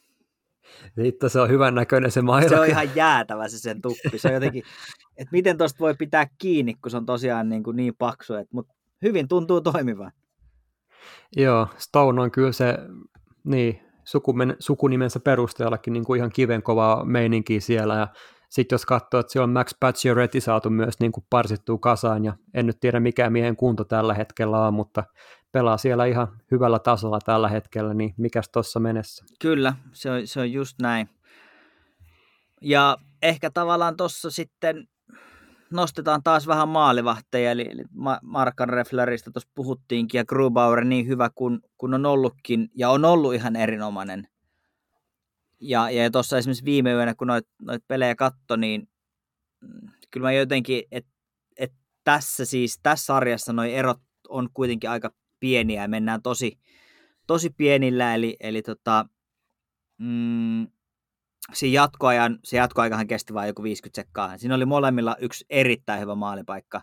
[0.98, 2.49] Vittu, se on hyvän näköinen se maila.
[2.49, 4.18] Se on ihan jäätävä se sen tuppi.
[4.18, 4.64] Se on jotenkin,
[5.18, 8.56] että miten tosta voi pitää kiinni, kun se on tosiaan niin, kuin niin paksu, että,
[8.56, 10.11] mutta hyvin tuntuu toimivan.
[11.38, 12.77] Joo, Stone on kyllä se,
[13.43, 18.07] niin, sukumen, sukunimensä perusteellakin niin kuin ihan kivenkovaa meininkiä siellä, ja
[18.49, 22.34] sitten jos katsoo, että siellä on Max Pacioretty saatu myös niin kuin parsittua kasaan, ja
[22.53, 25.03] en nyt tiedä mikä miehen kunto tällä hetkellä on, mutta
[25.51, 29.25] pelaa siellä ihan hyvällä tasolla tällä hetkellä, niin mikäs tuossa menessä?
[29.41, 31.09] Kyllä, se on, se on just näin.
[32.61, 34.87] Ja ehkä tavallaan tuossa sitten
[35.71, 37.69] nostetaan taas vähän maalivahteja, eli,
[38.21, 43.33] Markan Refleristä tuossa puhuttiinkin, ja Grubauer niin hyvä kuin kun on ollutkin, ja on ollut
[43.33, 44.27] ihan erinomainen.
[45.59, 48.89] Ja, ja tuossa esimerkiksi viime yönä, kun noit, noit pelejä katto, niin
[50.11, 51.11] kyllä mä jotenkin, että
[51.57, 51.73] et
[52.03, 53.99] tässä siis, tässä sarjassa noin erot
[54.29, 55.11] on kuitenkin aika
[55.41, 56.59] pieniä ja mennään tosi,
[57.27, 59.05] tosi pienillä, eli, eli tota,
[59.97, 60.68] mm,
[61.53, 64.38] siinä jatkoajan, se jatkoaikahan kesti vain joku 50 sekkaa.
[64.38, 66.81] Siinä oli molemmilla yksi erittäin hyvä maalipaikka.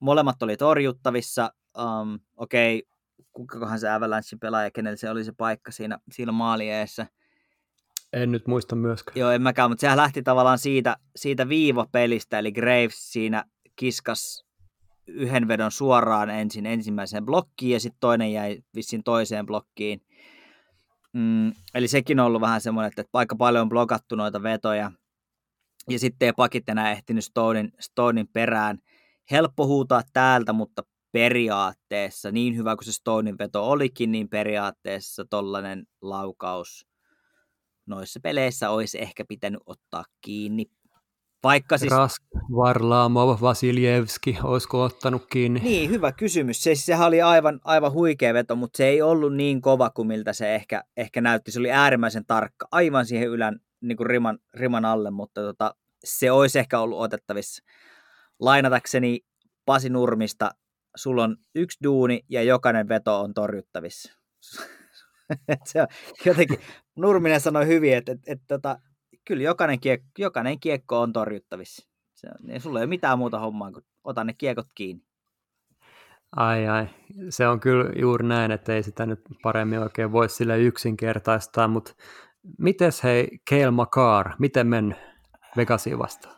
[0.00, 1.52] Molemmat oli torjuttavissa.
[1.78, 2.88] Um, Okei, okay,
[3.32, 7.06] kukakohan se Avalanchin pelaaja, kenellä se oli se paikka siinä, siinä maalieessä.
[8.12, 9.18] En nyt muista myöskään.
[9.18, 13.44] Joo, en mäkään, mutta sehän lähti tavallaan siitä, siitä viivapelistä, eli Graves siinä
[13.76, 14.47] kiskas
[15.08, 20.00] yhden vedon suoraan ensin ensimmäiseen blokkiin ja sitten toinen jäi vissiin toiseen blokkiin.
[21.12, 24.92] Mm, eli sekin on ollut vähän semmoinen, että aika paljon on blokattu noita vetoja.
[25.88, 28.78] Ja sitten ei pakit enää ehtinyt Stonein, Stonein perään.
[29.30, 30.82] Helppo huutaa täältä, mutta
[31.12, 36.86] periaatteessa, niin hyvä kuin se Stonein veto olikin, niin periaatteessa tollainen laukaus
[37.86, 40.66] noissa peleissä olisi ehkä pitänyt ottaa kiinni
[41.42, 41.92] vaikka siis...
[41.92, 42.22] Rask,
[42.56, 45.60] Varlamov, Vasiljevski, olisiko ottanut kiinni?
[45.60, 46.62] Niin, hyvä kysymys.
[46.62, 50.32] Se, sehän oli aivan, aivan huikea veto, mutta se ei ollut niin kova kuin miltä
[50.32, 51.50] se ehkä, ehkä näytti.
[51.50, 55.74] Se oli äärimmäisen tarkka, aivan siihen ylän niin kuin riman, riman alle, mutta tota,
[56.04, 57.62] se olisi ehkä ollut otettavissa.
[58.40, 59.20] Lainatakseni
[59.64, 60.50] Pasi Nurmista,
[60.96, 64.12] sulla on yksi duuni ja jokainen veto on torjuttavissa.
[65.64, 65.88] se on
[66.24, 66.58] jotenkin,
[66.96, 68.76] Nurminen sanoi hyvin, että, että, että, että
[69.28, 71.88] kyllä jokainen, kiek, jokainen kiekko on torjuttavissa.
[72.14, 75.04] Se, niin sulla ei ole mitään muuta hommaa kuin ota ne kiekot kiinni.
[76.36, 76.88] Ai ai,
[77.30, 81.94] se on kyllä juuri näin, että ei sitä nyt paremmin oikein voi sille yksinkertaistaa, mutta
[82.58, 84.96] mites hei Kale McCarr, miten men
[85.56, 86.36] Vegasiin vastaan?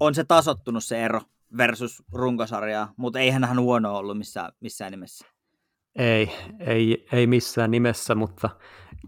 [0.00, 1.20] On se tasottunut se ero
[1.56, 5.26] versus runkosarjaa, mutta eihän hän huono ollut missään, missään nimessä.
[5.96, 8.50] Ei, ei, ei missään nimessä, mutta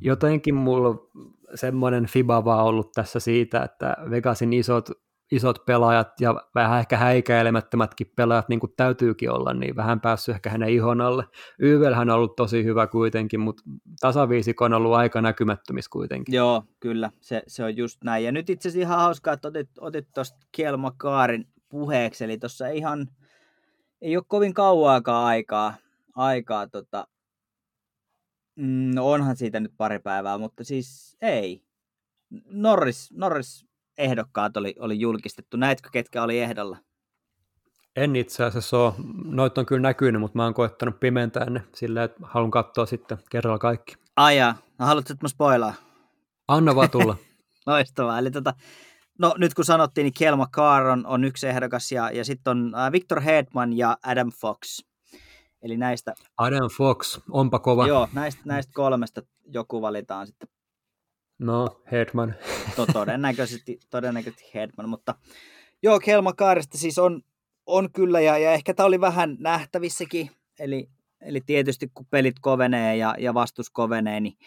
[0.00, 1.08] jotenkin mulla
[1.54, 4.90] semmoinen fiba vaan ollut tässä siitä, että Vegasin isot,
[5.32, 10.50] isot pelaajat ja vähän ehkä häikäilemättömätkin pelaajat niin kuin täytyykin olla, niin vähän päässyt ehkä
[10.50, 11.24] hänen ihon alle.
[11.58, 13.62] Yvelhän on ollut tosi hyvä kuitenkin, mutta
[14.00, 16.34] tasaviisikko on ollut aika näkymättömissä kuitenkin.
[16.34, 18.24] Joo, kyllä, se, se on just näin.
[18.24, 19.48] Ja nyt itse asiassa ihan hauskaa, että
[19.80, 20.38] otit, tuosta
[20.96, 23.08] Kaarin puheeksi, eli tuossa ihan
[24.00, 25.74] ei ole kovin kauaakaan aikaa,
[26.14, 27.06] aikaa tota,
[28.94, 31.62] no onhan siitä nyt pari päivää, mutta siis ei.
[32.50, 33.66] Norris, Norris
[33.98, 35.56] ehdokkaat oli, oli julkistettu.
[35.56, 36.78] Näitkö, ketkä oli ehdolla?
[37.96, 38.94] En itse asiassa ole.
[39.24, 43.18] Noit on kyllä näkynyt, mutta mä oon koettanut pimentää ne sillä, että haluan katsoa sitten
[43.30, 43.96] kerralla kaikki.
[44.16, 45.74] Aja, no haluatko, että mä spoilaa?
[46.48, 47.16] Anna vaan tulla.
[47.66, 48.18] Loistavaa.
[48.18, 48.54] Eli tota,
[49.18, 52.74] no nyt kun sanottiin, niin Kelma Carr on, on yksi ehdokas ja, ja sitten on
[52.74, 54.84] äh, Victor Hedman ja Adam Fox.
[55.62, 56.14] Eli näistä...
[56.36, 57.86] Adam Fox, onpa kova.
[57.86, 60.48] Joo, näistä, näistä kolmesta joku valitaan sitten.
[61.38, 62.34] No, Hedman.
[62.76, 65.14] To, todennäköisesti, todennäköisesti Hedman, mutta
[65.82, 67.22] joo, Kelma Kaarista siis on,
[67.66, 70.90] on kyllä, ja, ja ehkä tämä oli vähän nähtävissäkin, eli,
[71.20, 74.38] eli tietysti kun pelit kovenee ja, ja vastus kovenee, niin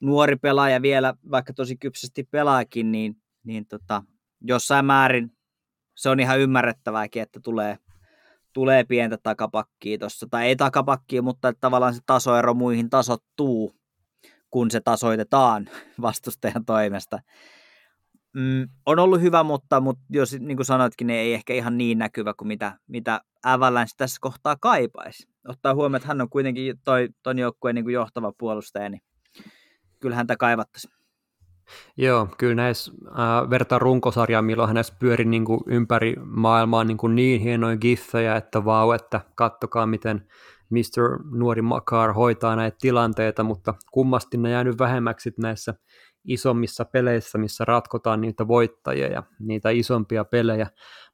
[0.00, 4.02] nuori pelaaja vielä, vaikka tosi kypsästi pelaakin, niin, niin tota,
[4.40, 5.30] jossain määrin
[5.94, 7.78] se on ihan ymmärrettävääkin, että tulee,
[8.54, 13.74] tulee pientä takapakkia tuossa, tai ei takapakkia, mutta että tavallaan se tasoero muihin tasottuu,
[14.50, 15.68] kun se tasoitetaan
[16.02, 17.18] vastustajan toimesta.
[18.32, 21.98] Mm, on ollut hyvä, mutta, mutta jos niin kuin sanoitkin, niin ei ehkä ihan niin
[21.98, 25.28] näkyvä kuin mitä, mitä Avalanche tässä kohtaa kaipaisi.
[25.48, 29.02] Ottaa huomioon, että hän on kuitenkin toi, ton joukkueen niin johtava puolustaja, niin
[30.00, 30.94] kyllä häntä kaivattaisiin.
[31.96, 37.14] Joo, kyllä näissä äh, vertaa runkosarjaa, milloin hänessä pyöri niin kuin ympäri maailmaa niin, kuin
[37.14, 40.26] niin hienoja giffejä, että vau, että kattokaa miten
[40.70, 41.18] Mr.
[41.30, 45.74] Nuori Makar hoitaa näitä tilanteita, mutta kummasti ne jäänyt vähemmäksi näissä
[46.24, 50.66] isommissa peleissä, missä ratkotaan niitä voittajia ja niitä isompia pelejä.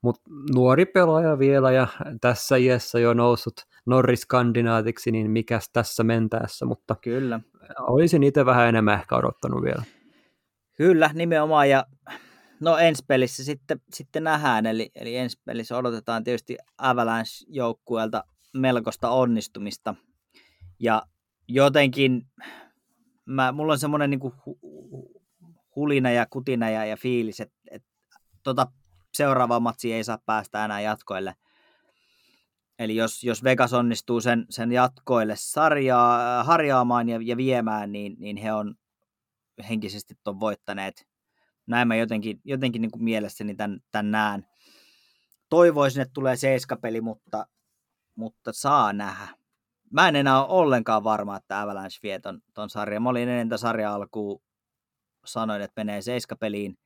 [0.03, 0.23] Mutta
[0.55, 1.87] nuori pelaaja vielä ja
[2.21, 3.55] tässä iässä jo noussut
[3.87, 7.41] Norris-kandinaatiksi, niin mikäs tässä mentäessä, mutta Kyllä.
[7.81, 9.83] olisin itse vähän enemmän ehkä odottanut vielä.
[10.81, 11.71] Kyllä, nimenomaan.
[11.71, 11.87] Ja
[12.61, 18.25] no ensi pelissä sitten, sitten nähdään, eli, eli ensi pelissä odotetaan tietysti Avalanche-joukkueelta
[18.55, 19.95] melkoista onnistumista.
[20.79, 21.03] Ja
[21.49, 22.27] jotenkin
[23.25, 24.59] mä, mulla on semmoinen niin hu,
[25.77, 27.89] hulina ja kutina ja, ja fiilis, että, että
[28.43, 28.67] tota
[29.15, 31.35] seuraava matsi ei saa päästä enää jatkoille.
[32.79, 38.37] Eli jos, jos Vegas onnistuu sen, sen jatkoille sarjaa, harjaamaan ja, ja viemään, niin, niin
[38.37, 38.75] he on
[39.69, 41.07] henkisesti on voittaneet.
[41.67, 44.47] Näin mä jotenkin, jotenkin niin kuin mielessäni tämän, tämän näen.
[45.49, 47.47] Toivoisin, että tulee seiskapeli, mutta,
[48.15, 49.29] mutta saa nähdä.
[49.91, 53.03] Mä en enää ole ollenkaan varma, että Avalanche vie ton, ton sarjan.
[53.03, 54.43] Mä olin ennen sarja alkuun
[55.25, 56.79] sanoin, että menee seiskapeliin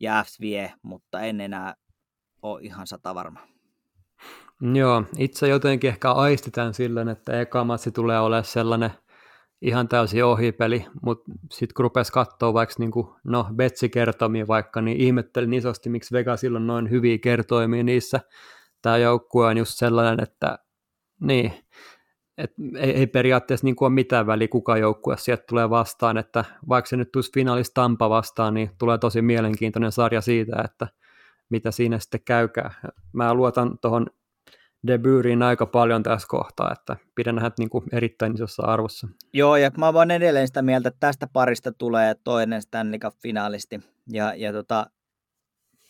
[0.00, 1.74] ja F vie, mutta en enää
[2.42, 3.40] ole ihan sata varma.
[4.74, 8.90] Joo, itse jotenkin ehkä aistitan silloin, että eka matsi tulee olemaan sellainen–
[9.62, 15.52] ihan täysin ohipeli, mutta sitten kun rupesi katsoa vaikka niinku, no, Betsi-kertomia vaikka, niin ihmettelin
[15.52, 18.20] isosti, miksi Vega silloin noin hyviä kertoimia niissä.
[18.82, 20.58] Tämä joukkue on just sellainen, että
[21.20, 21.52] niin,
[22.38, 26.88] et ei, ei periaatteessa niin ole mitään väliä, kuka joukkue sieltä tulee vastaan, että vaikka
[26.88, 30.88] se nyt tulisi finaalista Tampa vastaan, niin tulee tosi mielenkiintoinen sarja siitä, että
[31.48, 32.74] mitä siinä sitten käykää.
[33.12, 34.06] Mä luotan tuohon
[34.86, 39.08] debyyriin aika paljon tässä kohtaa, että pidän hänet niin erittäin isossa arvossa.
[39.32, 43.80] Joo, ja mä voin edelleen sitä mieltä, että tästä parista tulee toinen Stanley Cup-finaalisti,
[44.12, 44.86] ja, ja tota,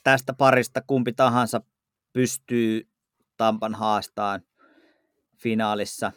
[0.05, 1.61] tästä parista kumpi tahansa
[2.13, 2.89] pystyy
[3.37, 4.41] Tampan haastaan
[5.43, 6.13] finaalissa,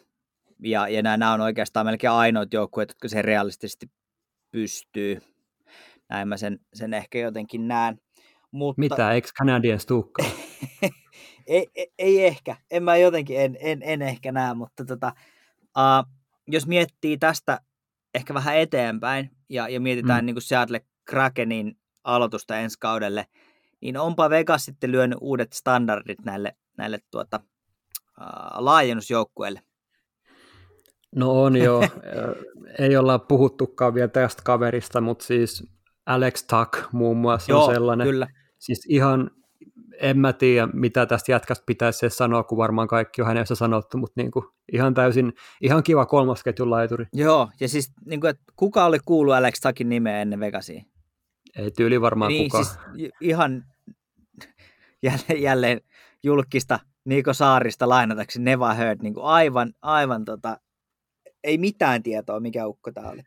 [0.62, 3.86] ja, ja nämä on oikeastaan melkein ainoat joukkueet, jotka se realistisesti
[4.50, 5.18] pystyy.
[6.08, 8.00] Näin mä sen, sen ehkä jotenkin näen.
[8.50, 8.80] Mutta...
[8.80, 10.26] Mitä, eikö Canadiens tukkaa?
[11.50, 15.12] ei, ei, ei, ehkä, en mä jotenkin, en, en, en ehkä näe, mutta tota,
[15.62, 16.12] uh,
[16.48, 17.60] jos miettii tästä
[18.14, 20.26] ehkä vähän eteenpäin ja, ja mietitään mm.
[20.26, 23.26] niin kuin Seattle Krakenin aloitusta ensi kaudelle,
[23.80, 27.40] niin onpa Vegas sitten lyönyt uudet standardit näille, näille tuota,
[28.20, 29.62] uh, laajennusjoukkueille.
[31.16, 31.82] No on joo,
[32.78, 35.64] ei olla puhuttukaan vielä tästä kaverista, mutta siis
[36.06, 38.06] Alex Tuck muun muassa joo, on sellainen.
[38.06, 38.26] Kyllä.
[38.58, 39.30] Siis ihan
[40.00, 44.20] en mä tiedä, mitä tästä jätkästä pitäisi sanoa, kun varmaan kaikki on hänessä sanottu, mutta
[44.20, 47.06] niin kuin ihan täysin, ihan kiva kolmosketjun laituri.
[47.12, 50.86] Joo, ja siis niin kuin, että kuka oli kuullut Alex Takin nimeä ennen Vegasiin?
[51.56, 52.64] Ei tyyli varmaan niin, kuka.
[52.64, 52.78] Siis
[53.20, 53.64] ihan
[55.02, 55.80] jälleen, jälleen
[56.22, 60.56] julkista Niko Saarista lainataksi Neva Heard, niin kuin aivan, aivan tota,
[61.44, 63.22] ei mitään tietoa, mikä ukko tämä oli.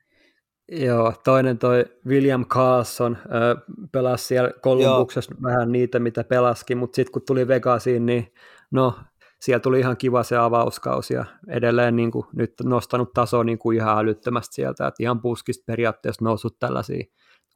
[0.71, 7.11] Joo, toinen toi William Carlson äh, pelasi siellä Kolumbuksessa vähän niitä, mitä pelaskin, mutta sitten
[7.11, 8.33] kun tuli Vegasiin, niin
[8.71, 8.93] no,
[9.41, 13.77] siellä tuli ihan kiva se avauskausi ja edelleen niin kuin, nyt nostanut taso niin kuin
[13.77, 17.03] ihan älyttömästi sieltä, että ihan puskista periaatteessa noussut tällaisia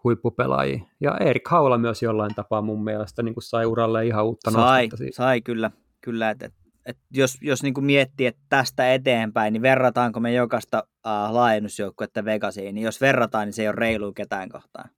[0.04, 0.82] huippupelaajia.
[1.02, 4.90] Ja Erik Haula myös jollain tapaa mun mielestä niin kuin sai uralle ihan uutta sai,
[5.12, 5.72] Sai, kyllä,
[6.02, 6.50] kyllä että
[6.88, 12.76] et jos, jos niin miettii, että tästä eteenpäin, niin verrataanko me jokaista uh, laajennusjoukkuetta Vegasiin,
[12.76, 14.90] niin jos verrataan, niin se ei ole reilu ketään kohtaan.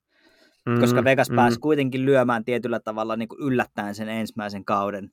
[0.66, 1.36] Mm, Koska Vegas mm.
[1.36, 5.11] pääsi kuitenkin lyömään tietyllä tavalla niin kuin yllättäen sen ensimmäisen kauden.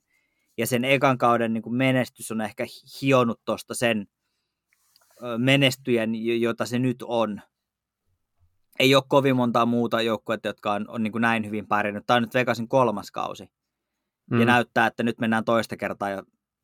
[0.57, 2.65] Ja sen ekan kauden niin kuin menestys on ehkä
[3.01, 4.07] hionut tuosta sen
[5.37, 7.41] menestyjän, jota se nyt on.
[8.79, 12.03] Ei ole kovin montaa muuta joukkuetta, jotka on, on niin kuin näin hyvin pärjännyt.
[12.07, 13.49] Tämä on nyt Vegasin kolmas kausi.
[14.31, 14.39] Mm.
[14.39, 16.23] Ja näyttää, että nyt mennään toista kertaa jo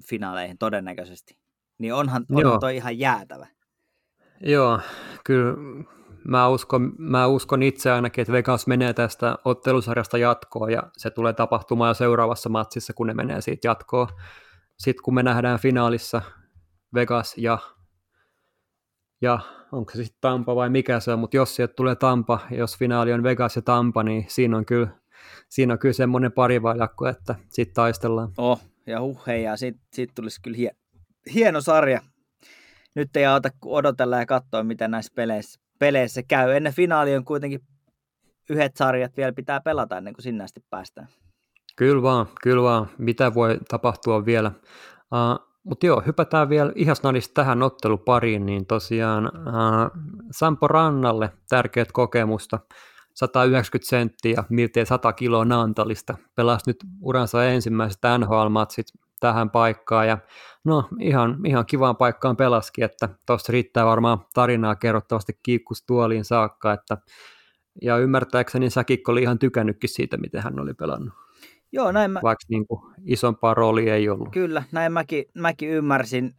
[0.09, 1.37] finaaleihin todennäköisesti.
[1.77, 3.47] Niin onhan, onhan toi ihan jäätävä.
[4.41, 4.79] Joo,
[5.25, 5.53] kyllä
[6.27, 11.33] mä uskon, mä uskon itse ainakin, että Vegas menee tästä ottelusarjasta jatkoon ja se tulee
[11.33, 14.07] tapahtumaan jo seuraavassa matsissa, kun ne menee siitä jatkoon.
[14.77, 16.21] Sitten kun me nähdään finaalissa
[16.93, 17.57] Vegas ja,
[19.21, 19.39] ja
[19.71, 23.13] onko se sitten Tampa vai mikä se on, mutta jos sieltä tulee Tampa, jos finaali
[23.13, 24.87] on Vegas ja Tampa, niin siinä on kyllä,
[25.49, 28.29] siinä on kyllä semmoinen parivaljakko, että sitten taistellaan.
[28.37, 30.71] Oh, ja huh hei, ja siitä, siitä tulisi kyllä hie,
[31.33, 32.01] hieno sarja.
[32.95, 36.51] Nyt ei auta odotella ja katsoa, mitä näissä peleissä, peleissä käy.
[36.51, 37.59] Ennen finaali on kuitenkin
[38.49, 41.07] yhdet sarjat vielä pitää pelata ennen kuin sinne asti päästään.
[41.75, 42.89] Kyllä vaan, kyllä vaan.
[42.97, 44.51] Mitä voi tapahtua vielä.
[44.95, 52.59] Uh, mutta joo, hypätään vielä ihasnadista tähän ottelupariin, niin tosiaan uh, Sampo Rannalle tärkeät kokemusta
[53.13, 56.17] 190 senttiä ja miltei 100 kiloa Naantalista.
[56.35, 58.85] Pelasi nyt uransa ensimmäiset NHL-matsit
[59.19, 60.17] tähän paikkaan ja
[60.63, 66.97] no ihan, ihan kivaan paikkaan pelaski, että tuossa riittää varmaan tarinaa kerrottavasti kiikkustuoliin saakka, että
[67.81, 71.13] ja ymmärtääkseni Säkikko oli ihan tykännytkin siitä, miten hän oli pelannut.
[71.71, 72.19] Joo, näin mä...
[72.23, 74.31] Vaikka niin kuin isompaa roolia ei ollut.
[74.31, 76.31] Kyllä, näin mäkin, mäkin ymmärsin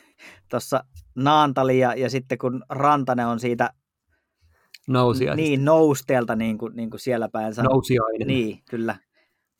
[0.50, 0.84] tuossa
[1.14, 3.70] Naantali ja, ja sitten kun Rantanen on siitä
[4.88, 5.48] Nousiaisista.
[5.48, 7.72] Niin, nousteelta niin kuin, niin kuin siellä päin sanoo.
[7.72, 8.26] Nousiainen.
[8.26, 8.96] Niin, kyllä.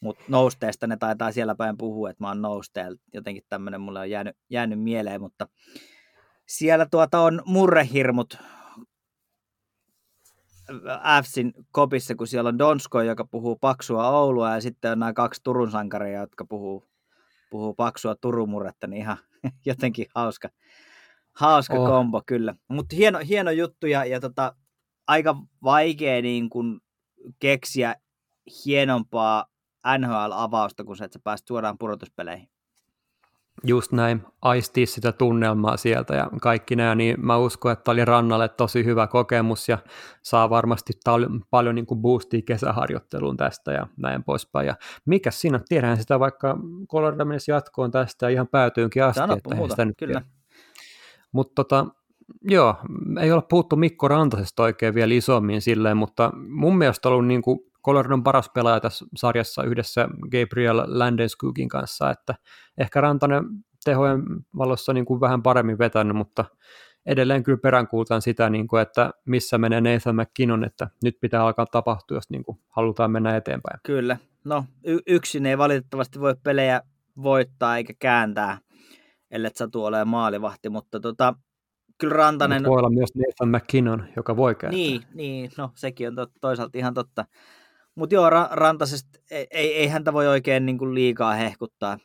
[0.00, 3.02] Mutta nousteesta ne taitaa siellä päin puhua, että mä oon nousteelta.
[3.14, 5.48] Jotenkin tämmöinen mulle on jäänyt, jäänyt mieleen, mutta
[6.46, 8.38] siellä tuota on murrehirmut
[11.22, 15.40] Fsin kopissa, kun siellä on Donsko, joka puhuu paksua Oulua, ja sitten on nämä kaksi
[15.44, 16.84] Turun sankaria, jotka puhuu,
[17.50, 19.16] puhuu paksua Turun murretta, niin ihan
[19.66, 20.48] jotenkin hauska,
[21.32, 21.88] hauska oh.
[21.88, 22.54] kombo kyllä.
[22.68, 24.54] Mutta hieno, hieno juttu, ja, ja tota,
[25.08, 26.80] aika vaikea niin kun
[27.38, 27.94] keksiä
[28.64, 29.44] hienompaa
[29.98, 32.48] NHL-avausta, kun se, että sä pääst suoraan pudotuspeleihin.
[33.64, 38.48] Just näin, aistii sitä tunnelmaa sieltä ja kaikki nämä, niin mä uskon, että oli Rannalle
[38.48, 39.78] tosi hyvä kokemus ja
[40.22, 44.66] saa varmasti tal- paljon niin kuin boostia kesäharjoitteluun tästä ja näin poispäin.
[44.66, 44.74] Ja
[45.06, 46.56] mikä siinä, tiedään sitä vaikka
[46.90, 49.20] Colorado menisi jatkoon tästä ja ihan päätyynkin asti.
[49.70, 50.22] Sitä nyt kyllä.
[51.32, 51.86] Mutta tota,
[52.42, 52.76] joo,
[53.20, 57.42] ei ole puhuttu Mikko Rantasesta oikein vielä isommin silleen, mutta mun mielestä on ollut niin
[57.42, 62.34] kuin Coloradon paras pelaaja tässä sarjassa yhdessä Gabriel Landeskogin kanssa, että
[62.78, 63.44] ehkä Rantanen
[63.84, 64.22] tehojen
[64.56, 66.44] valossa niin kuin vähän paremmin vetänyt, mutta
[67.06, 71.66] edelleen kyllä peräänkuultaan sitä, niin kuin, että missä menee Nathan McKinnon, että nyt pitää alkaa
[71.66, 73.80] tapahtua, jos niin kuin halutaan mennä eteenpäin.
[73.82, 74.16] Kyllä.
[74.44, 76.82] No y- yksin ei valitettavasti voi pelejä
[77.22, 78.58] voittaa eikä kääntää,
[79.30, 81.34] ellei satu ole maalivahti, mutta tota,
[81.98, 82.62] kyllä Rantanen...
[82.62, 84.76] Mut voi olla myös Nathan McKinnon, joka voi kääntää.
[84.76, 87.24] Niin, niin no sekin on to- toisaalta ihan totta.
[87.94, 91.98] Mutta joo, ra- Rantasesta ei, ei, ei, häntä voi oikein niin kuin liikaa hehkuttaa.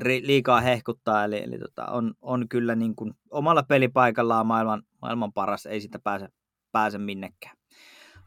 [0.00, 5.32] Ri, liikaa hehkuttaa, eli, eli tota, on, on kyllä niin kuin omalla pelipaikallaan maailman, maailman
[5.32, 6.28] paras, ei sitä pääse,
[6.72, 7.56] pääse minnekään.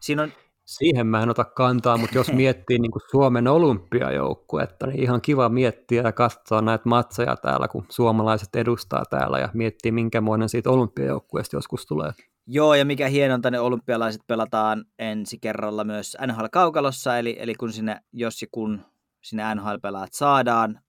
[0.00, 0.32] Siinä on,
[0.68, 5.48] Siihen mä en ota kantaa, mutta jos miettii niin kuin Suomen olympiajoukkuetta, niin ihan kiva
[5.48, 11.56] miettiä ja katsoa näitä matseja täällä, kun suomalaiset edustaa täällä ja miettiä, minkämoinen siitä olympiajoukkueesta
[11.56, 12.10] joskus tulee.
[12.46, 18.00] Joo, ja mikä hienonta, ne olympialaiset pelataan ensi kerralla myös NHL-kaukalossa, eli, eli kun sinne,
[18.12, 18.80] jos ja kun
[19.24, 20.80] sinne NHL-pelaat saadaan,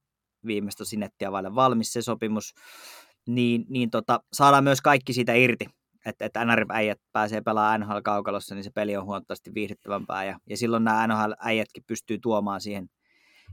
[0.46, 2.54] viimeistä sinettiä vaille valmis se sopimus,
[3.28, 5.66] niin, niin tota, saadaan myös kaikki siitä irti.
[6.06, 10.84] Että et NRF-äijät pääsee pelaamaan NHL-kaukalossa, niin se peli on huomattavasti viihdyttävämpää, ja, ja silloin
[10.84, 12.90] nämä NHL-äijätkin pystyy tuomaan siihen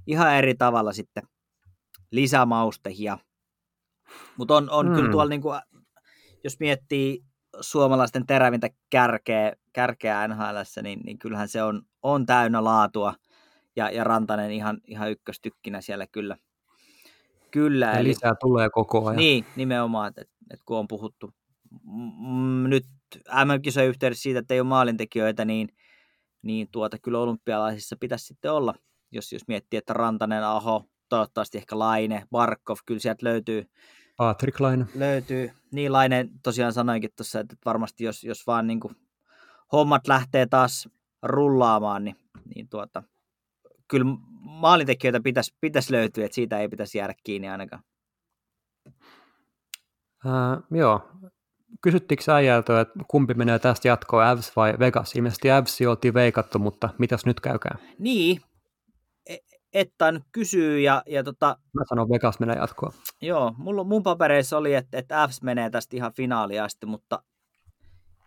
[0.06, 1.23] ihan eri tavalla sitten
[2.10, 3.18] lisämaustehia.
[4.36, 4.94] Mutta on, on mm.
[4.94, 5.60] kyllä tuolla, niin kuin,
[6.44, 7.24] jos miettii
[7.60, 13.14] suomalaisten terävintä kärkeä, kärkeä NHL, niin, niin kyllähän se on, on täynnä laatua.
[13.77, 16.36] Ja, ja Rantanen ihan, ihan ykköstykkinä siellä kyllä.
[17.51, 19.16] kyllä ja eli, lisää tulee koko ajan.
[19.16, 20.20] Niin, nimenomaan, että,
[20.51, 21.32] että kun on puhuttu mm,
[22.68, 22.86] nyt
[23.44, 25.68] MM-kisojen yhteydessä siitä, että ei ole maalintekijöitä, niin,
[26.42, 28.74] niin tuota, kyllä olympialaisissa pitäisi sitten olla,
[29.12, 33.66] jos, jos miettii, että Rantanen, Aho, toivottavasti ehkä Laine, Barkov, kyllä sieltä löytyy
[34.16, 34.86] Patrick Laine.
[34.94, 35.50] Löytyy.
[35.72, 38.96] Niin Laine tosiaan sanoinkin tuossa, että varmasti jos, jos vaan niin kuin
[39.72, 40.88] hommat lähtee taas
[41.22, 42.16] rullaamaan, niin,
[42.54, 43.02] niin tuota,
[43.88, 44.06] kyllä
[44.40, 47.82] maalintekijöitä pitäisi, pitäisi löytyä, että siitä ei pitäisi jäädä kiinni ainakaan.
[50.26, 51.08] Äh, joo.
[51.82, 55.14] Kysyttikö äijältä, että kumpi menee tästä jatkoon, Avs vai Vegas?
[55.14, 57.78] Ilmeisesti Avs oltiin veikattu, mutta mitäs nyt käykää?
[57.98, 58.40] Niin,
[59.76, 62.92] Ettan kysyy ja, ja tota, Mä sanon Vegas menee jatkoon.
[63.22, 67.22] Joo, mulla, mun papereissa oli, että, että Fs menee tästä ihan finaaliin asti, mutta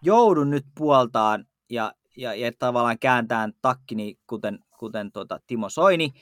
[0.01, 6.13] joudun nyt puoltaan ja, ja, ja tavallaan kääntään takkini, kuten, kuten tuota Timo Soini.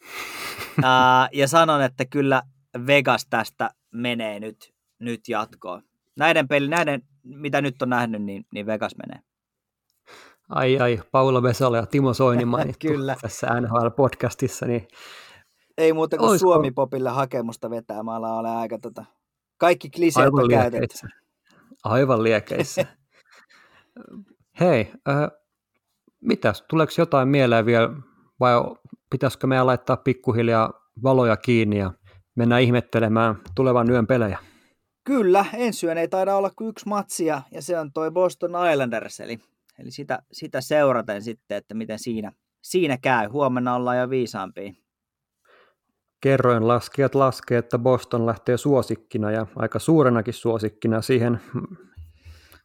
[0.82, 2.42] Ää, ja sanon, että kyllä
[2.86, 5.82] Vegas tästä menee nyt, nyt jatkoon.
[6.16, 9.22] Näiden peli, näiden, mitä nyt on nähnyt, niin, niin Vegas menee.
[10.48, 13.16] Ai ai, Paula Vesala ja Timo Soini mainittu Kyllä.
[13.22, 14.66] tässä NHL-podcastissa.
[14.66, 14.88] Niin
[15.78, 16.52] Ei muuta kuin Olisiko...
[16.52, 18.02] Suomi-popille hakemusta vetää.
[18.02, 19.04] Mä olen aika tota...
[19.58, 21.06] Kaikki kliseet on käytetty.
[21.84, 22.86] Aivan liekeissä.
[24.60, 25.30] Hei, äh,
[26.20, 27.90] mitäs, tuleeko jotain mieleen vielä,
[28.40, 28.54] vai
[29.10, 30.70] pitäisikö meidän laittaa pikkuhiljaa
[31.02, 31.92] valoja kiinni ja
[32.34, 34.38] mennä ihmettelemään tulevan yön pelejä?
[35.06, 39.20] Kyllä, ensi yön ei taida olla kuin yksi matsia, ja se on toi Boston Islanders,
[39.20, 39.38] eli
[39.78, 43.28] Eli sitä, sitä seuraten sitten, että miten siinä, siinä käy.
[43.28, 44.72] Huomenna ollaan jo viisaampia.
[46.20, 51.40] Kerroin laskijat laskee, että Boston lähtee suosikkina ja aika suurenakin suosikkina siihen.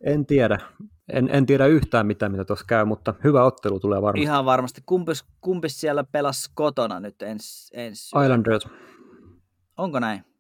[0.06, 0.60] En tiedä.
[1.14, 4.24] En, en tiedä yhtään mitään, mitä tuossa käy, mutta hyvä ottelu tulee varmasti.
[4.24, 4.82] Ihan varmasti.
[4.86, 8.68] Kumpis, kumpis siellä pelasi kotona nyt ens, ens Islanders.
[9.78, 10.31] Onko näin?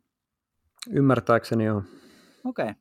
[0.89, 1.83] Ymmärtääkseni joo.
[2.45, 2.63] Okei.
[2.63, 2.75] Okay.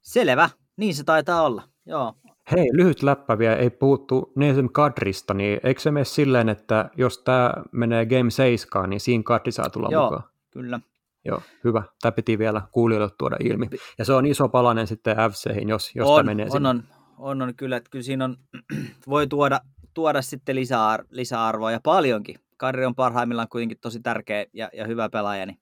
[0.00, 0.50] Selvä.
[0.76, 1.62] Niin se taitaa olla.
[1.86, 2.14] Joo.
[2.50, 7.18] Hei, lyhyt läppä vielä, ei puhuttu Nesem Kadrista, niin eikö se mene silleen, että jos
[7.18, 10.22] tämä menee Game 7, niin siinä Kadri saa tulla Joo, mukaan?
[10.50, 10.80] kyllä.
[11.24, 11.82] Joo, hyvä.
[12.02, 13.68] Tämä piti vielä kuulijoille tuoda ilmi.
[13.98, 16.68] Ja se on iso palanen sitten FCihin, jos, jos on, tämä menee on, sinne.
[16.68, 16.82] on,
[17.18, 18.36] on, on, kyllä, että kyllä siinä on,
[19.08, 19.60] voi tuoda,
[19.94, 22.36] tuoda sitten lisäar, lisäarvoa ja paljonkin.
[22.56, 25.58] Kadri on parhaimmillaan kuitenkin tosi tärkeä ja, ja hyvä pelaaja, niin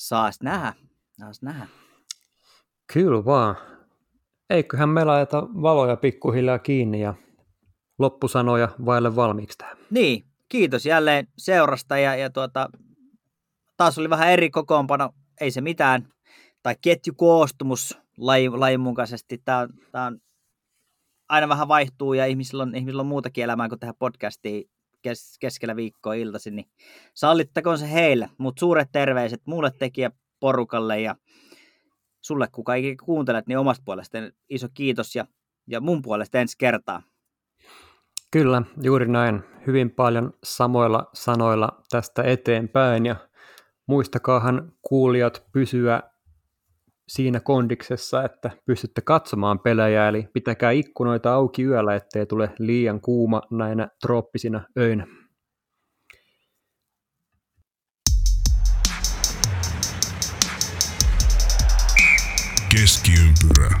[0.00, 0.72] saas nähdä.
[1.18, 1.66] Saas nähdä.
[2.92, 3.56] Kyllä vaan.
[4.50, 7.14] Eiköhän me laita valoja pikkuhiljaa kiinni ja
[7.98, 9.76] loppusanoja vaille valmiiksi tähän.
[9.90, 12.70] Niin, kiitos jälleen seurasta ja, ja tuota,
[13.76, 15.10] taas oli vähän eri kokoonpano,
[15.40, 16.08] ei se mitään,
[16.62, 19.38] tai ketjukoostumus lajin, lajin mukaisesti.
[19.44, 20.18] Tämä, tämä on,
[21.28, 24.62] aina vähän vaihtuu ja ihmisillä on, ihmisillä on muutakin elämää kuin tehdä podcastia
[25.02, 26.70] kes, keskellä viikkoa iltaisin, niin
[27.14, 28.30] sallittakoon se heille.
[28.38, 31.16] Mutta suuret terveiset muulle tekijäporukalle ja
[32.20, 34.18] sulle, kun kaikki kuuntelet, niin omasta puolesta
[34.48, 35.26] iso kiitos ja,
[35.66, 37.02] ja mun puolesta ensi kertaa.
[38.30, 39.42] Kyllä, juuri näin.
[39.66, 43.16] Hyvin paljon samoilla sanoilla tästä eteenpäin ja
[43.86, 46.02] muistakaahan kuulijat pysyä
[47.10, 53.42] siinä kondiksessa, että pystytte katsomaan pelejä, eli pitäkää ikkunoita auki yöllä, ettei tule liian kuuma
[53.50, 55.06] näinä trooppisina öinä.
[62.72, 63.78] Keskiympyrä.